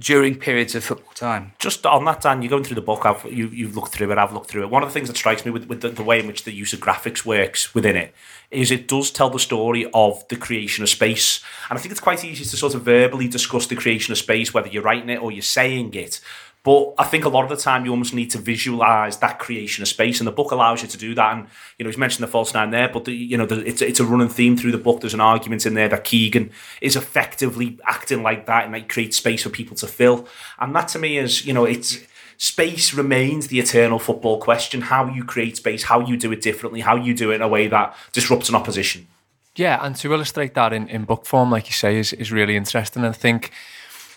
during 0.00 0.34
periods 0.34 0.74
of 0.74 0.82
football 0.82 1.12
time. 1.14 1.52
Just 1.58 1.84
on 1.84 2.04
that, 2.06 2.22
Dan, 2.22 2.40
you're 2.40 2.50
going 2.50 2.64
through 2.64 2.76
the 2.76 2.80
book. 2.80 3.04
I've, 3.04 3.24
you, 3.30 3.48
you've 3.48 3.76
looked 3.76 3.92
through 3.92 4.10
it. 4.10 4.18
I've 4.18 4.32
looked 4.32 4.48
through 4.48 4.62
it. 4.62 4.70
One 4.70 4.82
of 4.82 4.88
the 4.88 4.92
things 4.92 5.08
that 5.08 5.16
strikes 5.16 5.44
me 5.44 5.50
with, 5.50 5.66
with 5.66 5.82
the, 5.82 5.90
the 5.90 6.02
way 6.02 6.18
in 6.18 6.26
which 6.26 6.44
the 6.44 6.52
use 6.52 6.72
of 6.72 6.80
graphics 6.80 7.24
works 7.24 7.74
within 7.74 7.96
it 7.96 8.14
is 8.50 8.70
it 8.70 8.88
does 8.88 9.10
tell 9.10 9.30
the 9.30 9.38
story 9.38 9.88
of 9.94 10.26
the 10.28 10.36
creation 10.36 10.82
of 10.82 10.88
space. 10.88 11.40
And 11.68 11.78
I 11.78 11.82
think 11.82 11.92
it's 11.92 12.00
quite 12.00 12.24
easy 12.24 12.44
to 12.44 12.56
sort 12.56 12.74
of 12.74 12.82
verbally 12.82 13.28
discuss 13.28 13.66
the 13.66 13.76
creation 13.76 14.12
of 14.12 14.18
space, 14.18 14.52
whether 14.52 14.68
you're 14.68 14.82
writing 14.82 15.10
it 15.10 15.22
or 15.22 15.30
you're 15.30 15.42
saying 15.42 15.94
it. 15.94 16.20
But 16.62 16.92
I 16.98 17.04
think 17.04 17.24
a 17.24 17.30
lot 17.30 17.44
of 17.44 17.48
the 17.48 17.56
time 17.56 17.86
you 17.86 17.90
almost 17.90 18.12
need 18.12 18.30
to 18.32 18.38
visualize 18.38 19.16
that 19.18 19.38
creation 19.38 19.80
of 19.80 19.88
space, 19.88 20.20
and 20.20 20.26
the 20.26 20.32
book 20.32 20.50
allows 20.50 20.82
you 20.82 20.88
to 20.88 20.98
do 20.98 21.14
that. 21.14 21.32
And 21.32 21.46
you 21.78 21.84
know, 21.84 21.88
he's 21.88 21.96
mentioned 21.96 22.22
the 22.22 22.30
false 22.30 22.52
nine 22.52 22.70
there, 22.70 22.88
but 22.88 23.06
the, 23.06 23.12
you 23.12 23.38
know, 23.38 23.46
the, 23.46 23.66
it's 23.66 23.80
it's 23.80 23.98
a 23.98 24.04
running 24.04 24.28
theme 24.28 24.58
through 24.58 24.72
the 24.72 24.78
book. 24.78 25.00
There's 25.00 25.14
an 25.14 25.22
argument 25.22 25.64
in 25.64 25.72
there 25.72 25.88
that 25.88 26.04
Keegan 26.04 26.50
is 26.82 26.96
effectively 26.96 27.78
acting 27.86 28.22
like 28.22 28.44
that, 28.44 28.64
and 28.64 28.72
like 28.74 28.90
create 28.90 29.14
space 29.14 29.42
for 29.42 29.48
people 29.48 29.74
to 29.76 29.86
fill. 29.86 30.28
And 30.58 30.76
that 30.76 30.88
to 30.88 30.98
me 30.98 31.16
is, 31.16 31.46
you 31.46 31.54
know, 31.54 31.64
it's 31.64 31.98
space 32.36 32.92
remains 32.92 33.46
the 33.46 33.58
eternal 33.58 33.98
football 33.98 34.38
question: 34.38 34.82
how 34.82 35.06
you 35.06 35.24
create 35.24 35.56
space, 35.56 35.84
how 35.84 36.00
you 36.00 36.18
do 36.18 36.30
it 36.30 36.42
differently, 36.42 36.80
how 36.80 36.96
you 36.96 37.14
do 37.14 37.30
it 37.30 37.36
in 37.36 37.42
a 37.42 37.48
way 37.48 37.68
that 37.68 37.96
disrupts 38.12 38.50
an 38.50 38.54
opposition. 38.54 39.08
Yeah, 39.56 39.78
and 39.82 39.96
to 39.96 40.12
illustrate 40.12 40.52
that 40.54 40.74
in, 40.74 40.88
in 40.88 41.04
book 41.04 41.24
form, 41.24 41.50
like 41.50 41.68
you 41.68 41.72
say, 41.72 41.96
is 41.96 42.12
is 42.12 42.30
really 42.30 42.54
interesting. 42.54 43.02
And 43.02 43.14
I 43.14 43.18
think 43.18 43.50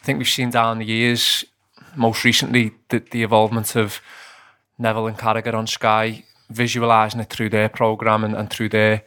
I 0.02 0.06
think 0.06 0.18
we've 0.18 0.28
seen 0.28 0.50
down 0.50 0.80
the 0.80 0.86
years 0.86 1.46
most 1.96 2.24
recently 2.24 2.74
the, 2.90 3.00
the 3.12 3.24
involvement 3.24 3.76
of 3.76 4.02
Neville 4.78 5.08
and 5.08 5.18
Carragher 5.18 5.54
on 5.54 5.68
Sky, 5.68 6.26
visualising 6.50 7.20
it 7.20 7.30
through 7.30 7.50
their 7.50 7.70
programme 7.70 8.24
and, 8.24 8.36
and 8.36 8.50
through 8.50 8.70
their 8.70 9.04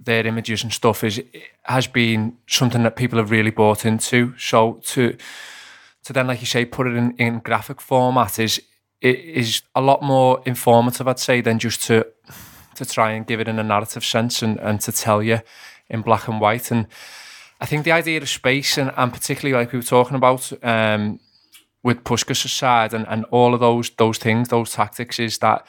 their 0.00 0.24
images 0.26 0.62
and 0.62 0.72
stuff 0.72 1.02
is 1.02 1.20
has 1.62 1.88
been 1.88 2.36
something 2.46 2.84
that 2.84 2.94
people 2.94 3.18
have 3.18 3.30
really 3.30 3.50
bought 3.50 3.84
into. 3.84 4.34
So 4.38 4.74
to 4.84 5.16
to 6.04 6.12
then, 6.12 6.28
like 6.28 6.40
you 6.40 6.46
say, 6.46 6.64
put 6.64 6.86
it 6.86 6.94
in, 6.94 7.12
in 7.16 7.40
graphic 7.40 7.80
format 7.80 8.38
is 8.38 8.62
is 9.00 9.62
a 9.74 9.80
lot 9.80 10.02
more 10.02 10.42
informative, 10.44 11.06
I'd 11.06 11.18
say, 11.18 11.40
than 11.40 11.58
just 11.58 11.82
to 11.84 12.06
to 12.76 12.84
try 12.84 13.12
and 13.12 13.26
give 13.26 13.40
it 13.40 13.48
in 13.48 13.58
a 13.58 13.64
narrative 13.64 14.04
sense 14.04 14.40
and, 14.40 14.58
and 14.60 14.80
to 14.80 14.92
tell 14.92 15.22
you 15.22 15.40
in 15.88 16.02
black 16.02 16.28
and 16.28 16.40
white. 16.40 16.70
And 16.70 16.86
I 17.60 17.66
think 17.66 17.84
the 17.84 17.92
idea 17.92 18.20
of 18.20 18.28
space 18.28 18.78
and, 18.78 18.92
and 18.96 19.12
particularly 19.12 19.58
like 19.58 19.72
we 19.72 19.78
were 19.80 19.84
talking 19.84 20.16
about, 20.16 20.52
um, 20.62 21.18
with 21.88 22.04
Puskas' 22.04 22.48
side 22.48 22.92
and, 22.92 23.06
and 23.08 23.24
all 23.30 23.54
of 23.54 23.60
those 23.60 23.88
those 23.96 24.18
things, 24.18 24.48
those 24.48 24.72
tactics, 24.72 25.18
is 25.18 25.38
that 25.38 25.66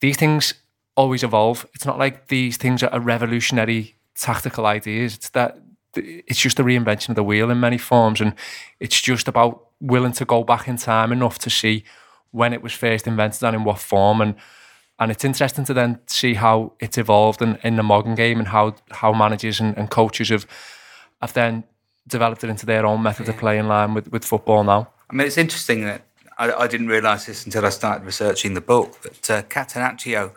these 0.00 0.16
things 0.16 0.54
always 0.96 1.22
evolve. 1.22 1.64
It's 1.74 1.86
not 1.86 1.96
like 1.96 2.26
these 2.26 2.56
things 2.56 2.82
are 2.82 3.00
revolutionary 3.00 3.94
tactical 4.16 4.66
ideas. 4.66 5.14
It's 5.14 5.30
that 5.30 5.58
it's 5.94 6.40
just 6.40 6.58
a 6.58 6.64
reinvention 6.64 7.10
of 7.10 7.14
the 7.14 7.22
wheel 7.22 7.50
in 7.50 7.60
many 7.60 7.78
forms, 7.78 8.20
and 8.20 8.34
it's 8.80 9.00
just 9.00 9.28
about 9.28 9.68
willing 9.80 10.12
to 10.14 10.24
go 10.24 10.42
back 10.42 10.66
in 10.66 10.76
time 10.76 11.12
enough 11.12 11.38
to 11.38 11.50
see 11.50 11.84
when 12.32 12.52
it 12.52 12.62
was 12.62 12.72
first 12.72 13.06
invented 13.06 13.44
and 13.44 13.54
in 13.54 13.64
what 13.64 13.78
form. 13.78 14.20
And 14.20 14.34
and 14.98 15.12
it's 15.12 15.24
interesting 15.24 15.64
to 15.66 15.74
then 15.74 16.00
see 16.06 16.34
how 16.34 16.72
it's 16.80 16.98
evolved 16.98 17.42
in, 17.42 17.58
in 17.62 17.76
the 17.76 17.82
modern 17.82 18.16
game 18.16 18.40
and 18.40 18.48
how 18.48 18.74
how 18.90 19.12
managers 19.12 19.60
and, 19.60 19.78
and 19.78 19.88
coaches 19.88 20.30
have 20.30 20.46
have 21.20 21.32
then 21.32 21.62
developed 22.08 22.42
it 22.42 22.50
into 22.50 22.66
their 22.66 22.84
own 22.84 23.02
method 23.02 23.28
of 23.28 23.36
play 23.36 23.56
in 23.58 23.68
line 23.68 23.94
with, 23.94 24.10
with 24.12 24.24
football 24.24 24.64
now. 24.64 24.88
I 25.14 25.16
mean, 25.16 25.28
it's 25.28 25.38
interesting 25.38 25.84
that 25.84 26.02
I, 26.38 26.50
I 26.52 26.66
didn't 26.66 26.88
realise 26.88 27.26
this 27.26 27.44
until 27.44 27.64
I 27.64 27.68
started 27.68 28.04
researching 28.04 28.54
the 28.54 28.60
book 28.60 29.00
that 29.02 29.30
uh, 29.30 29.42
Catenaccio, 29.42 30.32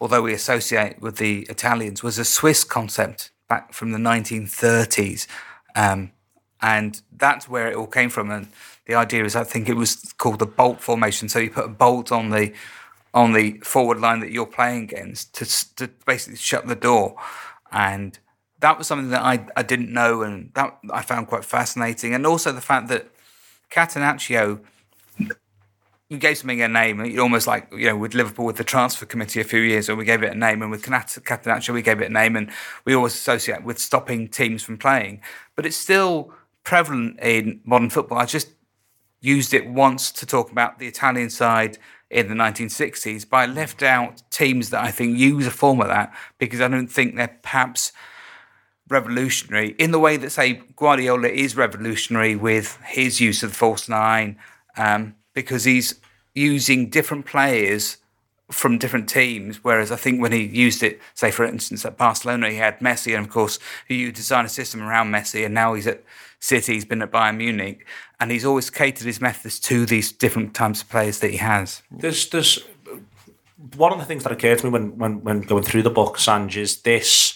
although 0.00 0.22
we 0.22 0.32
associate 0.32 0.98
with 0.98 1.18
the 1.18 1.42
Italians, 1.50 2.02
was 2.02 2.18
a 2.18 2.24
Swiss 2.24 2.64
concept 2.64 3.32
back 3.50 3.74
from 3.74 3.92
the 3.92 3.98
1930s. 3.98 5.26
Um, 5.76 6.12
and 6.62 7.02
that's 7.14 7.50
where 7.50 7.70
it 7.70 7.76
all 7.76 7.86
came 7.86 8.08
from. 8.08 8.30
And 8.30 8.48
the 8.86 8.94
idea 8.94 9.26
is, 9.26 9.36
I 9.36 9.44
think 9.44 9.68
it 9.68 9.74
was 9.74 10.14
called 10.16 10.38
the 10.38 10.46
bolt 10.46 10.80
formation. 10.80 11.28
So 11.28 11.38
you 11.38 11.50
put 11.50 11.66
a 11.66 11.68
bolt 11.68 12.10
on 12.10 12.30
the 12.30 12.54
on 13.12 13.34
the 13.34 13.60
forward 13.62 14.00
line 14.00 14.20
that 14.20 14.32
you're 14.32 14.46
playing 14.46 14.84
against 14.84 15.34
to, 15.34 15.76
to 15.76 15.88
basically 16.06 16.36
shut 16.36 16.66
the 16.66 16.74
door. 16.74 17.14
And 17.70 18.18
that 18.60 18.78
was 18.78 18.86
something 18.86 19.10
that 19.10 19.22
I, 19.22 19.46
I 19.54 19.62
didn't 19.62 19.92
know 19.92 20.22
and 20.22 20.50
that 20.54 20.78
I 20.90 21.02
found 21.02 21.28
quite 21.28 21.44
fascinating. 21.44 22.14
And 22.14 22.26
also 22.26 22.50
the 22.50 22.62
fact 22.62 22.88
that 22.88 23.10
Catenaccio 23.74 24.60
you 26.10 26.18
gave 26.18 26.38
something 26.38 26.60
a 26.60 26.68
name, 26.68 27.18
almost 27.18 27.46
like 27.46 27.66
you 27.72 27.86
know 27.86 27.96
with 27.96 28.14
Liverpool 28.14 28.44
with 28.44 28.56
the 28.56 28.64
transfer 28.64 29.06
committee 29.06 29.40
a 29.40 29.44
few 29.44 29.60
years 29.60 29.88
ago, 29.88 29.96
we 29.96 30.04
gave 30.04 30.22
it 30.22 30.32
a 30.32 30.38
name, 30.38 30.62
and 30.62 30.70
with 30.70 30.84
Catenaccio 30.84 31.72
we 31.74 31.82
gave 31.82 32.00
it 32.00 32.10
a 32.10 32.12
name, 32.12 32.36
and 32.36 32.50
we 32.84 32.94
always 32.94 33.14
associate 33.14 33.64
with 33.64 33.78
stopping 33.78 34.28
teams 34.28 34.62
from 34.62 34.78
playing. 34.78 35.20
But 35.56 35.66
it's 35.66 35.76
still 35.76 36.32
prevalent 36.62 37.18
in 37.20 37.60
modern 37.64 37.90
football. 37.90 38.18
I 38.18 38.26
just 38.26 38.48
used 39.20 39.54
it 39.54 39.66
once 39.66 40.12
to 40.12 40.26
talk 40.26 40.52
about 40.52 40.78
the 40.78 40.86
Italian 40.86 41.30
side 41.30 41.78
in 42.10 42.28
the 42.28 42.34
1960s, 42.34 43.28
but 43.28 43.36
I 43.38 43.46
left 43.46 43.82
out 43.82 44.22
teams 44.30 44.70
that 44.70 44.84
I 44.84 44.90
think 44.90 45.18
use 45.18 45.46
a 45.46 45.50
form 45.50 45.80
of 45.80 45.88
that 45.88 46.14
because 46.38 46.60
I 46.60 46.68
don't 46.68 46.86
think 46.86 47.16
they're 47.16 47.38
perhaps 47.42 47.92
revolutionary 48.88 49.70
in 49.78 49.90
the 49.90 49.98
way 49.98 50.16
that, 50.16 50.30
say, 50.30 50.60
Guardiola 50.76 51.28
is 51.28 51.56
revolutionary 51.56 52.36
with 52.36 52.78
his 52.86 53.20
use 53.20 53.42
of 53.42 53.50
the 53.50 53.56
false 53.56 53.88
nine, 53.88 54.38
um, 54.76 55.14
because 55.32 55.64
he's 55.64 56.00
using 56.34 56.90
different 56.90 57.26
players 57.26 57.98
from 58.50 58.76
different 58.78 59.08
teams. 59.08 59.64
Whereas 59.64 59.90
I 59.90 59.96
think 59.96 60.20
when 60.20 60.32
he 60.32 60.44
used 60.44 60.82
it, 60.82 61.00
say 61.14 61.30
for 61.30 61.44
instance 61.44 61.84
at 61.84 61.96
Barcelona, 61.96 62.50
he 62.50 62.56
had 62.56 62.78
Messi, 62.80 63.16
and 63.16 63.24
of 63.24 63.32
course 63.32 63.58
he 63.88 64.10
designed 64.10 64.46
a 64.46 64.50
system 64.50 64.82
around 64.82 65.12
Messi, 65.12 65.44
and 65.44 65.54
now 65.54 65.74
he's 65.74 65.86
at 65.86 66.02
City, 66.40 66.74
he's 66.74 66.84
been 66.84 67.00
at 67.00 67.10
Bayern 67.10 67.38
Munich, 67.38 67.86
and 68.20 68.30
he's 68.30 68.44
always 68.44 68.68
catered 68.68 69.06
his 69.06 69.20
methods 69.20 69.58
to 69.60 69.86
these 69.86 70.12
different 70.12 70.54
types 70.54 70.82
of 70.82 70.90
players 70.90 71.20
that 71.20 71.30
he 71.30 71.38
has. 71.38 71.82
There's 71.90 72.28
there's 72.28 72.58
one 73.76 73.92
of 73.92 73.98
the 73.98 74.04
things 74.04 74.24
that 74.24 74.32
occurred 74.32 74.58
to 74.58 74.66
me 74.66 74.70
when 74.70 74.98
when, 74.98 75.24
when 75.24 75.40
going 75.40 75.62
through 75.62 75.84
the 75.84 75.90
book, 75.90 76.18
Sanj, 76.18 76.56
is 76.56 76.82
this 76.82 77.33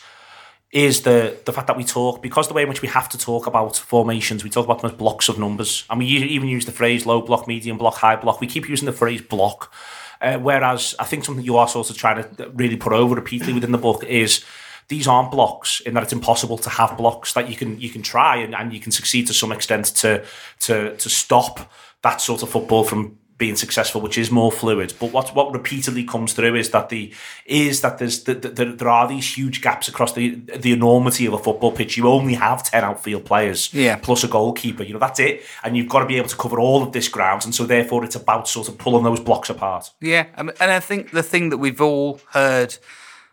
is 0.71 1.03
the 1.03 1.37
the 1.47 1.53
fact 1.53 1.67
that 1.67 1.77
we 1.77 1.85
talk 1.85 2.21
because 2.21 2.49
the 2.49 2.55
way 2.55 2.63
in 2.63 2.69
which 2.69 2.83
we 2.83 2.89
have 2.89 3.09
to 3.09 3.19
talk 3.19 3.47
about 3.47 3.77
formations, 3.77 4.45
we 4.45 4.51
talk 4.51 4.65
about 4.65 4.83
them 4.83 4.91
as 4.91 4.97
blocks 4.97 5.29
of 5.29 5.39
numbers, 5.39 5.85
and 5.89 5.99
we 5.99 6.07
even 6.07 6.49
use 6.49 6.67
the 6.67 6.73
phrase 6.73 7.07
low 7.07 7.23
block, 7.23 7.47
medium 7.49 7.79
block, 7.79 7.95
high 7.97 8.17
block. 8.17 8.41
We 8.41 8.47
keep 8.47 8.69
using 8.69 8.87
the 8.87 8.93
phrase 8.93 9.23
block, 9.23 9.73
uh, 10.21 10.39
whereas 10.39 10.95
I 10.99 11.05
think 11.05 11.25
something 11.25 11.45
you 11.45 11.57
are 11.57 11.69
sort 11.69 11.89
of 11.91 11.97
trying 11.97 12.23
to 12.23 12.51
really 12.51 12.77
put 12.77 12.93
over 12.93 13.15
repeatedly 13.15 13.55
within 13.55 13.73
the 13.73 13.79
book 13.79 14.05
is 14.05 14.45
these 14.89 15.07
aren't 15.07 15.31
blocks 15.31 15.81
in 15.81 15.95
that 15.95 16.03
it's 16.03 16.13
impossible 16.13 16.59
to 16.59 16.71
have 16.71 16.97
blocks 16.97 17.33
that 17.35 17.49
you 17.49 17.57
can 17.57 17.81
you 17.81 17.91
can 17.91 18.03
try 18.03 18.37
and, 18.37 18.55
and 18.55 18.73
you 18.73 18.81
can 18.81 18.93
succeed 18.93 19.27
to 19.27 19.35
some 19.35 19.53
extent 19.53 19.87
to 19.87 20.25
to 20.61 20.97
to 20.97 21.09
stop 21.09 21.71
that 22.03 22.21
sort 22.21 22.43
of 22.43 22.51
football 22.51 22.85
from 22.85 23.18
being 23.39 23.55
successful, 23.57 24.01
which 24.01 24.19
is 24.19 24.31
more 24.31 24.51
fluid. 24.53 24.93
But 25.01 25.13
what 25.13 25.35
what 25.35 25.53
repeatedly 25.53 26.05
comes 26.05 26.33
through 26.33 26.57
is 26.57 26.71
that 26.71 26.89
the 26.89 27.13
is 27.47 27.81
that 27.83 27.99
there's 27.99 28.25
that 28.25 28.43
the, 28.43 28.65
there 28.67 28.89
are 28.89 29.07
these 29.09 29.37
huge 29.39 29.63
gaps 29.63 29.89
across 29.89 30.13
the 30.13 30.35
the 30.57 30.73
enormity 30.73 31.25
of 31.27 31.33
a 31.33 31.39
football 31.39 31.71
pitch. 31.73 31.97
You 31.97 32.09
only 32.09 32.35
have 32.35 32.65
ten 32.65 32.83
outfield 32.85 33.25
players, 33.25 33.73
Yeah. 33.73 33.97
plus 33.97 34.25
a 34.25 34.29
goalkeeper. 34.29 34.83
You 34.83 34.95
know 34.95 34.99
that's 34.99 35.21
it, 35.21 35.43
and 35.63 35.77
you've 35.77 35.89
got 35.89 36.01
to 36.01 36.07
be 36.07 36.17
able 36.17 36.29
to 36.29 36.37
cover 36.37 36.59
all 36.59 36.83
of 36.83 36.93
this 36.93 37.09
ground. 37.09 37.45
And 37.45 37.55
so 37.55 37.65
therefore, 37.65 38.05
it's 38.05 38.17
about 38.17 38.49
sort 38.49 38.69
of 38.69 38.77
pulling 38.77 39.05
those 39.05 39.21
blocks 39.21 39.49
apart. 39.49 39.91
Yeah, 40.01 40.27
and 40.37 40.51
I 40.61 40.81
think 40.81 41.13
the 41.13 41.23
thing 41.23 41.51
that 41.51 41.59
we've 41.59 41.81
all 41.81 42.21
heard 42.33 42.77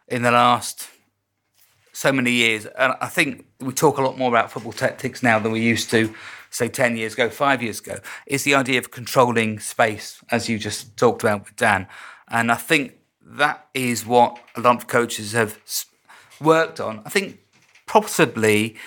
in 0.07 0.21
the 0.21 0.31
last 0.31 0.87
so 1.93 2.11
many 2.11 2.31
years, 2.31 2.65
and 2.67 2.93
I 3.01 3.07
think 3.07 3.45
we 3.59 3.73
talk 3.73 3.97
a 3.97 4.01
lot 4.01 4.17
more 4.17 4.29
about 4.29 4.51
football 4.51 4.73
tactics 4.73 5.23
now 5.23 5.39
than 5.39 5.51
we 5.51 5.61
used 5.61 5.89
to, 5.91 6.13
say, 6.55 6.69
10 6.69 6.95
years 6.95 7.13
ago, 7.13 7.29
five 7.29 7.61
years 7.61 7.79
ago, 7.81 7.97
is 8.25 8.43
the 8.43 8.55
idea 8.55 8.79
of 8.79 8.89
controlling 8.89 9.59
space, 9.59 10.21
as 10.31 10.47
you 10.47 10.57
just 10.57 10.95
talked 10.95 11.21
about 11.21 11.45
with 11.45 11.55
Dan. 11.57 11.87
And 12.29 12.49
I 12.51 12.55
think 12.55 12.97
that 13.21 13.67
is 13.73 14.05
what 14.05 14.39
a 14.55 14.61
lot 14.61 14.77
of 14.77 14.87
coaches 14.87 15.33
have 15.33 15.59
worked 16.39 16.79
on. 16.79 17.01
I 17.05 17.09
think 17.09 17.39
possibly 17.87 18.77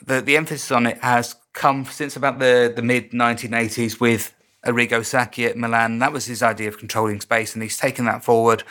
the, 0.00 0.20
the 0.20 0.36
emphasis 0.36 0.70
on 0.70 0.86
it 0.86 0.98
has 1.02 1.34
come 1.52 1.84
since 1.84 2.14
about 2.14 2.38
the, 2.38 2.72
the 2.74 2.82
mid 2.82 3.10
1980s 3.10 3.98
with 3.98 4.32
Arrigo 4.64 5.04
Sacchi 5.04 5.46
at 5.46 5.56
Milan. 5.56 5.98
That 5.98 6.12
was 6.12 6.26
his 6.26 6.42
idea 6.44 6.68
of 6.68 6.78
controlling 6.78 7.20
space, 7.20 7.54
and 7.54 7.62
he's 7.62 7.76
taken 7.76 8.04
that 8.04 8.22
forward. 8.22 8.62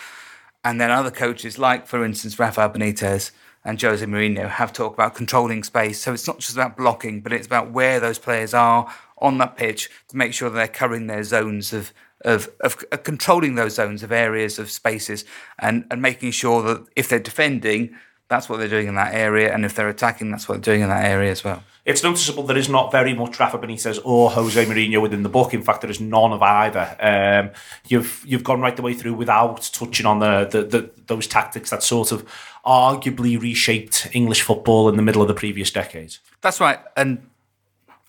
And 0.63 0.79
then 0.79 0.91
other 0.91 1.11
coaches, 1.11 1.59
like 1.59 1.87
for 1.87 2.05
instance 2.05 2.39
Rafael 2.39 2.69
Benitez 2.69 3.31
and 3.67 3.79
Jose 3.81 4.03
Mourinho, 4.05 4.47
have 4.47 4.71
talked 4.71 4.95
about 4.95 5.13
controlling 5.13 5.61
space. 5.61 6.01
So 6.01 6.13
it's 6.13 6.25
not 6.25 6.39
just 6.39 6.53
about 6.53 6.77
blocking, 6.77 7.19
but 7.19 7.33
it's 7.33 7.45
about 7.45 7.71
where 7.71 7.99
those 7.99 8.17
players 8.17 8.53
are 8.53 8.91
on 9.17 9.37
that 9.39 9.57
pitch 9.57 9.89
to 10.07 10.15
make 10.15 10.33
sure 10.33 10.49
that 10.49 10.55
they're 10.55 10.67
covering 10.69 11.07
their 11.07 11.23
zones 11.23 11.73
of 11.73 11.93
of, 12.25 12.49
of, 12.61 12.73
of 12.73 12.85
uh, 12.91 12.97
controlling 12.97 13.53
those 13.55 13.75
zones 13.75 14.01
of 14.01 14.11
areas 14.11 14.57
of 14.57 14.71
spaces 14.71 15.23
and, 15.59 15.85
and 15.91 16.01
making 16.01 16.31
sure 16.31 16.63
that 16.63 16.83
if 16.95 17.07
they're 17.09 17.19
defending, 17.19 17.95
that's 18.27 18.49
what 18.49 18.57
they're 18.57 18.67
doing 18.67 18.87
in 18.87 18.95
that 18.95 19.13
area, 19.13 19.53
and 19.53 19.63
if 19.63 19.75
they're 19.75 19.87
attacking, 19.87 20.31
that's 20.31 20.49
what 20.49 20.55
they're 20.55 20.73
doing 20.73 20.81
in 20.81 20.89
that 20.89 21.05
area 21.05 21.29
as 21.29 21.43
well. 21.43 21.63
It's 21.87 22.03
noticeable 22.03 22.43
there 22.43 22.57
is 22.57 22.67
not 22.67 22.91
very 22.91 23.13
much 23.13 23.39
Rafa 23.39 23.57
Benitez 23.57 23.97
or 24.03 24.29
Jose 24.31 24.65
Mourinho 24.65 25.01
within 25.01 25.23
the 25.23 25.29
book. 25.29 25.53
In 25.53 25.63
fact, 25.63 25.79
there 25.79 25.89
is 25.89 26.01
none 26.01 26.33
of 26.33 26.41
either. 26.41 26.97
Um, 26.99 27.51
you've 27.87 28.21
you've 28.27 28.43
gone 28.43 28.59
right 28.59 28.75
the 28.75 28.81
way 28.81 28.93
through 28.93 29.13
without 29.13 29.69
touching 29.71 30.05
on 30.05 30.19
the, 30.19 30.49
the, 30.51 30.63
the 30.63 30.91
those 31.05 31.27
tactics 31.27 31.69
that 31.69 31.81
sort 31.83 32.11
of 32.11 32.25
arguably 32.65 33.41
reshaped 33.41 34.09
English 34.11 34.41
football 34.41 34.89
in 34.89 34.97
the 34.97 35.01
middle 35.01 35.21
of 35.21 35.29
the 35.29 35.33
previous 35.33 35.71
decade. 35.71 36.17
That's 36.41 36.59
right, 36.59 36.79
and 36.97 37.25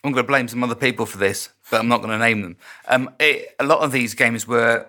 I'm 0.02 0.10
going 0.10 0.24
to 0.24 0.28
blame 0.28 0.48
some 0.48 0.64
other 0.64 0.74
people 0.74 1.06
for 1.06 1.18
this, 1.18 1.50
but 1.70 1.78
I'm 1.78 1.86
not 1.86 1.98
going 1.98 2.10
to 2.10 2.18
name 2.18 2.42
them. 2.42 2.56
Um, 2.88 3.14
it, 3.20 3.54
a 3.60 3.64
lot 3.64 3.78
of 3.78 3.92
these 3.92 4.12
games 4.12 4.48
were 4.48 4.88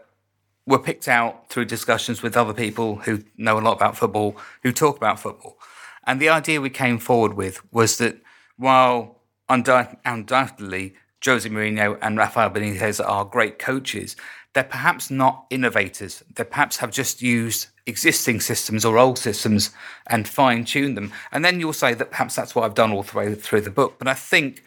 were 0.65 0.79
picked 0.79 1.07
out 1.07 1.47
through 1.49 1.65
discussions 1.65 2.23
with 2.23 2.35
other 2.35 2.55
people 2.55 2.95
who 2.95 3.23
know 3.37 3.59
a 3.59 3.61
lot 3.61 3.73
about 3.73 3.97
football, 3.97 4.35
who 4.63 4.71
talk 4.71 4.97
about 4.97 5.19
football, 5.19 5.59
and 6.07 6.19
the 6.19 6.29
idea 6.29 6.59
we 6.59 6.71
came 6.71 6.97
forward 6.97 7.33
with 7.33 7.61
was 7.71 7.99
that 7.99 8.17
while 8.59 9.21
undoubtedly 9.47 10.93
Jose 11.25 11.49
Mourinho 11.49 11.97
and 12.01 12.17
Rafael 12.17 12.51
Benitez 12.51 13.03
are 13.03 13.25
great 13.25 13.57
coaches, 13.57 14.15
they're 14.53 14.63
perhaps 14.63 15.09
not 15.09 15.45
innovators. 15.49 16.23
They 16.35 16.43
perhaps 16.43 16.77
have 16.77 16.91
just 16.91 17.21
used 17.21 17.67
existing 17.85 18.41
systems 18.41 18.83
or 18.83 18.97
old 18.97 19.17
systems 19.17 19.71
and 20.07 20.27
fine 20.27 20.65
tuned 20.65 20.97
them. 20.97 21.11
And 21.31 21.45
then 21.45 21.59
you'll 21.59 21.73
say 21.73 21.93
that 21.93 22.11
perhaps 22.11 22.35
that's 22.35 22.53
what 22.53 22.65
I've 22.65 22.75
done 22.75 22.91
all 22.91 23.03
the 23.03 23.17
way 23.17 23.33
through 23.33 23.61
the 23.61 23.71
book. 23.71 23.95
But 23.97 24.07
I 24.07 24.13
think 24.13 24.63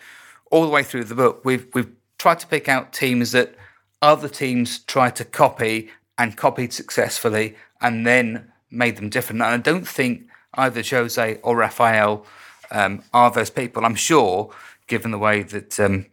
all 0.51 0.63
the 0.63 0.71
way 0.71 0.83
through 0.83 1.05
the 1.05 1.15
book, 1.15 1.45
we've 1.45 1.67
we've 1.75 1.93
tried 2.19 2.39
to 2.41 2.47
pick 2.47 2.69
out 2.69 2.93
teams 2.93 3.33
that 3.33 3.55
other 4.01 4.29
teams 4.29 4.79
tried 4.81 5.17
to 5.17 5.25
copy 5.25 5.91
and 6.17 6.37
copied 6.37 6.73
successfully 6.73 7.57
and 7.81 8.07
then 8.07 8.51
made 8.71 8.97
them 8.97 9.11
different. 9.11 9.43
And 9.43 9.55
I 9.55 9.59
don't 9.59 9.87
think 9.87 10.29
either 10.55 10.83
Jose 10.83 11.39
or 11.43 11.57
Rafael 11.57 12.25
um, 12.73 13.03
are 13.13 13.31
those 13.31 13.51
people. 13.51 13.85
I'm 13.85 13.95
sure, 13.95 14.53
given 14.87 15.11
the 15.11 15.19
way 15.19 15.43
that 15.43 15.79
um, 15.79 16.07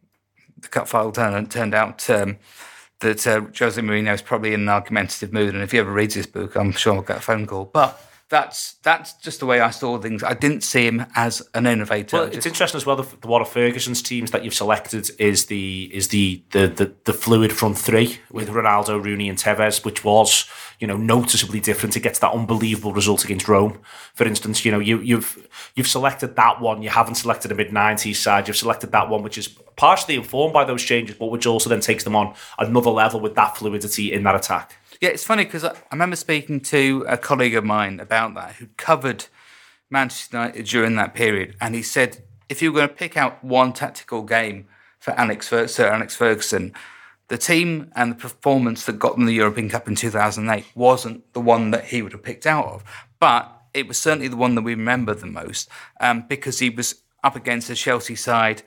the 0.58 0.68
cut 0.68 0.88
file 0.88 1.12
turned, 1.12 1.50
turned 1.50 1.74
out, 1.74 2.10
um, 2.10 2.38
that 3.00 3.26
uh, 3.26 3.42
Jose 3.58 3.82
Mourinho 3.82 4.14
is 4.14 4.22
probably 4.22 4.54
in 4.54 4.62
an 4.62 4.70
argumentative 4.70 5.34
mood. 5.34 5.54
And 5.54 5.64
if 5.64 5.72
he 5.72 5.80
ever 5.80 5.92
reads 5.92 6.16
this 6.16 6.26
book, 6.26 6.56
I'm 6.56 6.72
sure 6.72 6.96
I'll 6.96 7.02
get 7.02 7.18
a 7.18 7.22
phone 7.22 7.48
call. 7.48 7.66
But 7.66 8.00
that's 8.30 8.74
that's 8.84 9.14
just 9.14 9.40
the 9.40 9.48
way 9.48 9.60
I 9.60 9.72
saw 9.72 9.98
things. 10.00 10.24
I 10.24 10.36
didn't 10.36 10.62
see 10.62 10.86
him 10.86 11.06
as 11.16 11.42
an 11.56 11.66
innovator. 11.66 12.18
Well, 12.18 12.26
it's 12.28 12.36
just- 12.36 12.48
interesting 12.48 12.78
as 12.78 12.86
well. 12.86 12.96
The, 12.96 13.08
the 13.22 13.28
one 13.28 13.42
of 13.42 13.50
Ferguson's 13.50 14.04
teams 14.04 14.30
that 14.32 14.44
you've 14.44 14.54
selected 14.54 15.10
is 15.20 15.48
the 15.48 15.90
is 15.92 16.10
the 16.10 16.44
the 16.52 16.68
the, 16.68 16.94
the 17.06 17.14
fluid 17.14 17.52
front 17.52 17.78
three 17.78 18.20
with 18.32 18.50
Ronaldo, 18.50 19.04
Rooney, 19.04 19.30
and 19.30 19.38
Tevez, 19.38 19.84
which 19.84 20.04
was 20.04 20.46
you 20.80 20.86
know 20.86 20.96
noticeably 20.96 21.60
different. 21.60 21.98
It 21.98 22.02
gets 22.02 22.20
that 22.20 22.32
unbelievable 22.32 22.94
result 22.94 23.26
against 23.26 23.48
Rome, 23.48 23.80
for 24.14 24.26
instance. 24.26 24.64
You 24.64 24.72
know 24.74 24.80
you 24.80 25.00
you've 25.00 25.48
you've 25.76 25.88
selected 25.88 26.36
that 26.36 26.62
one. 26.62 26.84
You 26.84 26.90
haven't 26.90 27.16
selected 27.16 27.52
a 27.52 27.56
mid 27.56 27.74
nineties 27.74 28.20
side. 28.20 28.48
You've 28.48 28.58
selected 28.58 28.92
that 28.92 29.10
one, 29.10 29.24
which 29.24 29.40
is 29.40 29.48
partially 29.76 30.16
informed 30.16 30.54
by 30.54 30.66
those 30.66 30.84
changes, 30.84 31.16
but 31.16 31.28
which 31.28 31.48
also 31.48 31.68
then 31.70 31.80
takes 31.80 32.04
them 32.04 32.16
on 32.16 32.36
another 32.60 32.92
level 32.92 33.20
with 33.20 33.34
that 33.36 33.58
fluidity 33.58 34.14
in 34.14 34.22
that 34.24 34.36
attack. 34.36 34.76
Yeah, 35.02 35.10
it's 35.10 35.24
funny 35.24 35.46
because 35.46 35.64
I, 35.64 35.70
I 35.70 35.94
remember 35.94 36.18
speaking 36.18 36.60
to 36.62 37.06
a 37.08 37.18
colleague 37.18 37.56
of 37.56 37.64
mine 37.64 38.00
about 38.00 38.34
that 38.36 38.56
who 38.56 38.68
covered 38.76 39.26
Manchester 39.90 40.38
United 40.38 40.66
during 40.66 40.96
that 40.96 41.14
period, 41.14 41.56
and 41.62 41.74
he 41.74 41.82
said 41.82 42.24
if 42.50 42.62
you 42.62 42.72
were 42.72 42.80
going 42.80 42.90
to 42.90 42.96
pick 42.96 43.16
out 43.16 43.44
one 43.44 43.72
tactical 43.72 44.24
game 44.24 44.68
for 45.00 45.12
Alex 45.12 45.48
Fer- 45.48 45.68
Sir 45.68 45.88
Alex 45.88 46.16
Ferguson, 46.16 46.74
the 47.30 47.38
team 47.38 47.92
and 47.96 48.12
the 48.12 48.16
performance 48.16 48.86
that 48.86 49.00
got 49.00 49.16
them 49.16 49.26
the 49.26 49.34
European 49.34 49.70
Cup 49.70 49.88
in 49.88 49.96
2008 49.96 50.66
wasn't 50.76 51.32
the 51.34 51.40
one 51.40 51.72
that 51.72 51.86
he 51.86 52.02
would 52.02 52.12
have 52.12 52.24
picked 52.24 52.46
out 52.46 52.66
of, 52.66 52.84
but 53.20 53.56
it 53.74 53.88
was 53.88 53.98
certainly 53.98 54.28
the 54.28 54.36
one 54.36 54.56
that 54.56 54.64
we 54.64 54.74
remember 54.74 55.14
the 55.14 55.28
most 55.28 55.70
um, 56.02 56.26
because 56.28 56.60
he 56.60 56.70
was 56.70 57.04
up 57.24 57.36
against 57.36 57.70
a 57.70 57.76
Chelsea 57.76 58.16
side 58.16 58.64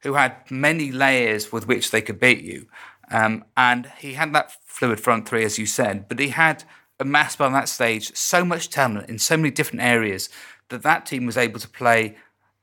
who 0.00 0.14
had 0.14 0.34
many 0.50 0.90
layers 0.90 1.52
with 1.52 1.68
which 1.68 1.92
they 1.92 2.02
could 2.02 2.18
beat 2.18 2.42
you. 2.42 2.66
Um, 3.12 3.44
and 3.56 3.86
he 3.98 4.14
had 4.14 4.32
that 4.34 4.52
fluid 4.66 5.00
front 5.00 5.28
three, 5.28 5.44
as 5.44 5.58
you 5.58 5.66
said, 5.66 6.08
but 6.08 6.18
he 6.18 6.28
had 6.28 6.64
amassed 6.98 7.38
by 7.38 7.48
that 7.48 7.68
stage 7.68 8.14
so 8.16 8.44
much 8.44 8.70
talent 8.70 9.08
in 9.08 9.18
so 9.18 9.36
many 9.36 9.50
different 9.50 9.82
areas 9.82 10.28
that 10.70 10.82
that 10.82 11.04
team 11.06 11.26
was 11.26 11.36
able 11.36 11.60
to 11.60 11.68
play 11.68 12.16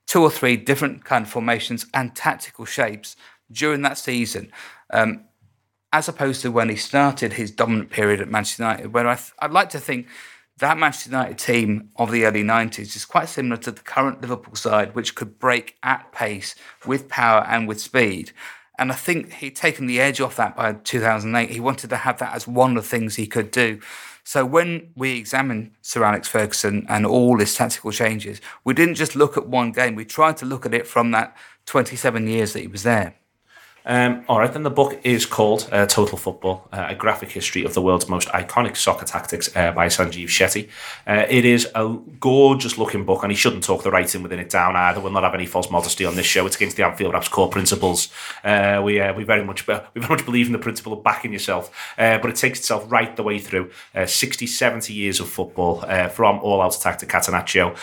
two 0.08 0.22
or 0.24 0.32
three 0.32 0.58
different 0.58 1.06
kind 1.06 1.26
of 1.26 1.32
formations 1.32 1.86
and 1.94 2.16
tactical 2.16 2.66
shapes 2.66 3.16
during 3.52 3.84
that 3.84 3.98
season. 3.98 4.52
Um, 4.92 5.26
as 5.92 6.08
opposed 6.08 6.42
to 6.42 6.52
when 6.52 6.70
he 6.70 6.76
started 6.76 7.34
his 7.34 7.52
dominant 7.52 7.90
period 7.90 8.22
at 8.22 8.30
Manchester 8.30 8.64
United, 8.64 8.94
where 8.94 9.08
I 9.08 9.16
th- 9.16 9.34
I'd 9.40 9.52
like 9.52 9.70
to 9.72 9.80
think 9.80 10.08
that 10.58 10.78
Manchester 10.78 11.10
United 11.10 11.38
team 11.38 11.90
of 11.96 12.12
the 12.12 12.26
early 12.26 12.44
90s 12.44 12.96
is 12.96 13.06
quite 13.06 13.30
similar 13.30 13.58
to 13.58 13.72
the 13.72 13.82
current 13.82 14.22
Liverpool 14.22 14.56
side, 14.56 14.94
which 14.94 15.16
could 15.16 15.40
break 15.40 15.78
at 15.82 16.12
pace 16.12 16.54
with 16.86 17.08
power 17.08 17.46
and 17.48 17.68
with 17.68 17.80
speed. 17.82 18.32
And 18.80 18.94
I 18.94 18.96
think 18.96 19.34
he'd 19.34 19.58
taken 19.58 19.88
the 19.88 20.00
edge 20.00 20.22
off 20.22 20.38
that 20.38 20.56
by 20.56 20.72
2008. 20.72 21.50
He 21.50 21.60
wanted 21.60 21.90
to 21.90 21.98
have 21.98 22.18
that 22.20 22.34
as 22.34 22.48
one 22.48 22.78
of 22.78 22.84
the 22.84 22.90
things 22.90 23.16
he 23.16 23.28
could 23.28 23.52
do. 23.52 23.82
So 24.24 24.46
when 24.46 24.92
we 24.96 25.18
examined 25.18 25.72
Sir 25.82 26.04
Alex 26.04 26.30
Ferguson 26.30 26.86
and 26.88 27.06
all 27.06 27.40
his 27.40 27.54
tactical 27.54 27.92
changes, 27.92 28.40
we 28.64 28.74
didn't 28.74 28.96
just 28.96 29.18
look 29.18 29.36
at 29.36 29.48
one 29.48 29.74
game. 29.74 29.96
We 29.96 30.06
tried 30.06 30.38
to 30.38 30.46
look 30.46 30.66
at 30.66 30.74
it 30.74 30.88
from 30.88 31.12
that 31.12 31.36
27 31.66 32.28
years 32.28 32.54
that 32.54 32.62
he 32.62 32.68
was 32.68 32.84
there. 32.84 33.16
Um, 33.86 34.24
all 34.28 34.40
right, 34.40 34.52
then 34.52 34.64
the 34.64 34.70
book 34.70 35.00
is 35.04 35.26
called 35.26 35.68
uh, 35.72 35.86
Total 35.86 36.18
Football, 36.18 36.68
uh, 36.72 36.88
a 36.90 36.96
graphic 36.96 37.32
history 37.32 37.64
of 37.64 37.74
the 37.74 37.82
world's 37.82 38.10
most 38.10 38.28
iconic 38.30 38.76
soccer 38.76 39.06
tactics 39.06 39.56
uh, 39.56 39.72
by 39.72 39.88
Sanjeev 39.88 40.26
Shetty. 40.26 40.70
Uh, 41.08 41.26
it 41.30 41.46
is 41.46 41.68
a 41.76 41.98
gorgeous 42.20 42.78
looking 42.78 43.06
book, 43.06 43.24
and 43.24 43.32
he 43.32 43.36
shouldn't 43.36 43.64
talk 43.64 43.84
the 43.84 43.92
writing 43.92 44.22
within 44.22 44.40
it 44.40 44.50
down 44.50 44.76
either. 44.76 45.00
We'll 45.00 45.12
not 45.12 45.24
have 45.24 45.34
any 45.34 45.46
false 45.46 45.72
modesty 45.72 46.06
on 46.06 46.16
this 46.16 46.26
show. 46.26 46.46
It's 46.46 46.56
against 46.56 46.78
the 46.78 46.86
Anfield 46.86 47.14
Wraps 47.14 47.30
core 47.30 47.50
principles. 47.50 48.10
Uh, 48.44 48.82
we 48.84 49.00
uh, 49.00 49.14
we 49.14 49.24
very 49.24 49.44
much 49.44 49.66
we 49.68 49.74
very 49.96 50.10
much 50.10 50.26
believe 50.26 50.48
in 50.48 50.54
the 50.54 50.60
principle 50.60 50.94
of 50.94 51.04
backing 51.04 51.34
yourself, 51.34 51.72
but 51.98 52.26
it 52.26 52.36
takes 52.36 52.60
itself 52.60 52.92
right 52.92 53.16
the 53.16 53.24
way 53.24 53.40
through 53.40 53.72
60, 54.06 54.46
70 54.46 54.94
years 54.94 55.20
of 55.20 55.30
football 55.30 55.82
from 56.10 56.40
all 56.40 56.62
out 56.62 56.76
attack 56.76 56.98
to 57.00 57.06
Catenaccio 57.06 57.78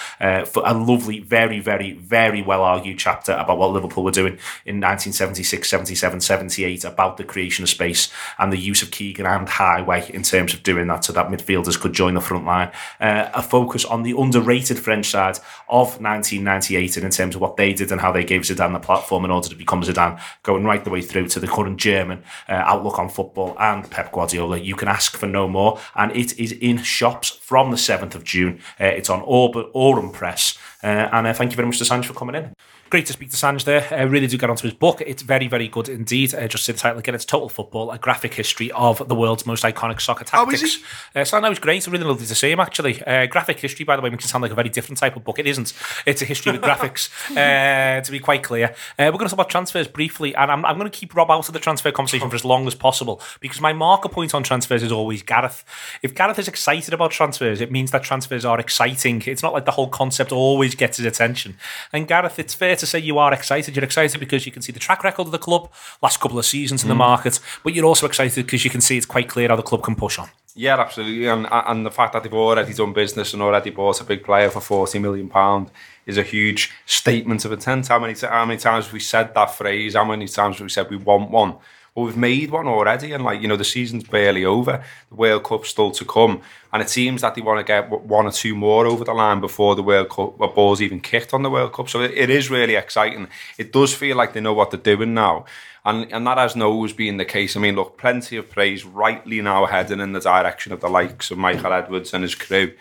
for 0.47 0.62
a 0.66 0.74
lovely, 0.74 1.20
very, 1.20 1.61
very, 1.61 1.92
very 1.92 2.42
well 2.42 2.62
argued 2.62 2.99
chapter 2.99 3.32
about 3.32 3.59
what 3.59 3.70
Liverpool 3.70 4.05
were 4.05 4.11
doing 4.11 4.34
in 4.64 4.80
1976, 4.80 5.68
77, 5.95 6.20
78 6.20 6.84
about 6.84 7.16
the 7.16 7.24
creation 7.24 7.62
of 7.62 7.68
space 7.68 8.11
and 8.39 8.53
the 8.53 8.59
use 8.59 8.82
of 8.82 8.91
Keegan 8.91 9.26
and 9.26 9.47
Heighway 9.47 10.11
in 10.11 10.22
terms 10.22 10.55
of 10.55 10.62
doing 10.62 10.87
that 10.89 11.05
so 11.05 11.12
that 11.12 11.28
midfielders 11.28 11.80
could 11.80 11.93
join 11.93 12.14
the 12.14 12.20
front 12.20 12.45
line. 12.45 12.70
Uh, 13.01 13.30
a 13.34 13.43
focus 13.43 13.84
on 13.84 14.03
the 14.03 14.14
underrated 14.18 14.78
French 14.78 15.07
side 15.07 15.39
of 15.68 16.01
1998 16.01 16.97
and 16.97 17.05
in 17.05 17.11
terms 17.11 17.34
of 17.34 17.41
what 17.41 17.57
they 17.57 17.72
did 17.72 17.93
and 17.93 18.01
how 18.01 18.12
they 18.12 18.24
gave 18.24 18.43
Zidane 18.43 18.72
the 18.72 18.80
platform 18.80 19.24
in 19.24 19.30
order 19.30 19.49
to 19.49 19.55
become 19.55 19.82
Zidane, 19.82 20.20
going 20.43 20.64
right 20.64 20.82
the 20.82 20.91
way 20.91 21.03
through 21.03 21.28
to 21.28 21.41
the 21.41 21.47
current 21.47 21.78
German 21.78 22.22
uh, 22.49 22.53
outlook 22.53 22.99
on 22.99 23.09
football 23.09 23.57
and 23.59 23.89
Pep 23.91 24.12
Guardiola. 24.12 24.59
You 24.59 24.74
can 24.74 24.89
ask 24.89 25.16
for 25.16 25.26
no 25.26 25.49
more, 25.49 25.78
and 25.95 26.14
it 26.16 26.39
is 26.39 26.53
in 26.53 26.82
shops 26.82 27.30
from 27.30 27.70
the 27.70 27.76
7th 27.76 28.14
of 28.14 28.24
June. 28.24 28.61
Uh, 28.80 28.87
it's 28.87 29.11
on 29.11 29.20
Aurum 29.22 30.11
Press. 30.11 30.59
Uh, 30.82 31.09
and 31.12 31.26
uh, 31.26 31.32
thank 31.32 31.51
you 31.51 31.57
very 31.57 31.66
much 31.66 31.78
to 31.78 31.84
Sanj 31.84 32.05
for 32.05 32.14
coming 32.14 32.34
in. 32.34 32.55
Great 32.89 33.05
to 33.07 33.12
speak 33.12 33.30
to 33.30 33.37
Sanj 33.37 33.64
there. 33.64 33.84
I 33.91 34.03
really 34.03 34.28
do 34.28 34.39
get 34.39 34.49
onto 34.49 34.62
his 34.62 34.72
book. 34.72 35.03
It's 35.05 35.22
very, 35.22 35.49
very 35.49 35.66
good 35.66 35.89
indeed. 35.89 36.32
Uh, 36.32 36.47
just 36.47 36.64
say 36.64 36.72
the 36.72 36.78
title 36.78 37.01
again. 37.01 37.16
It's 37.16 37.24
Total 37.24 37.49
Football, 37.49 37.91
a 37.91 37.99
graphic 37.99 38.34
history 38.34 38.70
of 38.70 39.09
the 39.09 39.14
world's 39.16 39.45
most 39.45 39.64
iconic 39.64 40.01
soccer 40.01 40.24
How 40.30 40.49
is 40.51 40.61
tactics. 40.61 40.84
Uh, 41.12 41.24
so 41.24 41.41
that 41.41 41.49
was 41.49 41.59
great. 41.59 41.89
I 41.89 41.91
really 41.91 42.05
lovely 42.05 42.26
to 42.26 42.34
see 42.37 42.53
him, 42.53 42.61
actually. 42.61 43.03
Uh, 43.03 43.26
graphic 43.26 43.59
history, 43.59 43.84
by 43.84 43.97
the 43.97 44.03
way, 44.03 44.11
makes 44.11 44.24
it 44.24 44.28
sound 44.28 44.43
like 44.43 44.53
a 44.53 44.55
very 44.55 44.68
different 44.68 44.99
type 44.99 45.16
of 45.16 45.24
book. 45.24 45.41
It 45.41 45.49
isn't. 45.49 45.72
It's 46.07 46.22
a 46.22 46.24
history 46.24 46.53
with 46.53 46.61
graphics, 46.61 47.11
uh, 47.37 48.01
to 48.03 48.12
be 48.12 48.20
quite 48.20 48.45
clear. 48.45 48.68
Uh, 48.97 49.11
we're 49.11 49.18
going 49.18 49.26
to 49.26 49.30
talk 49.30 49.32
about 49.32 49.51
transfers 49.51 49.89
briefly, 49.89 50.32
and 50.37 50.49
I'm, 50.49 50.64
I'm 50.64 50.78
going 50.78 50.89
to 50.89 50.97
keep 50.97 51.12
Rob 51.16 51.28
out 51.28 51.49
of 51.49 51.55
the 51.55 51.59
transfer 51.59 51.91
conversation 51.91 52.30
for 52.30 52.37
as 52.37 52.45
long 52.45 52.68
as 52.68 52.76
possible 52.76 53.20
because 53.41 53.61
my 53.61 53.72
marker 53.72 54.09
point 54.09 54.32
on 54.32 54.45
transfers 54.45 54.84
is 54.84 54.93
always 54.93 55.24
Gareth. 55.24 55.64
If 56.03 56.14
Gareth 56.14 56.39
is 56.39 56.47
excited 56.47 56.95
about 56.95 57.11
transfers, 57.11 57.61
it 57.61 57.72
means 57.72 57.91
that 57.91 58.05
transfers 58.05 58.45
are 58.45 58.61
exciting. 58.61 59.24
It's 59.26 59.43
not 59.43 59.53
like 59.53 59.64
the 59.64 59.72
whole 59.72 59.89
concept 59.89 60.30
always 60.30 60.76
gets 60.76 60.99
his 60.99 61.07
attention. 61.07 61.57
And 61.93 62.07
Gareth, 62.07 62.39
it's 62.39 62.55
fair 62.55 62.76
to 62.79 62.87
say 62.87 62.99
you 62.99 63.18
are 63.18 63.33
excited. 63.33 63.74
You're 63.74 63.85
excited 63.85 64.18
because 64.20 64.47
you 64.47 64.53
can 64.53 64.62
see 64.62 64.72
the 64.72 64.79
track 64.79 65.05
record 65.05 65.27
of 65.27 65.33
the 65.33 65.39
club, 65.39 65.70
last 66.03 66.20
couple 66.20 66.39
of 66.39 66.47
seasons 66.47 66.83
in 66.83 66.89
the 66.89 66.95
mm. 66.95 66.99
market, 66.99 67.41
but 67.62 67.74
you're 67.74 67.85
also 67.85 68.07
excited 68.07 68.47
because 68.47 68.64
you 68.64 68.70
can 68.70 68.81
see 68.81 68.97
it's 68.97 69.07
quite 69.07 69.29
clear 69.29 69.49
how 69.49 69.57
the 69.57 69.62
club 69.62 69.83
can 69.83 69.95
push 69.95 70.18
on. 70.18 70.29
Yeah, 70.55 70.81
absolutely. 70.81 71.27
And 71.27 71.47
and 71.51 71.85
the 71.85 71.91
fact 71.91 72.14
that 72.14 72.22
they've 72.22 72.33
already 72.33 72.72
done 72.72 72.95
business 72.95 73.35
and 73.35 73.43
already 73.43 73.70
bought 73.70 74.01
a 74.01 74.05
big 74.05 74.24
player 74.24 74.51
for 74.51 74.61
forty 74.61 74.99
million 74.99 75.29
pound 75.29 75.70
is 76.07 76.16
a 76.16 76.22
huge 76.22 76.72
statement 76.87 77.45
of 77.45 77.53
intent. 77.53 77.89
How 77.89 77.99
many 77.99 78.14
how 78.14 78.47
many 78.47 78.59
times 78.59 78.87
have 78.87 78.93
we 78.95 79.01
said 79.01 79.35
that 79.35 79.51
phrase? 79.55 79.95
How 79.95 80.05
many 80.05 80.27
times 80.27 80.57
have 80.57 80.64
we 80.64 80.70
said 80.70 80.89
we 80.89 80.97
want 80.97 81.31
one? 81.31 81.57
Well, 81.97 82.05
we've 82.05 82.16
made 82.16 82.51
one 82.51 82.66
already, 82.66 83.12
and 83.12 83.24
like 83.24 83.40
you 83.40 83.49
know, 83.49 83.57
the 83.57 83.64
season's 83.64 84.05
barely 84.05 84.44
over. 84.44 84.84
The 85.09 85.14
World 85.14 85.44
Cup's 85.44 85.70
still 85.70 85.90
to 85.92 86.05
come, 86.05 86.42
and 86.70 86.82
it 86.82 86.90
seems 86.90 87.22
that 87.22 87.34
they 87.34 87.40
want 87.40 87.59
to 87.59 87.64
get 87.64 87.88
one 87.88 88.26
or 88.26 88.32
two 88.32 88.55
more 88.55 88.84
over 88.84 89.03
the 89.03 89.14
line 89.14 89.40
before 89.40 89.74
the 89.74 89.82
World 89.82 90.11
Cup 90.11 90.38
or 90.38 90.53
ball's 90.53 90.82
even 90.82 91.01
kicked 91.01 91.32
on 91.32 91.42
the 91.42 91.49
World 91.49 91.72
Cup. 91.72 91.88
So 91.88 92.03
it, 92.03 92.11
it 92.12 92.28
is 92.28 92.51
really 92.51 92.74
exciting. 92.74 93.28
It 93.57 93.72
does 93.72 93.94
feel 93.94 94.14
like 94.14 94.34
they 94.34 94.42
know 94.42 94.53
what 94.53 94.70
they're 94.70 94.97
doing 94.97 95.14
now. 95.14 95.47
And, 95.86 96.12
and 96.12 96.26
that 96.26 96.36
hasn't 96.36 96.62
always 96.62 96.92
been 96.92 97.16
the 97.16 97.24
case. 97.24 97.57
I 97.57 97.61
mean, 97.61 97.76
look, 97.76 97.97
plenty 97.97 98.36
of 98.36 98.51
praise 98.51 98.84
rightly 98.84 99.40
now 99.40 99.64
heading 99.64 100.01
in 100.01 100.12
the 100.12 100.20
direction 100.20 100.72
of 100.72 100.80
the 100.80 100.88
likes 100.88 101.30
of 101.30 101.38
Michael 101.38 101.72
Edwards 101.72 102.12
and 102.12 102.24
his 102.24 102.34
crew. 102.34 102.74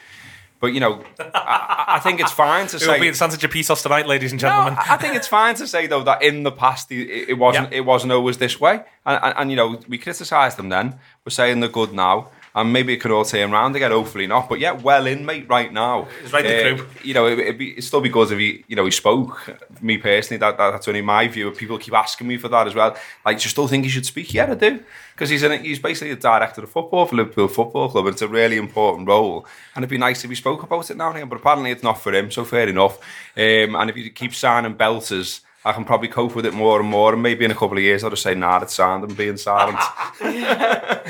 But, 0.65 0.73
you 0.73 0.79
know, 0.79 1.03
I, 1.19 1.97
I 1.97 1.99
think 1.99 2.19
it's 2.19 2.31
fine 2.31 2.65
to 2.67 2.79
say. 2.79 2.85
It 2.85 2.87
will 2.87 2.95
say... 2.95 3.01
be 3.01 3.07
in 3.07 3.13
Santa 3.13 3.37
Japitos 3.37 3.83
tonight, 3.83 4.07
ladies 4.07 4.31
and 4.31 4.39
gentlemen. 4.39 4.73
I 4.79 4.95
I 4.95 4.97
think 4.97 5.15
it's 5.15 5.27
fine 5.27 5.53
to 5.61 5.67
say 5.67 5.85
though 5.85 6.03
that 6.09 6.23
in 6.23 6.41
the 6.41 6.51
past 6.51 6.91
it, 6.91 7.29
it 7.29 7.37
wasn't 7.37 7.71
Yeah. 7.71 7.77
it 7.79 7.85
wasn't 7.85 8.11
always 8.13 8.37
this 8.37 8.59
way, 8.59 8.75
and, 9.05 9.19
and, 9.25 9.33
and 9.37 9.45
you 9.51 9.57
know 9.57 9.79
we 9.87 9.97
criticised 9.99 10.57
them 10.57 10.69
then. 10.69 10.87
We're 11.23 11.37
saying 11.41 11.59
they're 11.59 11.77
good 11.81 11.93
now, 11.93 12.15
and 12.55 12.71
maybe 12.71 12.93
it 12.93 12.97
could 12.97 13.11
all 13.11 13.25
turn 13.25 13.51
around 13.53 13.75
again. 13.75 13.91
Hopefully 13.91 14.25
not, 14.27 14.47
but 14.49 14.59
yeah, 14.59 14.71
well 14.71 15.05
in 15.05 15.25
mate 15.25 15.45
right 15.49 15.71
now. 15.71 16.07
It's 16.23 16.31
right 16.33 16.45
in 16.45 16.51
the 16.51 16.73
Uh, 16.73 16.77
crew. 16.77 16.87
You 17.03 17.13
know, 17.13 17.27
it, 17.27 17.37
it'd, 17.39 17.57
be, 17.57 17.71
it'd 17.73 17.83
still 17.83 18.01
be 18.01 18.09
good 18.09 18.31
if 18.31 18.39
he 18.39 18.63
you 18.67 18.75
know 18.75 18.85
he 18.85 18.91
spoke. 18.91 19.49
Me 19.81 19.97
personally, 19.97 20.39
that, 20.39 20.57
that 20.57 20.71
that's 20.71 20.87
only 20.87 21.01
my 21.01 21.27
view. 21.27 21.51
People 21.51 21.77
keep 21.77 21.93
asking 21.93 22.27
me 22.27 22.37
for 22.37 22.47
that 22.47 22.65
as 22.65 22.73
well. 22.73 22.95
Like, 23.25 23.37
do 23.39 23.43
you 23.43 23.49
still 23.49 23.67
think 23.67 23.83
he 23.83 23.89
should 23.89 24.05
speak? 24.05 24.33
Yeah, 24.33 24.51
I 24.51 24.55
do. 24.55 24.79
Because 25.13 25.29
he's 25.29 25.43
in, 25.43 25.63
he's 25.63 25.79
basically 25.79 26.13
the 26.13 26.19
director 26.21 26.61
of 26.63 26.69
football 26.69 27.05
for 27.05 27.15
Liverpool 27.15 27.47
Football 27.47 27.89
Club, 27.89 28.05
and 28.05 28.13
it's 28.13 28.21
a 28.21 28.27
really 28.27 28.57
important 28.57 29.07
role. 29.07 29.45
And 29.75 29.83
it'd 29.83 29.89
be 29.89 29.97
nice 29.97 30.23
if 30.23 30.29
he 30.29 30.35
spoke 30.35 30.63
about 30.63 30.89
it 30.89 30.97
now 30.97 31.07
and 31.09 31.17
again, 31.17 31.29
but 31.29 31.37
apparently 31.37 31.71
it's 31.71 31.83
not 31.83 32.01
for 32.01 32.13
him, 32.13 32.31
so 32.31 32.43
fair 32.43 32.67
enough. 32.67 32.97
Um, 33.37 33.75
and 33.75 33.89
if 33.89 33.95
you 33.97 34.09
keep 34.09 34.33
signing 34.33 34.75
belters, 34.75 35.41
I 35.63 35.71
can 35.73 35.85
probably 35.85 36.09
cope 36.09 36.35
with 36.35 36.45
it 36.45 36.53
more 36.53 36.79
and 36.81 36.89
more. 36.89 37.13
And 37.13 37.23
maybe 37.23 37.43
in 37.45 37.51
a 37.51 37.55
couple 37.55 37.77
of 37.77 37.83
years, 37.83 38.03
I'll 38.03 38.09
just 38.09 38.23
say, 38.23 38.35
nah, 38.35 38.59
it's 38.61 38.75
signed 38.75 39.03
and 39.03 39.15
being 39.17 39.37
silent. 39.37 39.79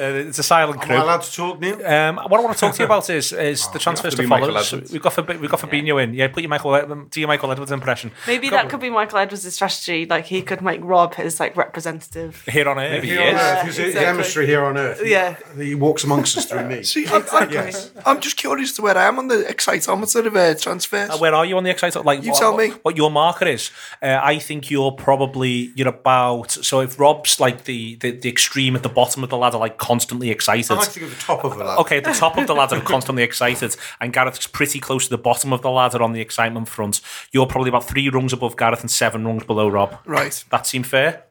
Uh, 0.00 0.04
it's 0.04 0.38
a 0.38 0.42
silent 0.42 0.80
crew. 0.80 0.94
Am 0.96 1.00
crew. 1.02 1.08
I 1.10 1.12
allowed 1.12 1.22
to 1.22 1.32
talk, 1.34 1.60
Neil? 1.60 1.86
Um, 1.86 2.16
what 2.16 2.40
I 2.40 2.42
want 2.42 2.54
to 2.56 2.60
talk 2.60 2.74
to 2.74 2.78
you 2.80 2.86
about 2.86 3.08
is 3.10 3.32
is 3.32 3.68
the 3.72 3.78
transfers 3.78 4.14
to 4.14 4.22
to 4.22 4.28
follow. 4.28 4.60
So 4.62 4.78
we've 4.90 5.02
got 5.02 5.12
for 5.12 5.22
we've 5.22 5.50
got 5.50 5.60
Fabinho 5.60 6.02
in. 6.02 6.14
Yeah, 6.14 6.28
put 6.28 6.42
your 6.42 6.48
Michael 6.50 7.04
do 7.10 7.20
your 7.20 7.28
Michael 7.28 7.52
Edwards 7.52 7.70
impression. 7.72 8.10
Maybe 8.26 8.48
Got- 8.48 8.62
that 8.62 8.70
could 8.70 8.80
be 8.80 8.90
Michael 8.90 9.18
Edwards' 9.18 9.52
strategy. 9.54 10.06
Like 10.06 10.24
he 10.26 10.42
could 10.42 10.62
make 10.62 10.80
Rob 10.82 11.14
his 11.14 11.38
like 11.38 11.56
representative. 11.56 12.42
here 12.50 12.68
on 12.68 12.78
air. 12.78 12.90
Maybe 12.90 13.08
Here 13.08 13.20
he 13.20 13.28
on 13.28 13.34
is. 13.34 13.40
Earth, 13.40 13.62
his, 13.66 13.76
his 13.76 13.86
exactly. 13.88 14.08
emissary 14.08 14.46
here 14.46 14.64
on 14.64 14.76
Earth. 14.78 15.02
Yeah. 15.04 15.36
He 15.56 15.74
walks 15.74 16.04
amongst 16.04 16.36
us 16.38 16.46
through 16.46 16.66
me. 16.68 16.82
See, 16.92 17.06
I'm, 17.08 17.24
I'm, 17.32 17.50
Yes. 17.50 17.90
I'm 18.06 18.20
just 18.20 18.36
curious 18.36 18.72
to 18.76 18.82
where 18.82 18.96
I 18.96 19.04
am 19.04 19.18
on 19.18 19.28
the 19.28 19.36
excitometer 19.36 20.24
of 20.26 20.34
uh, 20.36 20.54
transfers. 20.54 21.10
Uh, 21.10 21.18
Where 21.18 21.34
are 21.34 21.44
you 21.44 21.56
on 21.56 21.64
the 21.64 21.70
excited? 21.70 22.02
Like, 22.04 22.22
You 22.22 22.30
what, 22.30 22.38
tell 22.40 22.56
me. 22.56 22.70
what 22.82 22.96
your 22.96 23.10
marker 23.10 23.46
is. 23.46 23.70
Uh, 24.02 24.18
I 24.22 24.38
think 24.38 24.70
you're 24.70 24.92
probably 24.92 25.70
you're 25.74 25.88
about. 25.88 26.50
So 26.50 26.80
if 26.80 26.98
Rob's 26.98 27.38
like 27.40 27.64
the, 27.64 27.96
the 27.96 28.12
the 28.12 28.28
extreme 28.30 28.74
at 28.76 28.82
the 28.82 28.88
bottom 28.88 29.22
of 29.22 29.30
the 29.30 29.36
ladder, 29.36 29.58
like 29.58 29.76
constantly 29.82 30.30
excited. 30.30 30.70
I 30.70 30.76
like 30.76 30.92
to 30.92 31.00
go 31.00 31.08
to 31.08 31.14
the 31.14 31.20
top 31.20 31.42
of 31.44 31.58
the 31.58 31.64
ladder. 31.64 31.80
Okay, 31.80 31.96
at 31.98 32.04
the 32.04 32.12
top 32.12 32.38
of 32.38 32.46
the 32.46 32.54
ladder, 32.54 32.80
constantly 32.80 33.24
excited, 33.24 33.76
and 34.00 34.12
Gareth's 34.12 34.46
pretty 34.46 34.78
close 34.78 35.04
to 35.04 35.10
the 35.10 35.18
bottom 35.18 35.52
of 35.52 35.60
the 35.62 35.70
ladder 35.70 36.00
on 36.00 36.12
the 36.12 36.20
excitement 36.20 36.68
front. 36.68 37.00
You're 37.32 37.46
probably 37.46 37.68
about 37.68 37.88
three 37.88 38.08
rungs 38.08 38.32
above 38.32 38.56
Gareth 38.56 38.80
and 38.80 38.90
seven 38.90 39.26
rungs 39.26 39.42
below 39.44 39.68
Rob. 39.68 39.98
Right. 40.06 40.44
That 40.50 40.68
seem 40.68 40.84
fair? 40.84 41.24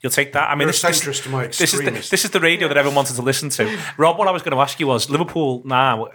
You'll 0.00 0.12
take 0.12 0.32
that. 0.34 0.48
I 0.48 0.54
mean, 0.54 0.68
this, 0.68 0.80
this, 0.80 1.00
this 1.00 1.74
is 1.74 1.80
the, 1.80 1.90
this 1.90 2.24
is 2.24 2.30
the 2.30 2.38
radio 2.38 2.68
that 2.68 2.76
everyone 2.76 2.94
wanted 2.94 3.16
to 3.16 3.22
listen 3.22 3.48
to. 3.50 3.78
Rob, 3.96 4.16
what 4.16 4.28
I 4.28 4.30
was 4.30 4.42
going 4.42 4.54
to 4.54 4.60
ask 4.60 4.78
you 4.78 4.86
was 4.86 5.10
Liverpool 5.10 5.62
now. 5.64 6.06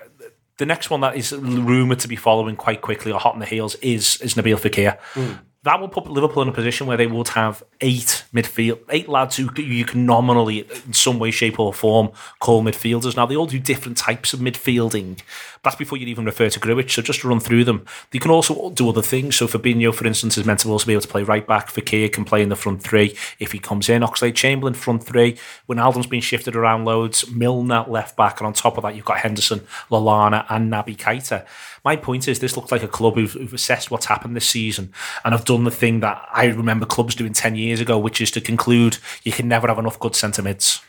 The 0.58 0.66
next 0.66 0.90
one 0.90 1.02
that 1.02 1.18
is 1.18 1.34
rumoured 1.34 2.00
to 2.00 2.08
be 2.08 2.16
following 2.16 2.56
quite 2.56 2.80
quickly 2.82 3.12
or 3.12 3.20
hot 3.20 3.34
on 3.34 3.40
the 3.40 3.46
heels 3.46 3.76
is 3.76 4.22
is 4.22 4.36
Nabil 4.36 4.58
Fekir. 4.58 4.98
Hmm. 5.14 5.34
That 5.64 5.80
will 5.80 5.88
put 5.88 6.08
Liverpool 6.08 6.44
in 6.44 6.50
a 6.50 6.54
position 6.54 6.88
where 6.88 6.98
they 6.98 7.08
would 7.08 7.30
have 7.30 7.64
eight 7.80 8.26
midfield, 8.34 8.80
eight 8.90 9.08
lads 9.08 9.38
who 9.38 9.50
you 9.56 9.86
can 9.86 10.06
nominally, 10.06 10.70
in 10.86 10.92
some 10.92 11.20
way, 11.20 11.32
shape, 11.32 11.58
or 11.58 11.74
form, 11.74 12.12
call 12.40 12.62
midfielders. 12.62 13.16
Now 13.16 13.26
they 13.26 13.38
all 13.38 13.46
do 13.46 13.60
different 13.60 13.98
types 13.98 14.34
of 14.34 14.42
midfielding. 14.42 15.22
That's 15.64 15.78
before 15.78 15.98
you 15.98 16.06
even 16.08 16.26
refer 16.26 16.50
to 16.50 16.60
Grujic. 16.60 16.92
So 16.92 17.02
just 17.02 17.24
run 17.24 17.40
through 17.40 17.64
them, 17.64 17.86
they 18.12 18.20
can 18.20 18.32
also 18.32 18.72
do 18.72 18.90
other 18.90 19.02
things. 19.02 19.38
So 19.38 19.48
Fabinho, 19.48 19.96
for 19.96 20.06
instance, 20.06 20.38
is 20.38 20.46
meant 20.46 20.60
to 20.60 20.70
also 20.70 20.86
be 20.86 20.92
able 20.92 21.02
to 21.04 21.08
play 21.08 21.24
right 21.24 21.48
back. 21.48 21.70
Fekir 21.70 22.12
can 22.12 22.26
play 22.26 22.42
in 22.42 22.50
the 22.50 22.58
front 22.58 22.84
three 22.84 23.16
if 23.40 23.54
he 23.54 23.60
comes 23.60 23.88
in. 23.88 24.02
Oxlade 24.02 24.36
Chamberlain 24.36 24.74
front 24.74 25.06
three. 25.06 25.38
Wijnaldum's 25.70 26.08
been 26.08 26.20
shifted 26.20 26.58
around 26.58 26.84
loads, 26.84 27.30
Milner 27.32 27.86
left 27.88 28.18
back, 28.18 28.42
and 28.42 28.48
on 28.48 28.54
top 28.54 28.78
of 28.78 28.82
that 28.84 28.96
you've 28.96 29.06
got 29.06 29.20
Henderson, 29.20 29.62
Lallana, 29.90 30.46
and 30.50 30.70
Naby 30.70 30.98
Keita. 30.98 31.46
My 31.86 31.96
point 31.98 32.28
is, 32.28 32.40
this 32.40 32.56
looks 32.56 32.72
like 32.72 32.84
a 32.84 32.88
club 32.88 33.16
who've, 33.16 33.34
who've 33.34 33.54
assessed 33.54 33.92
what's 33.92 34.06
happened 34.06 34.38
this 34.38 34.48
season 34.48 34.94
and 35.26 35.34
have 35.34 35.44
done 35.44 35.53
the 35.64 35.72
thing 35.72 36.00
that 36.00 36.28
I 36.34 36.46
remember 36.46 36.86
clubs 36.86 37.14
doing 37.16 37.34
10 37.34 37.56
years 37.56 37.80
ago, 37.80 38.00
which 38.00 38.20
is 38.20 38.32
to 38.32 38.42
conclude 38.42 38.98
you 39.24 39.32
can 39.32 39.48
never 39.48 39.68
have 39.68 39.78
enough 39.80 40.00
good 40.00 40.16
centre 40.16 40.42
mids. 40.42 40.82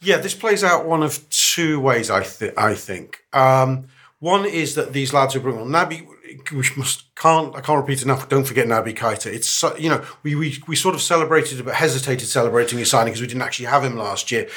Yeah, 0.00 0.16
this 0.18 0.34
plays 0.34 0.62
out 0.64 0.86
one 0.86 1.02
of 1.02 1.28
two 1.30 1.80
ways. 1.80 2.10
I 2.10 2.22
th- 2.22 2.54
I 2.56 2.74
think. 2.74 3.24
Um, 3.32 3.88
One 4.18 4.46
is 4.46 4.74
that 4.76 4.92
these 4.94 5.12
lads 5.12 5.36
are 5.36 5.40
bringing 5.40 5.60
on 5.62 5.68
Naby. 5.68 6.06
which 6.52 6.76
must 6.76 7.14
can't 7.14 7.54
I 7.54 7.60
can't 7.60 7.78
repeat 7.80 8.02
enough. 8.02 8.28
Don't 8.28 8.44
forget 8.46 8.66
Naby 8.66 8.94
Keita. 8.96 9.26
It's 9.26 9.48
so- 9.48 9.76
you 9.76 9.88
know 9.90 10.02
we 10.22 10.34
we 10.34 10.58
we 10.66 10.74
sort 10.76 10.94
of 10.94 11.02
celebrated 11.02 11.64
but 11.64 11.74
hesitated 11.74 12.26
celebrating 12.28 12.78
his 12.78 12.90
signing 12.90 13.12
because 13.12 13.20
we 13.20 13.26
didn't 13.26 13.42
actually 13.42 13.66
have 13.66 13.84
him 13.84 13.96
last 13.96 14.30
year. 14.32 14.48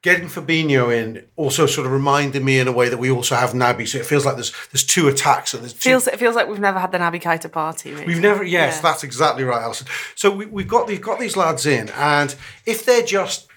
Getting 0.00 0.28
Fabinho 0.28 0.96
in 0.96 1.26
also 1.34 1.66
sort 1.66 1.84
of 1.84 1.92
reminded 1.92 2.44
me 2.44 2.60
in 2.60 2.68
a 2.68 2.72
way 2.72 2.88
that 2.88 2.98
we 2.98 3.10
also 3.10 3.34
have 3.34 3.50
Naby, 3.50 3.88
so 3.88 3.98
it 3.98 4.06
feels 4.06 4.24
like 4.24 4.36
there's 4.36 4.52
there's 4.70 4.84
two 4.86 5.08
attacks. 5.08 5.50
So 5.50 5.58
there's 5.58 5.72
two, 5.72 5.90
Feels 5.90 6.06
it 6.06 6.20
feels 6.20 6.36
like 6.36 6.48
we've 6.48 6.60
never 6.60 6.78
had 6.78 6.92
the 6.92 6.98
Naby 6.98 7.20
Keita 7.20 7.50
party. 7.50 7.92
Really. 7.92 8.06
We've 8.06 8.20
never, 8.20 8.44
yes, 8.44 8.76
Yeah. 8.76 8.82
that's 8.82 9.02
exactly 9.02 9.42
right, 9.42 9.60
Alison. 9.60 9.88
So 10.14 10.30
we, 10.30 10.46
we've 10.46 10.68
got 10.68 10.86
we've 10.86 11.00
got 11.00 11.18
these 11.18 11.36
lads 11.36 11.66
in, 11.66 11.88
and 11.90 12.32
if 12.64 12.84
they're 12.84 13.02
just 13.04 13.47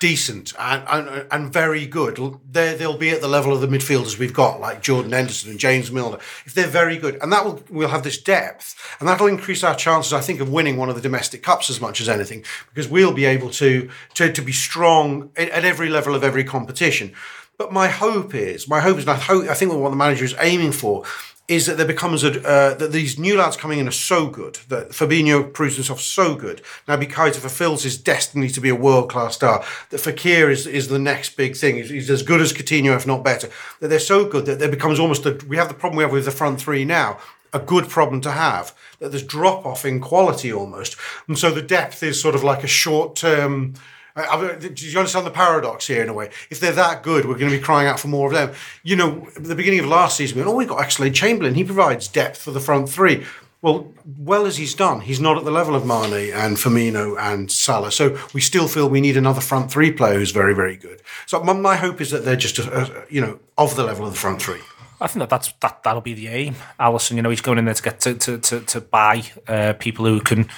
decent 0.00 0.52
and 0.58 0.84
and, 0.88 1.26
and 1.30 1.52
very 1.52 1.86
good, 1.86 2.18
they 2.50 2.74
they'll 2.76 2.96
be 2.96 3.10
at 3.10 3.20
the 3.20 3.28
level 3.28 3.52
of 3.52 3.60
the 3.60 3.66
midfielders 3.66 4.18
we've 4.18 4.34
got, 4.34 4.60
like 4.60 4.82
Jordan 4.82 5.12
Henderson 5.12 5.50
and 5.50 5.60
James 5.60 5.90
Milner. 5.90 6.18
If 6.46 6.54
they're 6.54 6.66
very 6.66 6.96
good, 6.96 7.18
and 7.22 7.32
that 7.32 7.44
will 7.44 7.62
we'll 7.70 7.88
have 7.88 8.02
this 8.02 8.20
depth, 8.20 8.74
and 9.00 9.08
that'll 9.08 9.26
increase 9.26 9.64
our 9.64 9.74
chances, 9.74 10.12
I 10.12 10.20
think, 10.20 10.40
of 10.40 10.50
winning 10.50 10.76
one 10.76 10.88
of 10.88 10.94
the 10.94 11.02
domestic 11.02 11.42
cups 11.42 11.70
as 11.70 11.80
much 11.80 12.00
as 12.00 12.08
anything, 12.08 12.44
because 12.68 12.88
we'll 12.88 13.14
be 13.14 13.24
able 13.24 13.50
to 13.50 13.88
to, 14.14 14.32
to 14.32 14.42
be 14.42 14.52
strong 14.52 15.30
at, 15.36 15.48
at 15.50 15.64
every 15.64 15.88
level 15.88 16.14
of 16.14 16.24
every 16.24 16.44
competition. 16.44 17.12
But 17.56 17.72
my 17.72 17.88
hope 17.88 18.34
is, 18.34 18.68
my 18.68 18.80
hope 18.80 18.98
is, 18.98 19.04
and 19.04 19.10
I 19.10 19.16
hope, 19.16 19.48
I 19.48 19.54
think 19.54 19.72
what 19.72 19.90
the 19.90 19.96
manager 19.96 20.24
is 20.24 20.34
aiming 20.38 20.72
for 20.72 21.04
is 21.48 21.64
that 21.64 21.78
there 21.78 21.86
becomes 21.86 22.22
a 22.22 22.46
uh, 22.46 22.74
that 22.74 22.92
these 22.92 23.18
new 23.18 23.36
lads 23.38 23.56
coming 23.56 23.78
in 23.78 23.88
are 23.88 23.90
so 23.90 24.28
good 24.28 24.56
that 24.68 24.90
Fabinho 24.90 25.50
proves 25.52 25.76
himself 25.76 26.00
so 26.00 26.34
good. 26.34 26.62
Naby 26.86 27.10
Keita 27.10 27.36
fulfills 27.36 27.82
his 27.82 27.96
destiny 27.96 28.48
to 28.50 28.60
be 28.60 28.68
a 28.68 28.74
world 28.74 29.10
class 29.10 29.34
star. 29.34 29.64
That 29.88 30.00
Fekir 30.00 30.50
is 30.50 30.66
is 30.66 30.88
the 30.88 30.98
next 30.98 31.36
big 31.36 31.56
thing. 31.56 31.76
He's, 31.76 31.88
he's 31.88 32.10
as 32.10 32.22
good 32.22 32.42
as 32.42 32.52
Coutinho, 32.52 32.94
if 32.94 33.06
not 33.06 33.24
better. 33.24 33.48
That 33.80 33.88
they're 33.88 33.98
so 33.98 34.26
good 34.26 34.44
that 34.44 34.58
there 34.58 34.68
becomes 34.68 35.00
almost 35.00 35.24
a 35.24 35.38
we 35.48 35.56
have 35.56 35.68
the 35.68 35.74
problem 35.74 35.96
we 35.96 36.04
have 36.04 36.12
with 36.12 36.26
the 36.26 36.30
front 36.30 36.60
three 36.60 36.84
now. 36.84 37.18
A 37.54 37.58
good 37.58 37.88
problem 37.88 38.20
to 38.20 38.32
have. 38.32 38.74
That 38.98 39.10
there's 39.10 39.22
drop 39.22 39.64
off 39.64 39.86
in 39.86 40.00
quality 40.00 40.52
almost, 40.52 40.96
and 41.26 41.38
so 41.38 41.50
the 41.50 41.62
depth 41.62 42.02
is 42.02 42.20
sort 42.20 42.34
of 42.34 42.44
like 42.44 42.62
a 42.62 42.68
short 42.68 43.16
term. 43.16 43.74
Uh, 44.18 44.22
I- 44.22 44.36
I- 44.36 44.50
uh, 44.50 44.58
Do 44.58 44.86
you 44.88 44.98
understand 44.98 45.26
the 45.26 45.30
paradox 45.30 45.86
here 45.86 46.02
in 46.02 46.08
a 46.08 46.12
way? 46.12 46.30
If 46.50 46.60
they're 46.60 46.72
that 46.72 47.02
good, 47.02 47.24
we're 47.26 47.38
going 47.38 47.50
to 47.50 47.56
be 47.56 47.62
crying 47.62 47.88
out 47.88 48.00
for 48.00 48.08
more 48.08 48.26
of 48.28 48.32
them. 48.34 48.52
You 48.82 48.96
know, 48.96 49.28
at 49.36 49.44
the 49.44 49.54
beginning 49.54 49.80
of 49.80 49.86
last 49.86 50.16
season, 50.16 50.36
we 50.36 50.42
went, 50.42 50.52
oh, 50.54 50.56
we 50.56 50.66
got 50.66 50.78
Oxlade 50.78 51.14
Chamberlain. 51.14 51.54
He 51.54 51.64
provides 51.64 52.08
depth 52.08 52.38
for 52.42 52.50
the 52.50 52.60
front 52.60 52.88
three. 52.88 53.24
Well, 53.60 53.92
well 54.16 54.46
as 54.46 54.56
he's 54.56 54.72
done, 54.74 55.00
he's 55.00 55.18
not 55.18 55.36
at 55.36 55.44
the 55.44 55.50
level 55.50 55.74
of 55.74 55.84
Mane 55.84 56.32
and 56.32 56.56
Firmino 56.56 57.16
and 57.18 57.50
Salah. 57.50 57.90
So 57.90 58.16
we 58.32 58.40
still 58.40 58.68
feel 58.68 58.88
we 58.88 59.00
need 59.00 59.16
another 59.16 59.40
front 59.40 59.72
three 59.72 59.90
player 59.90 60.14
who's 60.14 60.30
very, 60.30 60.54
very 60.54 60.76
good. 60.76 61.02
So 61.26 61.42
my, 61.42 61.52
my 61.54 61.74
hope 61.74 62.00
is 62.00 62.12
that 62.12 62.24
they're 62.24 62.36
just, 62.36 62.58
a, 62.60 63.04
you 63.10 63.20
know, 63.20 63.40
of 63.56 63.74
the 63.74 63.82
level 63.82 64.06
of 64.06 64.12
the 64.12 64.18
front 64.18 64.40
three. 64.40 64.60
I 65.00 65.06
think 65.06 65.20
that 65.20 65.30
that's 65.30 65.52
that 65.60 65.82
that'll 65.84 66.00
be 66.00 66.14
the 66.14 66.28
aim. 66.28 66.56
Allison, 66.78 67.16
you 67.16 67.22
know, 67.22 67.30
he's 67.30 67.40
going 67.40 67.58
in 67.58 67.66
there 67.66 67.74
to 67.74 67.82
get 67.82 68.00
to 68.00 68.14
to 68.14 68.38
to, 68.38 68.60
to 68.60 68.80
buy 68.80 69.22
uh, 69.46 69.74
people 69.78 70.04
who 70.04 70.20
can 70.20 70.48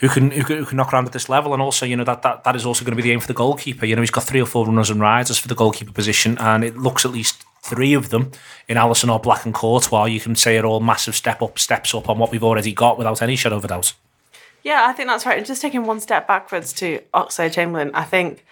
who 0.00 0.08
can 0.08 0.30
who 0.30 0.44
can 0.44 0.58
who 0.58 0.66
can 0.66 0.76
knock 0.76 0.92
around 0.92 1.06
at 1.06 1.12
this 1.12 1.28
level, 1.28 1.54
and 1.54 1.62
also 1.62 1.86
you 1.86 1.96
know 1.96 2.04
that, 2.04 2.22
that 2.22 2.44
that 2.44 2.54
is 2.54 2.66
also 2.66 2.84
going 2.84 2.92
to 2.92 2.96
be 2.96 3.02
the 3.02 3.12
aim 3.12 3.20
for 3.20 3.26
the 3.26 3.34
goalkeeper. 3.34 3.86
You 3.86 3.96
know, 3.96 4.02
he's 4.02 4.10
got 4.10 4.24
three 4.24 4.40
or 4.40 4.46
four 4.46 4.66
runners 4.66 4.90
and 4.90 5.00
riders 5.00 5.38
for 5.38 5.48
the 5.48 5.54
goalkeeper 5.54 5.92
position, 5.92 6.36
and 6.38 6.62
it 6.62 6.76
looks 6.76 7.06
at 7.06 7.10
least 7.10 7.44
three 7.62 7.94
of 7.94 8.10
them 8.10 8.32
in 8.68 8.76
Alisson 8.76 9.10
or 9.10 9.18
Black 9.18 9.46
and 9.46 9.54
Courtois. 9.54 10.04
You 10.04 10.20
can 10.20 10.36
say 10.36 10.58
are 10.58 10.66
all 10.66 10.80
massive 10.80 11.14
step 11.14 11.40
up 11.40 11.58
steps 11.58 11.94
up 11.94 12.10
on 12.10 12.18
what 12.18 12.30
we've 12.30 12.44
already 12.44 12.72
got 12.72 12.98
without 12.98 13.22
any 13.22 13.34
shadow 13.36 13.56
of 13.56 13.64
a 13.64 13.68
doubt. 13.68 13.94
Yeah, 14.62 14.84
I 14.86 14.92
think 14.92 15.08
that's 15.08 15.24
right. 15.24 15.38
And 15.38 15.46
just 15.46 15.62
taking 15.62 15.84
one 15.84 16.00
step 16.00 16.26
backwards 16.26 16.72
to 16.74 17.00
Oxlade 17.14 17.52
Chamberlain, 17.52 17.92
I 17.94 18.04
think, 18.04 18.44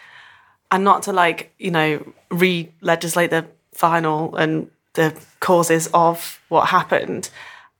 and 0.70 0.84
not 0.84 1.02
to 1.02 1.12
like, 1.12 1.52
you 1.58 1.70
know, 1.70 2.14
re 2.30 2.70
legislate 2.80 3.30
the 3.30 3.46
final 3.72 4.36
and 4.36 4.70
the 4.94 5.14
causes 5.40 5.88
of 5.92 6.40
what 6.48 6.68
happened, 6.68 7.30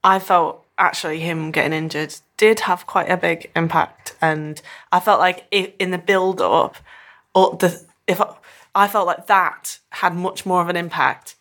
I 0.03 0.19
felt 0.19 0.65
actually 0.77 1.19
him 1.19 1.51
getting 1.51 1.73
injured 1.73 2.15
did 2.37 2.61
have 2.61 2.85
quite 2.85 3.09
a 3.09 3.17
big 3.17 3.49
impact. 3.55 4.15
And 4.21 4.61
I 4.91 4.99
felt 4.99 5.19
like 5.19 5.45
in 5.51 5.91
the 5.91 5.97
build 5.97 6.41
up, 6.41 6.77
or 7.33 7.55
the, 7.57 7.81
if 8.07 8.21
I, 8.21 8.35
I 8.73 8.87
felt 8.87 9.07
like 9.07 9.27
that 9.27 9.79
had 9.89 10.13
much 10.15 10.45
more 10.45 10.61
of 10.61 10.69
an 10.69 10.75
impact 10.75 11.35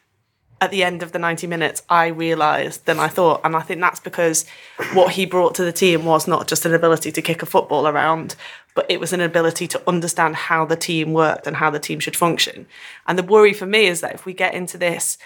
at 0.61 0.71
the 0.71 0.85
end 0.85 1.03
of 1.03 1.13
the 1.13 1.19
90 1.19 1.47
minutes, 1.47 1.83
I 1.91 2.07
realised 2.07 2.87
than 2.87 2.99
I 2.99 3.09
thought. 3.09 3.41
And 3.45 3.57
I 3.57 3.61
think 3.61 3.81
that's 3.81 4.01
because 4.01 4.47
what 4.93 5.13
he 5.13 5.27
brought 5.27 5.55
to 5.57 5.65
the 5.65 5.73
team 5.73 6.05
was 6.05 6.29
not 6.29 6.47
just 6.47 6.65
an 6.65 6.73
ability 6.73 7.13
to 7.13 7.23
kick 7.23 7.43
a 7.43 7.47
football 7.47 7.89
around, 7.89 8.37
but 8.75 8.87
it 8.89 9.01
was 9.01 9.13
an 9.13 9.21
ability 9.21 9.67
to 9.69 9.83
understand 9.87 10.37
how 10.37 10.65
the 10.65 10.77
team 10.77 11.13
worked 11.13 11.47
and 11.47 11.57
how 11.57 11.71
the 11.71 11.81
team 11.81 12.01
should 12.01 12.17
function. 12.17 12.67
And 13.07 13.19
the 13.19 13.23
worry 13.23 13.53
for 13.53 13.67
me 13.67 13.87
is 13.87 14.01
that 14.01 14.15
if 14.15 14.25
we 14.25 14.33
get 14.33 14.55
into 14.55 14.79
this 14.79 15.19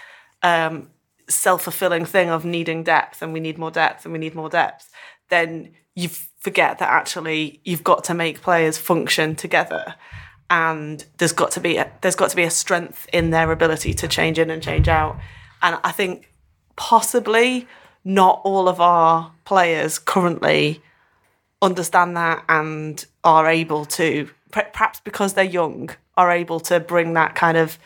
um, 0.43 0.89
self 1.27 1.63
fulfilling 1.63 2.05
thing 2.05 2.29
of 2.29 2.45
needing 2.45 2.83
depth 2.83 3.21
and 3.21 3.33
we 3.33 3.39
need 3.39 3.57
more 3.57 3.71
depth 3.71 4.05
and 4.05 4.13
we 4.13 4.19
need 4.19 4.35
more 4.35 4.49
depth, 4.49 4.89
then 5.29 5.71
you 5.95 6.09
forget 6.39 6.79
that 6.79 6.89
actually 6.89 7.59
you've 7.63 7.83
got 7.83 8.03
to 8.05 8.13
make 8.13 8.41
players 8.41 8.77
function 8.77 9.35
together 9.35 9.95
and 10.49 11.05
there's 11.17 11.33
got 11.33 11.51
to 11.51 11.59
be 11.59 11.77
a, 11.77 11.91
there's 12.01 12.15
got 12.15 12.29
to 12.29 12.35
be 12.35 12.43
a 12.43 12.49
strength 12.49 13.07
in 13.13 13.29
their 13.29 13.51
ability 13.51 13.93
to 13.93 14.07
change 14.07 14.39
in 14.39 14.49
and 14.49 14.63
change 14.63 14.87
out. 14.87 15.19
And 15.61 15.77
I 15.83 15.91
think 15.91 16.31
possibly 16.75 17.67
not 18.03 18.41
all 18.43 18.67
of 18.67 18.79
our 18.79 19.31
players 19.45 19.99
currently 19.99 20.81
understand 21.61 22.15
that 22.15 22.43
and 22.47 23.05
are 23.23 23.47
able 23.47 23.85
to 23.85 24.29
perhaps 24.51 24.99
because 25.01 25.33
they're 25.33 25.43
young 25.43 25.89
are 26.17 26.31
able 26.31 26.59
to 26.59 26.79
bring 26.79 27.13
that 27.13 27.35
kind 27.35 27.57
of 27.57 27.77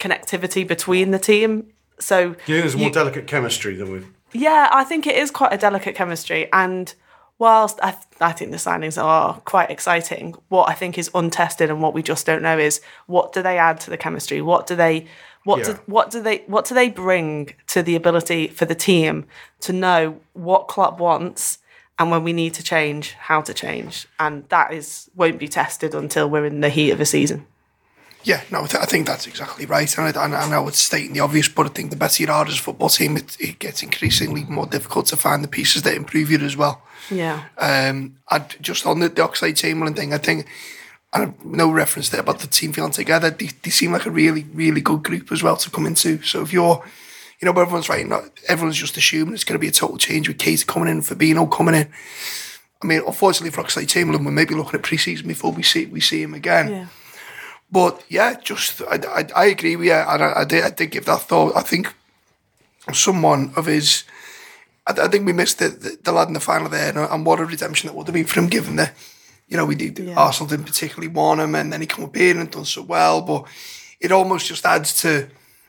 connectivity 0.00 0.66
between 0.66 1.10
the 1.10 1.18
team. 1.18 1.72
So 2.00 2.36
Yeah, 2.46 2.60
there's 2.60 2.76
more 2.76 2.86
you- 2.86 2.92
delicate 2.92 3.26
chemistry 3.26 3.74
than 3.76 3.92
we've. 3.92 4.06
yeah, 4.32 4.68
I 4.72 4.84
think 4.84 5.06
it 5.06 5.16
is 5.16 5.30
quite 5.30 5.52
a 5.52 5.58
delicate 5.58 5.94
chemistry. 5.94 6.48
And 6.52 6.92
whilst 7.38 7.78
I, 7.82 7.90
th- 7.92 8.02
I 8.20 8.32
think 8.32 8.50
the 8.50 8.56
signings 8.56 9.02
are 9.02 9.34
quite 9.44 9.70
exciting, 9.70 10.34
what 10.48 10.68
I 10.68 10.74
think 10.74 10.98
is 10.98 11.10
untested 11.14 11.70
and 11.70 11.80
what 11.82 11.94
we 11.94 12.02
just 12.02 12.26
don't 12.26 12.42
know 12.42 12.58
is 12.58 12.80
what 13.06 13.32
do 13.32 13.42
they 13.42 13.58
add 13.58 13.80
to 13.80 13.90
the 13.90 13.96
chemistry? 13.96 14.40
What 14.42 14.66
do 14.66 14.74
they 14.76 15.06
what 15.44 15.60
Yeah. 15.60 15.64
do 15.74 15.78
what 15.86 16.10
do 16.10 16.20
they 16.20 16.38
what 16.46 16.64
do 16.66 16.74
they 16.74 16.88
bring 16.90 17.54
to 17.68 17.82
the 17.82 17.94
ability 17.96 18.48
for 18.48 18.64
the 18.64 18.74
team 18.74 19.24
to 19.60 19.72
know 19.72 20.20
what 20.34 20.68
Klopp 20.68 20.98
wants 20.98 21.58
and 21.98 22.10
when 22.10 22.22
we 22.22 22.32
need 22.32 22.54
to 22.54 22.62
change, 22.62 23.12
how 23.12 23.40
to 23.42 23.54
change? 23.54 24.06
And 24.20 24.44
that 24.50 24.72
is 24.72 25.08
won't 25.14 25.38
be 25.38 25.48
tested 25.48 25.94
until 25.94 26.28
we're 26.28 26.44
in 26.44 26.60
the 26.60 26.68
heat 26.68 26.90
of 26.90 27.00
a 27.00 27.06
season. 27.06 27.46
Yeah, 28.28 28.42
no, 28.50 28.64
I 28.64 28.66
th- 28.66 28.82
I 28.82 28.84
think 28.84 29.06
that's 29.06 29.26
exactly 29.26 29.64
right. 29.64 29.96
And 29.96 30.14
I, 30.14 30.24
and 30.24 30.34
I 30.34 30.50
know 30.50 30.68
it's 30.68 30.78
stating 30.78 31.14
the 31.14 31.20
obvious, 31.20 31.48
but 31.48 31.64
I 31.64 31.70
think 31.70 31.88
the 31.88 31.96
better 31.96 32.22
you 32.22 32.30
are 32.30 32.46
as 32.46 32.58
a 32.58 32.62
football 32.62 32.90
team, 32.90 33.16
it, 33.16 33.34
it 33.40 33.58
gets 33.58 33.82
increasingly 33.82 34.44
more 34.44 34.66
difficult 34.66 35.06
to 35.06 35.16
find 35.16 35.42
the 35.42 35.48
pieces 35.48 35.80
that 35.84 35.94
improve 35.94 36.30
you 36.30 36.38
as 36.40 36.54
well. 36.54 36.82
Yeah. 37.10 37.44
Um, 37.56 38.18
and 38.30 38.56
just 38.60 38.84
on 38.84 39.00
the, 39.00 39.08
the 39.08 39.22
Oxlade 39.22 39.56
Chamberlain 39.56 39.94
thing, 39.94 40.12
I 40.12 40.18
think, 40.18 40.46
and 41.14 41.42
no 41.42 41.70
reference 41.72 42.10
there 42.10 42.22
but 42.22 42.40
the 42.40 42.46
team 42.46 42.74
feeling 42.74 42.90
together, 42.90 43.30
they, 43.30 43.46
they 43.62 43.70
seem 43.70 43.92
like 43.92 44.04
a 44.04 44.10
really, 44.10 44.44
really 44.52 44.82
good 44.82 45.02
group 45.02 45.32
as 45.32 45.42
well 45.42 45.56
to 45.56 45.70
come 45.70 45.86
into. 45.86 46.20
So 46.20 46.42
if 46.42 46.52
you're, 46.52 46.84
you 47.40 47.46
know, 47.46 47.54
but 47.54 47.62
everyone's 47.62 47.88
right, 47.88 48.06
not, 48.06 48.24
everyone's 48.46 48.76
just 48.76 48.98
assuming 48.98 49.32
it's 49.32 49.44
going 49.44 49.58
to 49.58 49.58
be 49.58 49.68
a 49.68 49.72
total 49.72 49.96
change 49.96 50.28
with 50.28 50.36
Keita 50.36 50.66
coming 50.66 50.90
in, 50.90 51.00
Fabinho 51.00 51.50
coming 51.50 51.76
in. 51.76 51.88
I 52.82 52.86
mean, 52.86 53.00
unfortunately 53.06 53.52
for 53.52 53.62
Oxlade 53.62 53.88
Chamberlain, 53.88 54.22
we 54.22 54.32
may 54.32 54.44
be 54.44 54.54
looking 54.54 54.74
at 54.74 54.82
pre-season 54.82 55.26
before 55.26 55.52
we 55.52 55.62
see 55.62 55.86
we 55.86 56.00
see 56.00 56.22
him 56.22 56.34
again. 56.34 56.68
Yeah. 56.68 56.86
But 57.70 58.02
yeah, 58.08 58.34
just 58.40 58.80
I, 58.82 58.98
I, 59.06 59.26
I 59.36 59.46
agree 59.46 59.76
with 59.76 59.86
you, 59.86 59.92
and 59.92 60.22
I, 60.22 60.40
I 60.40 60.44
did 60.44 60.64
I 60.64 60.70
did 60.70 60.90
give 60.90 61.04
that 61.04 61.22
thought. 61.22 61.56
I 61.56 61.60
think 61.60 61.94
someone 62.92 63.52
of 63.56 63.66
his, 63.66 64.04
I, 64.86 64.92
I 64.92 65.08
think 65.08 65.26
we 65.26 65.32
missed 65.32 65.58
the, 65.58 65.68
the, 65.68 65.98
the 66.02 66.12
lad 66.12 66.28
in 66.28 66.34
the 66.34 66.40
final 66.40 66.68
there, 66.68 66.88
and, 66.88 66.98
and 66.98 67.26
what 67.26 67.40
a 67.40 67.44
redemption 67.44 67.86
that 67.86 67.94
would 67.94 68.06
have 68.06 68.14
been 68.14 68.24
for 68.24 68.40
him, 68.40 68.48
given 68.48 68.76
the, 68.76 68.90
you 69.48 69.56
know, 69.56 69.66
we 69.66 69.74
did 69.74 69.98
Yeah. 69.98 70.14
Arsenal 70.14 70.48
didn't 70.48 70.66
particularly 70.66 71.08
want 71.08 71.40
him, 71.40 71.54
and 71.54 71.72
then 71.72 71.80
he 71.80 71.86
come 71.86 72.04
up 72.04 72.16
here 72.16 72.38
and 72.38 72.50
done 72.50 72.64
so 72.64 72.82
well, 72.82 73.20
but 73.20 73.44
it 74.00 74.12
almost 74.12 74.46
just 74.46 74.64
adds 74.64 75.02
to 75.02 75.28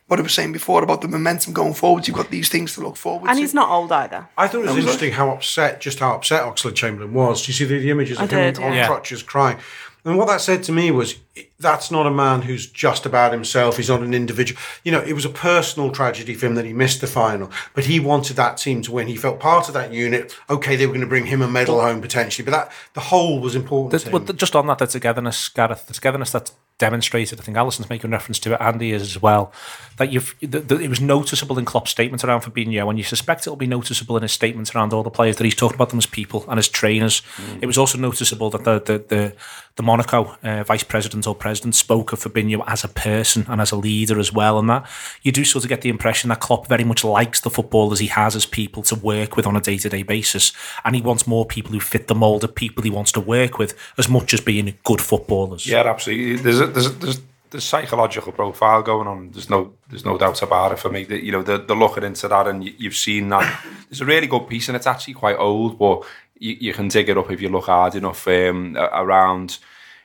what 0.09 0.19
I 0.19 0.23
was 0.23 0.33
saying 0.33 0.51
before 0.51 0.83
about 0.83 1.01
the 1.01 1.07
momentum 1.07 1.53
going 1.53 1.75
forward. 1.75 2.07
You've 2.07 2.17
got 2.17 2.31
these 2.31 2.49
things 2.49 2.73
to 2.73 2.81
look 2.81 2.97
forward 2.97 3.25
to. 3.25 3.29
And 3.29 3.37
to. 3.37 3.41
he's 3.41 3.53
not 3.53 3.69
old 3.69 3.91
either. 3.91 4.27
I 4.37 4.47
thought 4.47 4.65
it 4.65 4.69
was 4.69 4.77
interesting 4.77 5.13
how 5.13 5.29
upset, 5.29 5.79
just 5.79 5.99
how 5.99 6.15
upset 6.15 6.43
Oxlade 6.43 6.75
Chamberlain 6.75 7.13
was. 7.13 7.45
Do 7.45 7.51
you 7.51 7.53
see 7.53 7.65
the, 7.65 7.79
the 7.79 7.91
images 7.91 8.19
of 8.19 8.33
I 8.33 8.35
him 8.35 8.53
did, 8.53 8.63
on 8.63 8.73
yeah. 8.73 8.87
crutches 8.87 9.21
crying? 9.21 9.59
And 10.05 10.17
what 10.17 10.27
that 10.27 10.41
said 10.41 10.63
to 10.63 10.71
me 10.71 10.89
was, 10.91 11.19
that's 11.59 11.91
not 11.91 12.07
a 12.07 12.11
man 12.11 12.41
who's 12.41 12.65
just 12.65 13.05
about 13.05 13.33
himself. 13.33 13.77
He's 13.77 13.89
not 13.89 14.01
an 14.01 14.13
individual. 14.13 14.59
You 14.83 14.93
know, 14.93 15.01
it 15.01 15.13
was 15.13 15.25
a 15.25 15.29
personal 15.29 15.91
tragedy 15.91 16.33
for 16.33 16.47
him 16.47 16.55
that 16.55 16.65
he 16.65 16.73
missed 16.73 17.01
the 17.01 17.07
final, 17.07 17.51
but 17.75 17.85
he 17.85 17.99
wanted 17.99 18.37
that 18.37 18.57
team 18.57 18.81
to 18.83 18.91
win. 18.93 19.07
He 19.07 19.17
felt 19.17 19.39
part 19.39 19.67
of 19.67 19.73
that 19.73 19.93
unit. 19.93 20.35
Okay, 20.49 20.75
they 20.75 20.87
were 20.87 20.93
going 20.93 21.01
to 21.01 21.07
bring 21.07 21.25
him 21.25 21.41
a 21.41 21.47
medal 21.47 21.81
home 21.81 22.01
potentially, 22.01 22.45
but 22.45 22.51
that 22.51 22.71
the 22.93 23.01
whole 23.01 23.41
was 23.41 23.55
important. 23.55 23.91
The, 23.91 23.99
to 23.99 24.11
well, 24.11 24.21
him. 24.21 24.25
the- 24.27 24.33
just 24.33 24.55
on 24.55 24.67
that, 24.67 24.79
the 24.79 24.87
togetherness, 24.87 25.49
Gareth, 25.49 25.85
the 25.85 25.93
togetherness 25.93 26.31
that 26.31 26.51
demonstrated. 26.79 27.39
I 27.39 27.43
think 27.43 27.57
Alison's 27.57 27.89
making 27.89 28.09
reference 28.09 28.39
to 28.39 28.53
it, 28.53 28.61
Andy 28.61 28.91
is 28.91 29.03
as 29.03 29.21
well. 29.21 29.53
That 29.97 30.11
you've 30.11 30.33
that, 30.41 30.71
it 30.71 30.89
was 30.89 31.01
noticeable 31.01 31.59
in 31.59 31.65
Klopp's 31.65 31.91
statement 31.91 32.23
around 32.23 32.41
Fabinho, 32.41 32.89
and 32.89 32.97
you 32.97 33.03
suspect 33.03 33.41
it'll 33.41 33.57
be 33.57 33.67
noticeable 33.67 34.15
in 34.17 34.23
his 34.23 34.31
statements 34.31 34.73
around 34.73 34.93
all 34.93 35.03
the 35.03 35.11
players 35.11 35.35
that 35.35 35.43
he's 35.43 35.55
talked 35.55 35.75
about 35.75 35.89
them 35.89 35.99
as 35.99 36.05
people 36.05 36.45
and 36.49 36.57
as 36.57 36.67
trainers. 36.67 37.21
It 37.61 37.67
was 37.67 37.77
also 37.77 37.97
noticeable 37.97 38.49
that 38.49 38.63
the 38.63 38.79
the 38.79 39.05
the, 39.07 39.35
the 39.75 39.83
Monaco 39.83 40.37
uh, 40.41 40.63
vice 40.63 40.83
president 40.83 41.27
or 41.27 41.35
president 41.35 41.75
spoke 41.75 42.13
of 42.13 42.19
Fabinho 42.19 42.63
as 42.65 42.83
a 42.83 42.87
person 42.87 43.45
and 43.49 43.61
as 43.61 43.71
a 43.71 43.75
leader 43.75 44.17
as 44.17 44.33
well, 44.33 44.57
and 44.57 44.69
that 44.69 44.87
you 45.21 45.31
do 45.31 45.43
sort 45.43 45.65
of 45.65 45.69
get 45.69 45.81
the 45.81 45.89
impression 45.89 46.29
that 46.29 46.39
Klopp 46.39 46.67
very 46.67 46.85
much 46.85 47.03
likes 47.03 47.41
the 47.41 47.49
footballers 47.49 47.99
he 47.99 48.07
has 48.07 48.35
as 48.35 48.45
people 48.45 48.83
to 48.83 48.95
work 48.95 49.35
with 49.35 49.45
on 49.45 49.57
a 49.57 49.61
day 49.61 49.77
to 49.77 49.89
day 49.89 50.03
basis, 50.03 50.53
and 50.85 50.95
he 50.95 51.01
wants 51.01 51.27
more 51.27 51.45
people 51.45 51.73
who 51.73 51.81
fit 51.81 52.07
the 52.07 52.15
mould 52.15 52.45
of 52.45 52.55
people 52.55 52.83
he 52.83 52.89
wants 52.89 53.11
to 53.11 53.19
work 53.19 53.59
with 53.59 53.77
as 53.97 54.07
much 54.07 54.33
as 54.33 54.39
being 54.39 54.77
good 54.85 55.01
footballers. 55.01 55.67
Yeah, 55.67 55.81
absolutely. 55.81 56.37
There's 56.37 56.61
a, 56.61 56.68
there's 56.69 57.17
a, 57.17 57.21
there's 57.51 57.63
psychological 57.63 58.31
profile 58.31 58.81
going 58.81 59.07
on. 59.07 59.31
There's 59.31 59.49
no 59.49 59.73
there's 59.89 60.05
no 60.05 60.17
doubt 60.17 60.41
about 60.41 60.71
it 60.71 60.79
for 60.79 60.89
me. 60.89 61.03
That 61.05 61.23
you 61.23 61.31
know 61.31 61.41
they're, 61.43 61.57
they're 61.57 61.75
looking 61.75 62.03
into 62.03 62.27
that, 62.27 62.47
and 62.47 62.63
you, 62.63 62.73
you've 62.77 62.95
seen 62.95 63.29
that. 63.29 63.63
There's 63.89 64.01
a 64.01 64.05
really 64.05 64.27
good 64.27 64.47
piece, 64.47 64.69
and 64.69 64.75
it's 64.75 64.85
actually 64.87 65.15
quite 65.15 65.37
old, 65.37 65.79
but 65.79 66.03
you, 66.37 66.55
you 66.59 66.73
can 66.73 66.87
dig 66.89 67.09
it 67.09 67.17
up 67.17 67.31
if 67.31 67.41
you 67.41 67.49
look 67.49 67.65
hard 67.65 67.95
enough 67.95 68.27
um, 68.27 68.77
around 68.77 69.57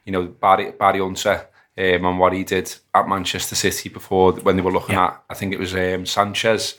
you 0.07 0.13
know 0.13 0.25
Barry 0.27 0.73
Barry 0.73 1.01
Hunter. 1.01 1.47
Um, 1.77 2.05
and 2.07 2.19
what 2.21 2.33
he 2.33 2.45
did 2.45 2.73
at 2.95 3.09
Manchester 3.09 3.57
City 3.57 3.89
before 3.89 4.33
when 4.35 4.55
they 4.55 4.63
were 4.63 4.71
looking 4.71 4.95
Yeah. 4.95 5.07
at, 5.07 5.23
I 5.29 5.35
think 5.35 5.53
it 5.53 5.59
was 5.59 5.75
um, 5.75 6.07
Sanchez, 6.07 6.79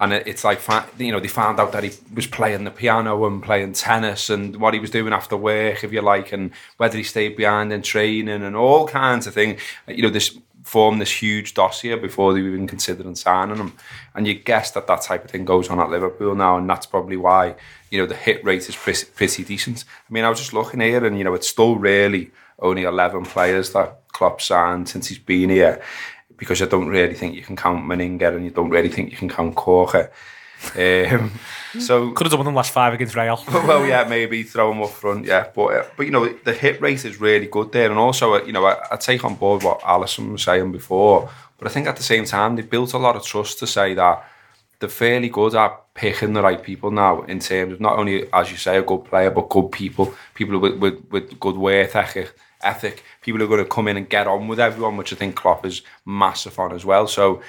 and 0.00 0.12
it's 0.12 0.44
like 0.44 0.60
you 0.98 1.12
know 1.12 1.20
they 1.20 1.28
found 1.28 1.60
out 1.60 1.72
that 1.72 1.84
he 1.84 1.92
was 2.14 2.26
playing 2.26 2.64
the 2.64 2.70
piano 2.70 3.24
and 3.26 3.42
playing 3.42 3.72
tennis 3.74 4.28
and 4.28 4.56
what 4.56 4.74
he 4.74 4.80
was 4.80 4.90
doing 4.90 5.12
after 5.12 5.36
work, 5.36 5.84
if 5.84 5.92
you 5.92 6.02
like, 6.02 6.32
and 6.32 6.50
whether 6.78 6.96
he 6.96 7.04
stayed 7.04 7.36
behind 7.36 7.72
in 7.72 7.82
training 7.82 8.42
and 8.42 8.56
all 8.56 8.86
kinds 8.88 9.26
of 9.26 9.34
things. 9.34 9.60
You 9.86 10.02
know, 10.02 10.10
this 10.10 10.36
formed 10.64 11.00
this 11.00 11.22
huge 11.22 11.54
dossier 11.54 11.94
before 11.96 12.32
they 12.32 12.40
were 12.40 12.48
even 12.48 12.66
considering 12.66 13.14
signing 13.14 13.56
him, 13.56 13.74
and 14.14 14.26
you 14.26 14.34
guess 14.34 14.72
that 14.72 14.88
that 14.88 15.02
type 15.02 15.24
of 15.24 15.30
thing 15.30 15.44
goes 15.44 15.68
on 15.68 15.78
at 15.78 15.90
Liverpool 15.90 16.34
now, 16.34 16.56
and 16.56 16.68
that's 16.68 16.86
probably 16.86 17.16
why 17.16 17.54
you 17.90 17.98
know 17.98 18.06
the 18.06 18.16
hit 18.16 18.44
rate 18.44 18.68
is 18.68 18.76
pretty, 18.76 19.06
pretty 19.14 19.44
decent. 19.44 19.84
I 20.08 20.12
mean, 20.12 20.24
I 20.24 20.28
was 20.28 20.40
just 20.40 20.52
looking 20.52 20.80
here, 20.80 21.04
and 21.04 21.18
you 21.18 21.24
know, 21.24 21.34
it's 21.34 21.48
still 21.48 21.76
really 21.76 22.32
only 22.58 22.82
eleven 22.82 23.24
players 23.24 23.72
that 23.72 24.00
Klopp 24.08 24.40
signed 24.40 24.88
since 24.88 25.08
he's 25.08 25.18
been 25.18 25.50
here 25.50 25.82
because 26.36 26.60
I 26.62 26.66
don't 26.66 26.88
really 26.88 27.14
think 27.14 27.34
you 27.34 27.42
can 27.42 27.56
count 27.56 27.84
Manninger 27.84 28.34
and 28.34 28.44
you 28.44 28.50
don't 28.50 28.70
really 28.70 28.88
think 28.88 29.10
you 29.10 29.16
can 29.16 29.28
count 29.28 29.54
Caulker. 29.54 30.10
Um, 30.76 31.32
so 31.80 32.12
Could 32.12 32.26
have 32.26 32.32
done 32.32 32.40
one 32.40 32.48
in 32.48 32.54
the 32.54 32.56
last 32.56 32.72
five 32.72 32.94
against 32.94 33.14
Real. 33.14 33.42
well, 33.48 33.86
yeah, 33.86 34.04
maybe 34.08 34.42
throw 34.42 34.72
him 34.72 34.82
up 34.82 34.90
front, 34.90 35.26
yeah. 35.26 35.48
But 35.54 35.66
uh, 35.66 35.84
but 35.96 36.06
you 36.06 36.12
know 36.12 36.26
the 36.44 36.52
hit 36.52 36.80
rate 36.80 37.04
is 37.04 37.20
really 37.20 37.46
good 37.46 37.72
there, 37.72 37.90
and 37.90 37.98
also 37.98 38.34
uh, 38.34 38.42
you 38.44 38.52
know 38.52 38.64
I, 38.64 38.78
I 38.90 38.96
take 38.96 39.24
on 39.24 39.34
board 39.34 39.62
what 39.62 39.80
Alison 39.84 40.32
was 40.32 40.42
saying 40.42 40.72
before, 40.72 41.30
but 41.58 41.68
I 41.68 41.70
think 41.70 41.86
at 41.86 41.96
the 41.96 42.02
same 42.02 42.24
time 42.24 42.56
they've 42.56 42.68
built 42.68 42.92
a 42.94 42.98
lot 42.98 43.16
of 43.16 43.24
trust 43.24 43.58
to 43.60 43.66
say 43.66 43.94
that 43.94 44.24
they're 44.80 44.88
fairly 44.88 45.28
good 45.28 45.54
at 45.54 45.94
picking 45.94 46.32
the 46.32 46.42
right 46.42 46.62
people 46.62 46.90
now 46.90 47.22
in 47.22 47.38
terms 47.38 47.74
of 47.74 47.80
not 47.80 47.98
only 47.98 48.32
as 48.32 48.50
you 48.50 48.56
say 48.56 48.76
a 48.76 48.82
good 48.82 49.04
player 49.04 49.30
but 49.30 49.48
good 49.48 49.70
people, 49.70 50.14
people 50.34 50.58
with 50.58 50.78
with, 50.78 51.04
with 51.10 51.40
good 51.40 51.56
work 51.56 51.94
ethic. 51.94 52.34
Ethic, 52.62 53.04
people 53.24 53.38
who 53.40 53.46
are 53.46 53.48
going 53.48 53.64
to 53.64 53.68
come 53.68 53.88
in 53.88 53.96
and 53.96 54.08
get 54.08 54.26
on 54.26 54.46
with 54.48 54.60
everyone, 54.60 54.96
which 54.96 55.12
I 55.12 55.16
think 55.16 55.34
Klopp 55.34 55.64
is 55.66 55.82
massive 56.04 56.58
on 56.58 56.72
as 56.72 56.84
well. 56.84 57.06
So, 57.08 57.40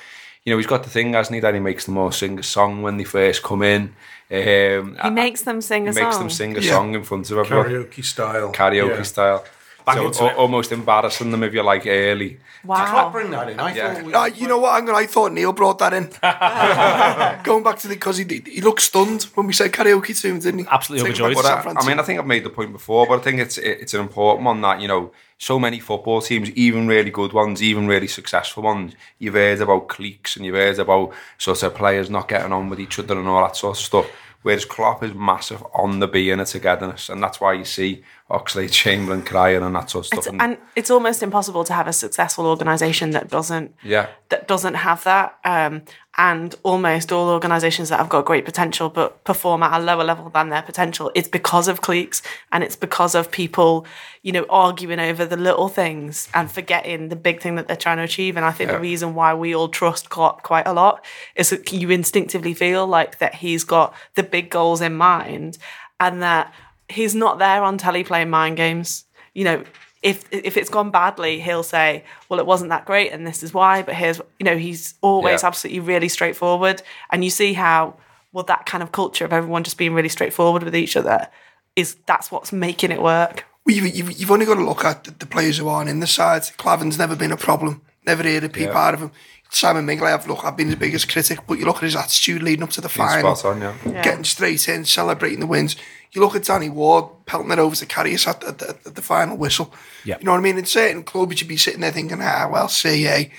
you 0.43 0.51
know, 0.53 0.57
he's 0.57 0.67
got 0.67 0.84
the 0.84 0.89
thing, 0.89 1.13
hasn't 1.13 1.36
he, 1.36 1.39
that 1.41 1.53
he 1.53 1.59
makes 1.59 1.86
them 1.86 1.97
all 1.97 2.11
sing 2.11 2.39
a 2.39 2.43
song 2.43 2.82
when 2.82 2.97
they 2.97 3.03
first 3.03 3.43
come 3.43 3.61
in. 3.61 3.93
Um, 4.32 4.97
He 5.03 5.09
makes 5.11 5.41
them 5.43 5.61
sing 5.61 5.84
he 5.84 5.89
a 5.89 5.93
makes 5.93 6.15
song. 6.15 6.19
them 6.19 6.30
sing 6.30 6.57
a 6.57 6.61
Yeah. 6.61 6.71
song 6.71 6.95
in 6.95 7.03
front 7.03 7.30
of 7.30 7.38
everyone, 7.38 7.67
Karaoke 7.67 8.03
style. 8.03 8.51
karaoke 8.51 8.95
Yeah. 8.97 9.01
style. 9.03 9.45
Back 9.86 9.97
so, 9.97 10.05
into 10.07 10.23
almost 10.36 10.71
embarrassing 10.71 11.30
them 11.30 11.43
if 11.43 11.53
you're 11.53 11.63
like 11.63 11.86
early. 11.86 12.30
Did 12.30 12.39
Klopp 12.63 12.91
Wow. 12.93 13.09
bring 13.11 13.30
that 13.30 13.49
in? 13.49 13.59
I 13.59 13.71
Yeah. 13.76 13.93
thought 13.93 14.03
we, 14.03 14.13
Uh, 14.15 14.26
you 14.26 14.47
know 14.47 14.57
what? 14.57 14.73
I'm 14.73 14.84
gonna, 14.84 14.97
I 14.97 15.05
thought 15.05 15.32
Neil 15.32 15.53
brought 15.53 15.78
that 15.78 15.93
in. 15.93 16.05
Going 17.43 17.61
back 17.63 17.78
to 17.80 17.88
the 17.88 17.93
because 17.93 18.17
he 18.17 18.26
he 18.47 18.61
looked 18.61 18.82
stunned 18.82 19.23
when 19.36 19.45
we 19.45 19.53
said 19.53 19.71
karaoke 19.71 20.19
to 20.19 20.28
him, 20.28 20.39
didn't 20.39 20.61
he? 20.61 20.65
Absolutely 20.71 21.11
Take 21.11 21.19
him 21.19 21.26
back 21.26 21.32
overjoyed. 21.38 21.45
to 21.45 21.63
But 21.63 21.63
San 21.63 21.78
I, 21.78 21.82
I 21.82 21.88
mean, 21.88 21.99
I 21.99 22.03
think 22.03 22.19
I've 22.19 22.26
made 22.26 22.43
the 22.43 22.49
point 22.49 22.71
before, 22.71 23.05
but 23.05 23.19
I 23.19 23.21
think 23.21 23.39
it's 23.39 23.59
it's 23.59 23.93
an 23.93 24.01
important 24.01 24.45
one 24.47 24.59
that 24.61 24.82
you 24.82 24.88
know 24.88 25.11
so 25.38 25.59
many 25.59 25.79
football 25.79 26.21
teams, 26.21 26.49
even 26.51 26.88
really 26.88 27.11
good 27.11 27.33
ones, 27.33 27.61
even 27.61 27.88
really 27.88 28.07
successful 28.07 28.63
ones, 28.63 28.93
you've 29.19 29.33
heard 29.33 29.61
about 29.61 29.89
cliques 29.89 30.36
and 30.36 30.45
you've 30.45 30.55
heard 30.55 30.79
about 30.79 31.13
sort 31.38 31.61
of 31.63 31.75
players 31.75 32.09
not 32.09 32.27
getting 32.27 32.53
on 32.53 32.69
with 32.69 32.79
each 32.79 32.99
other 32.99 33.17
and 33.17 33.27
all 33.27 33.43
that 33.43 33.55
sort 33.55 33.77
of 33.77 33.83
stuff. 33.83 34.09
Whereas 34.43 34.63
Klopp 34.63 35.03
is 35.03 35.13
massive 35.13 35.65
on 35.73 35.99
the 35.99 36.07
being 36.07 36.39
a 36.39 36.45
togetherness, 36.45 37.09
and 37.09 37.21
that's 37.21 37.41
why 37.41 37.53
you 37.53 37.65
see 37.65 38.03
Oxlade 38.30 38.71
Chamberlain 38.71 39.21
crying 39.21 39.61
and 39.61 39.76
that 39.76 39.91
sort 39.91 40.07
of 40.07 40.13
It's, 40.17 40.26
stuff. 40.26 40.36
and 40.39 40.57
it's 40.76 40.89
almost 40.89 41.21
impossible 41.21 41.63
to 41.63 41.73
have 41.73 41.88
a 41.88 41.93
successful 41.93 42.47
organisation 42.47 43.11
that 43.11 43.30
doesn't 43.30 43.76
Yeah. 43.84 44.07
that 44.30 44.47
doesn't 44.47 44.73
have 44.73 45.03
that. 45.03 45.36
Um, 45.45 45.84
and 46.17 46.55
almost 46.63 47.11
all 47.11 47.30
organisations 47.30 47.89
that 47.89 47.97
have 47.99 48.09
got 48.09 48.26
great 48.26 48.43
potential 48.45 48.89
but 48.89 49.23
perform 49.26 49.61
at 49.61 49.80
a 49.80 49.84
lower 49.84 50.03
level 50.03 50.30
than 50.30 50.49
their 50.49 50.63
potential, 50.63 51.11
it's 51.13 51.28
because 51.28 51.67
of 51.67 51.82
cliques 51.82 52.23
and 52.51 52.63
it's 52.63 52.76
because 52.76 53.13
of 53.13 53.30
people, 53.30 53.86
you 54.23 54.32
know, 54.32 54.45
arguing 54.49 54.99
over 54.99 55.23
the 55.26 55.38
little 55.38 55.67
things 55.67 56.28
and 56.34 56.49
forgetting 56.49 57.09
the 57.09 57.15
big 57.17 57.41
thing 57.41 57.55
that 57.55 57.67
they're 57.67 57.76
trying 57.78 57.97
to 57.97 58.03
achieve. 58.03 58.38
And 58.38 58.45
I 58.45 58.51
think 58.51 58.69
Yeah. 58.71 58.78
the 58.78 58.82
reason 58.82 59.13
why 59.13 59.36
we 59.36 59.53
all 59.53 59.67
trust 59.67 60.09
Klopp 60.09 60.41
quite 60.41 60.65
a 60.65 60.73
lot 60.73 61.05
is 61.36 61.51
that 61.51 61.71
you 61.71 61.91
instinctively 61.91 62.55
feel 62.55 62.88
like 62.88 63.19
that 63.19 63.36
he's 63.36 63.63
got 63.63 63.93
the 64.15 64.23
big 64.23 64.49
goals 64.49 64.82
in 64.82 64.95
mind 64.95 65.59
and 65.99 66.23
that 66.23 66.51
he's 66.89 67.15
not 67.15 67.39
there 67.39 67.63
on 67.63 67.77
telly 67.77 68.03
playing 68.03 68.29
mind 68.29 68.57
games. 68.57 69.05
You 69.33 69.43
know, 69.45 69.63
if 70.03 70.23
if 70.31 70.57
it's 70.57 70.69
gone 70.69 70.91
badly, 70.91 71.39
he'll 71.39 71.63
say, 71.63 72.03
"Well, 72.29 72.39
it 72.39 72.45
wasn't 72.45 72.69
that 72.69 72.86
great, 72.86 73.11
and 73.11 73.25
this 73.25 73.43
is 73.43 73.53
why." 73.53 73.81
But 73.81 73.95
here's, 73.95 74.19
you 74.39 74.43
know, 74.45 74.57
he's 74.57 74.93
always 75.01 75.41
Yeah. 75.41 75.47
absolutely 75.47 75.79
really 75.81 76.09
straightforward, 76.09 76.81
and 77.09 77.23
you 77.23 77.29
see 77.29 77.53
how 77.53 77.95
well 78.31 78.43
that 78.45 78.65
kind 78.65 78.83
of 78.83 78.91
culture 78.91 79.25
of 79.25 79.33
everyone 79.33 79.63
just 79.63 79.77
being 79.77 79.93
really 79.93 80.09
straightforward 80.09 80.63
with 80.63 80.75
each 80.75 80.95
other 80.97 81.27
is 81.75 81.95
that's 82.05 82.31
what's 82.31 82.51
making 82.51 82.91
it 82.91 83.01
work. 83.01 83.45
Well, 83.65 83.75
you've, 83.75 83.95
you've, 83.95 84.19
you've 84.19 84.31
only 84.31 84.45
got 84.45 84.55
to 84.55 84.63
look 84.63 84.86
at 84.86 85.03
the, 85.05 85.11
the 85.11 85.25
players 85.25 85.57
who 85.57 85.67
aren't 85.67 85.89
in 85.89 85.99
the 85.99 86.07
side. 86.07 86.43
Klavan's 86.57 86.97
never 86.99 87.15
been 87.15 87.31
a 87.31 87.38
problem. 87.38 87.81
Never 88.05 88.21
heard 88.23 88.43
a 88.43 88.49
peep 88.49 88.67
Yeah. 88.69 88.77
out 88.77 88.93
of 88.93 89.01
him. 89.01 89.11
Simon 89.49 89.86
Mignolet, 89.88 90.13
I've 90.13 90.27
look, 90.27 90.43
I've 90.45 90.55
been 90.55 90.67
his 90.67 90.75
biggest 90.75 91.09
critic, 91.11 91.39
but 91.47 91.57
you 91.57 91.65
look 91.65 91.77
at 91.77 91.83
his 91.83 91.95
attitude 91.95 92.43
leading 92.43 92.63
up 92.63 92.69
to 92.71 92.81
the 92.81 92.88
He's 92.88 92.97
final, 92.97 93.36
spot 93.36 93.55
on, 93.55 93.61
yeah. 93.61 93.73
Yeah. 93.86 94.03
getting 94.03 94.23
straight 94.23 94.67
in, 94.69 94.86
celebrating 94.86 95.39
the 95.39 95.47
wins. 95.47 95.75
You 96.16 96.22
look 96.22 96.36
at 96.36 96.43
Danny 96.43 96.70
Ward 96.70 97.05
pelting 97.26 97.51
it 97.51 97.59
over 97.59 97.76
to 97.76 97.86
Karius 97.86 98.28
at 98.28 98.41
the, 98.41 98.70
at 98.70 98.88
at 98.88 98.95
the 98.95 99.01
final 99.01 99.36
whistle. 99.36 99.74
Yeah. 100.05 100.18
You 100.20 100.26
know 100.26 100.32
what 100.32 100.38
I 100.38 100.41
mean? 100.41 100.57
In 100.57 100.66
certain 100.66 101.03
clubs, 101.03 101.41
you'd 101.41 101.47
be 101.47 101.57
sitting 101.57 101.82
there 101.82 101.91
thinking, 101.91 102.20
ah, 102.22 102.49
well, 102.51 102.70
see, 102.70 103.03
CA. 103.03 103.32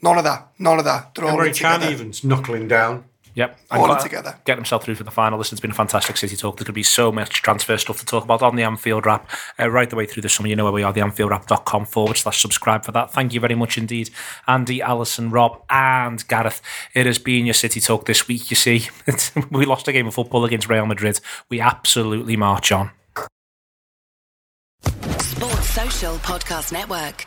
None 0.00 0.18
of 0.18 0.24
that. 0.24 0.48
None 0.58 0.78
of 0.78 0.84
that. 0.84 1.14
They're 1.14 1.26
all 1.26 1.36
Emre 1.36 1.48
in 1.48 1.54
Can 1.54 1.82
even's 1.82 2.24
knuckling 2.24 2.68
down. 2.68 3.04
Yep. 3.34 3.58
All 3.70 3.86
glad- 3.86 4.00
together. 4.00 4.38
Getting 4.44 4.60
himself 4.60 4.84
through 4.84 4.96
for 4.96 5.04
the 5.04 5.10
final. 5.10 5.38
Listen, 5.38 5.54
it's 5.54 5.60
been 5.60 5.70
a 5.70 5.74
fantastic 5.74 6.16
City 6.16 6.36
talk. 6.36 6.56
There's 6.56 6.64
going 6.64 6.66
to 6.66 6.72
be 6.72 6.82
so 6.82 7.10
much 7.10 7.42
transfer 7.42 7.78
stuff 7.78 7.98
to 8.00 8.06
talk 8.06 8.24
about 8.24 8.42
on 8.42 8.56
the 8.56 8.62
Anfield 8.62 9.06
Wrap 9.06 9.28
uh, 9.58 9.70
right 9.70 9.88
the 9.88 9.96
way 9.96 10.06
through 10.06 10.22
the 10.22 10.28
summer. 10.28 10.48
You 10.48 10.56
know 10.56 10.64
where 10.64 10.72
we 10.72 10.82
are, 10.82 10.92
theanfieldwrap.com 10.92 11.86
forward 11.86 12.16
slash 12.16 12.40
subscribe 12.42 12.84
for 12.84 12.92
that. 12.92 13.12
Thank 13.12 13.32
you 13.32 13.40
very 13.40 13.54
much 13.54 13.78
indeed, 13.78 14.10
Andy, 14.46 14.82
Alison, 14.82 15.30
Rob, 15.30 15.62
and 15.70 16.26
Gareth. 16.28 16.60
It 16.94 17.06
has 17.06 17.18
been 17.18 17.46
your 17.46 17.54
City 17.54 17.80
talk 17.80 18.04
this 18.06 18.28
week, 18.28 18.50
you 18.50 18.56
see. 18.56 18.88
we 19.50 19.64
lost 19.64 19.88
a 19.88 19.92
game 19.92 20.06
of 20.06 20.14
football 20.14 20.44
against 20.44 20.68
Real 20.68 20.86
Madrid. 20.86 21.20
We 21.48 21.60
absolutely 21.60 22.36
march 22.36 22.70
on. 22.70 22.90
Sports 25.18 25.70
Social 25.70 26.16
Podcast 26.16 26.72
Network. 26.72 27.26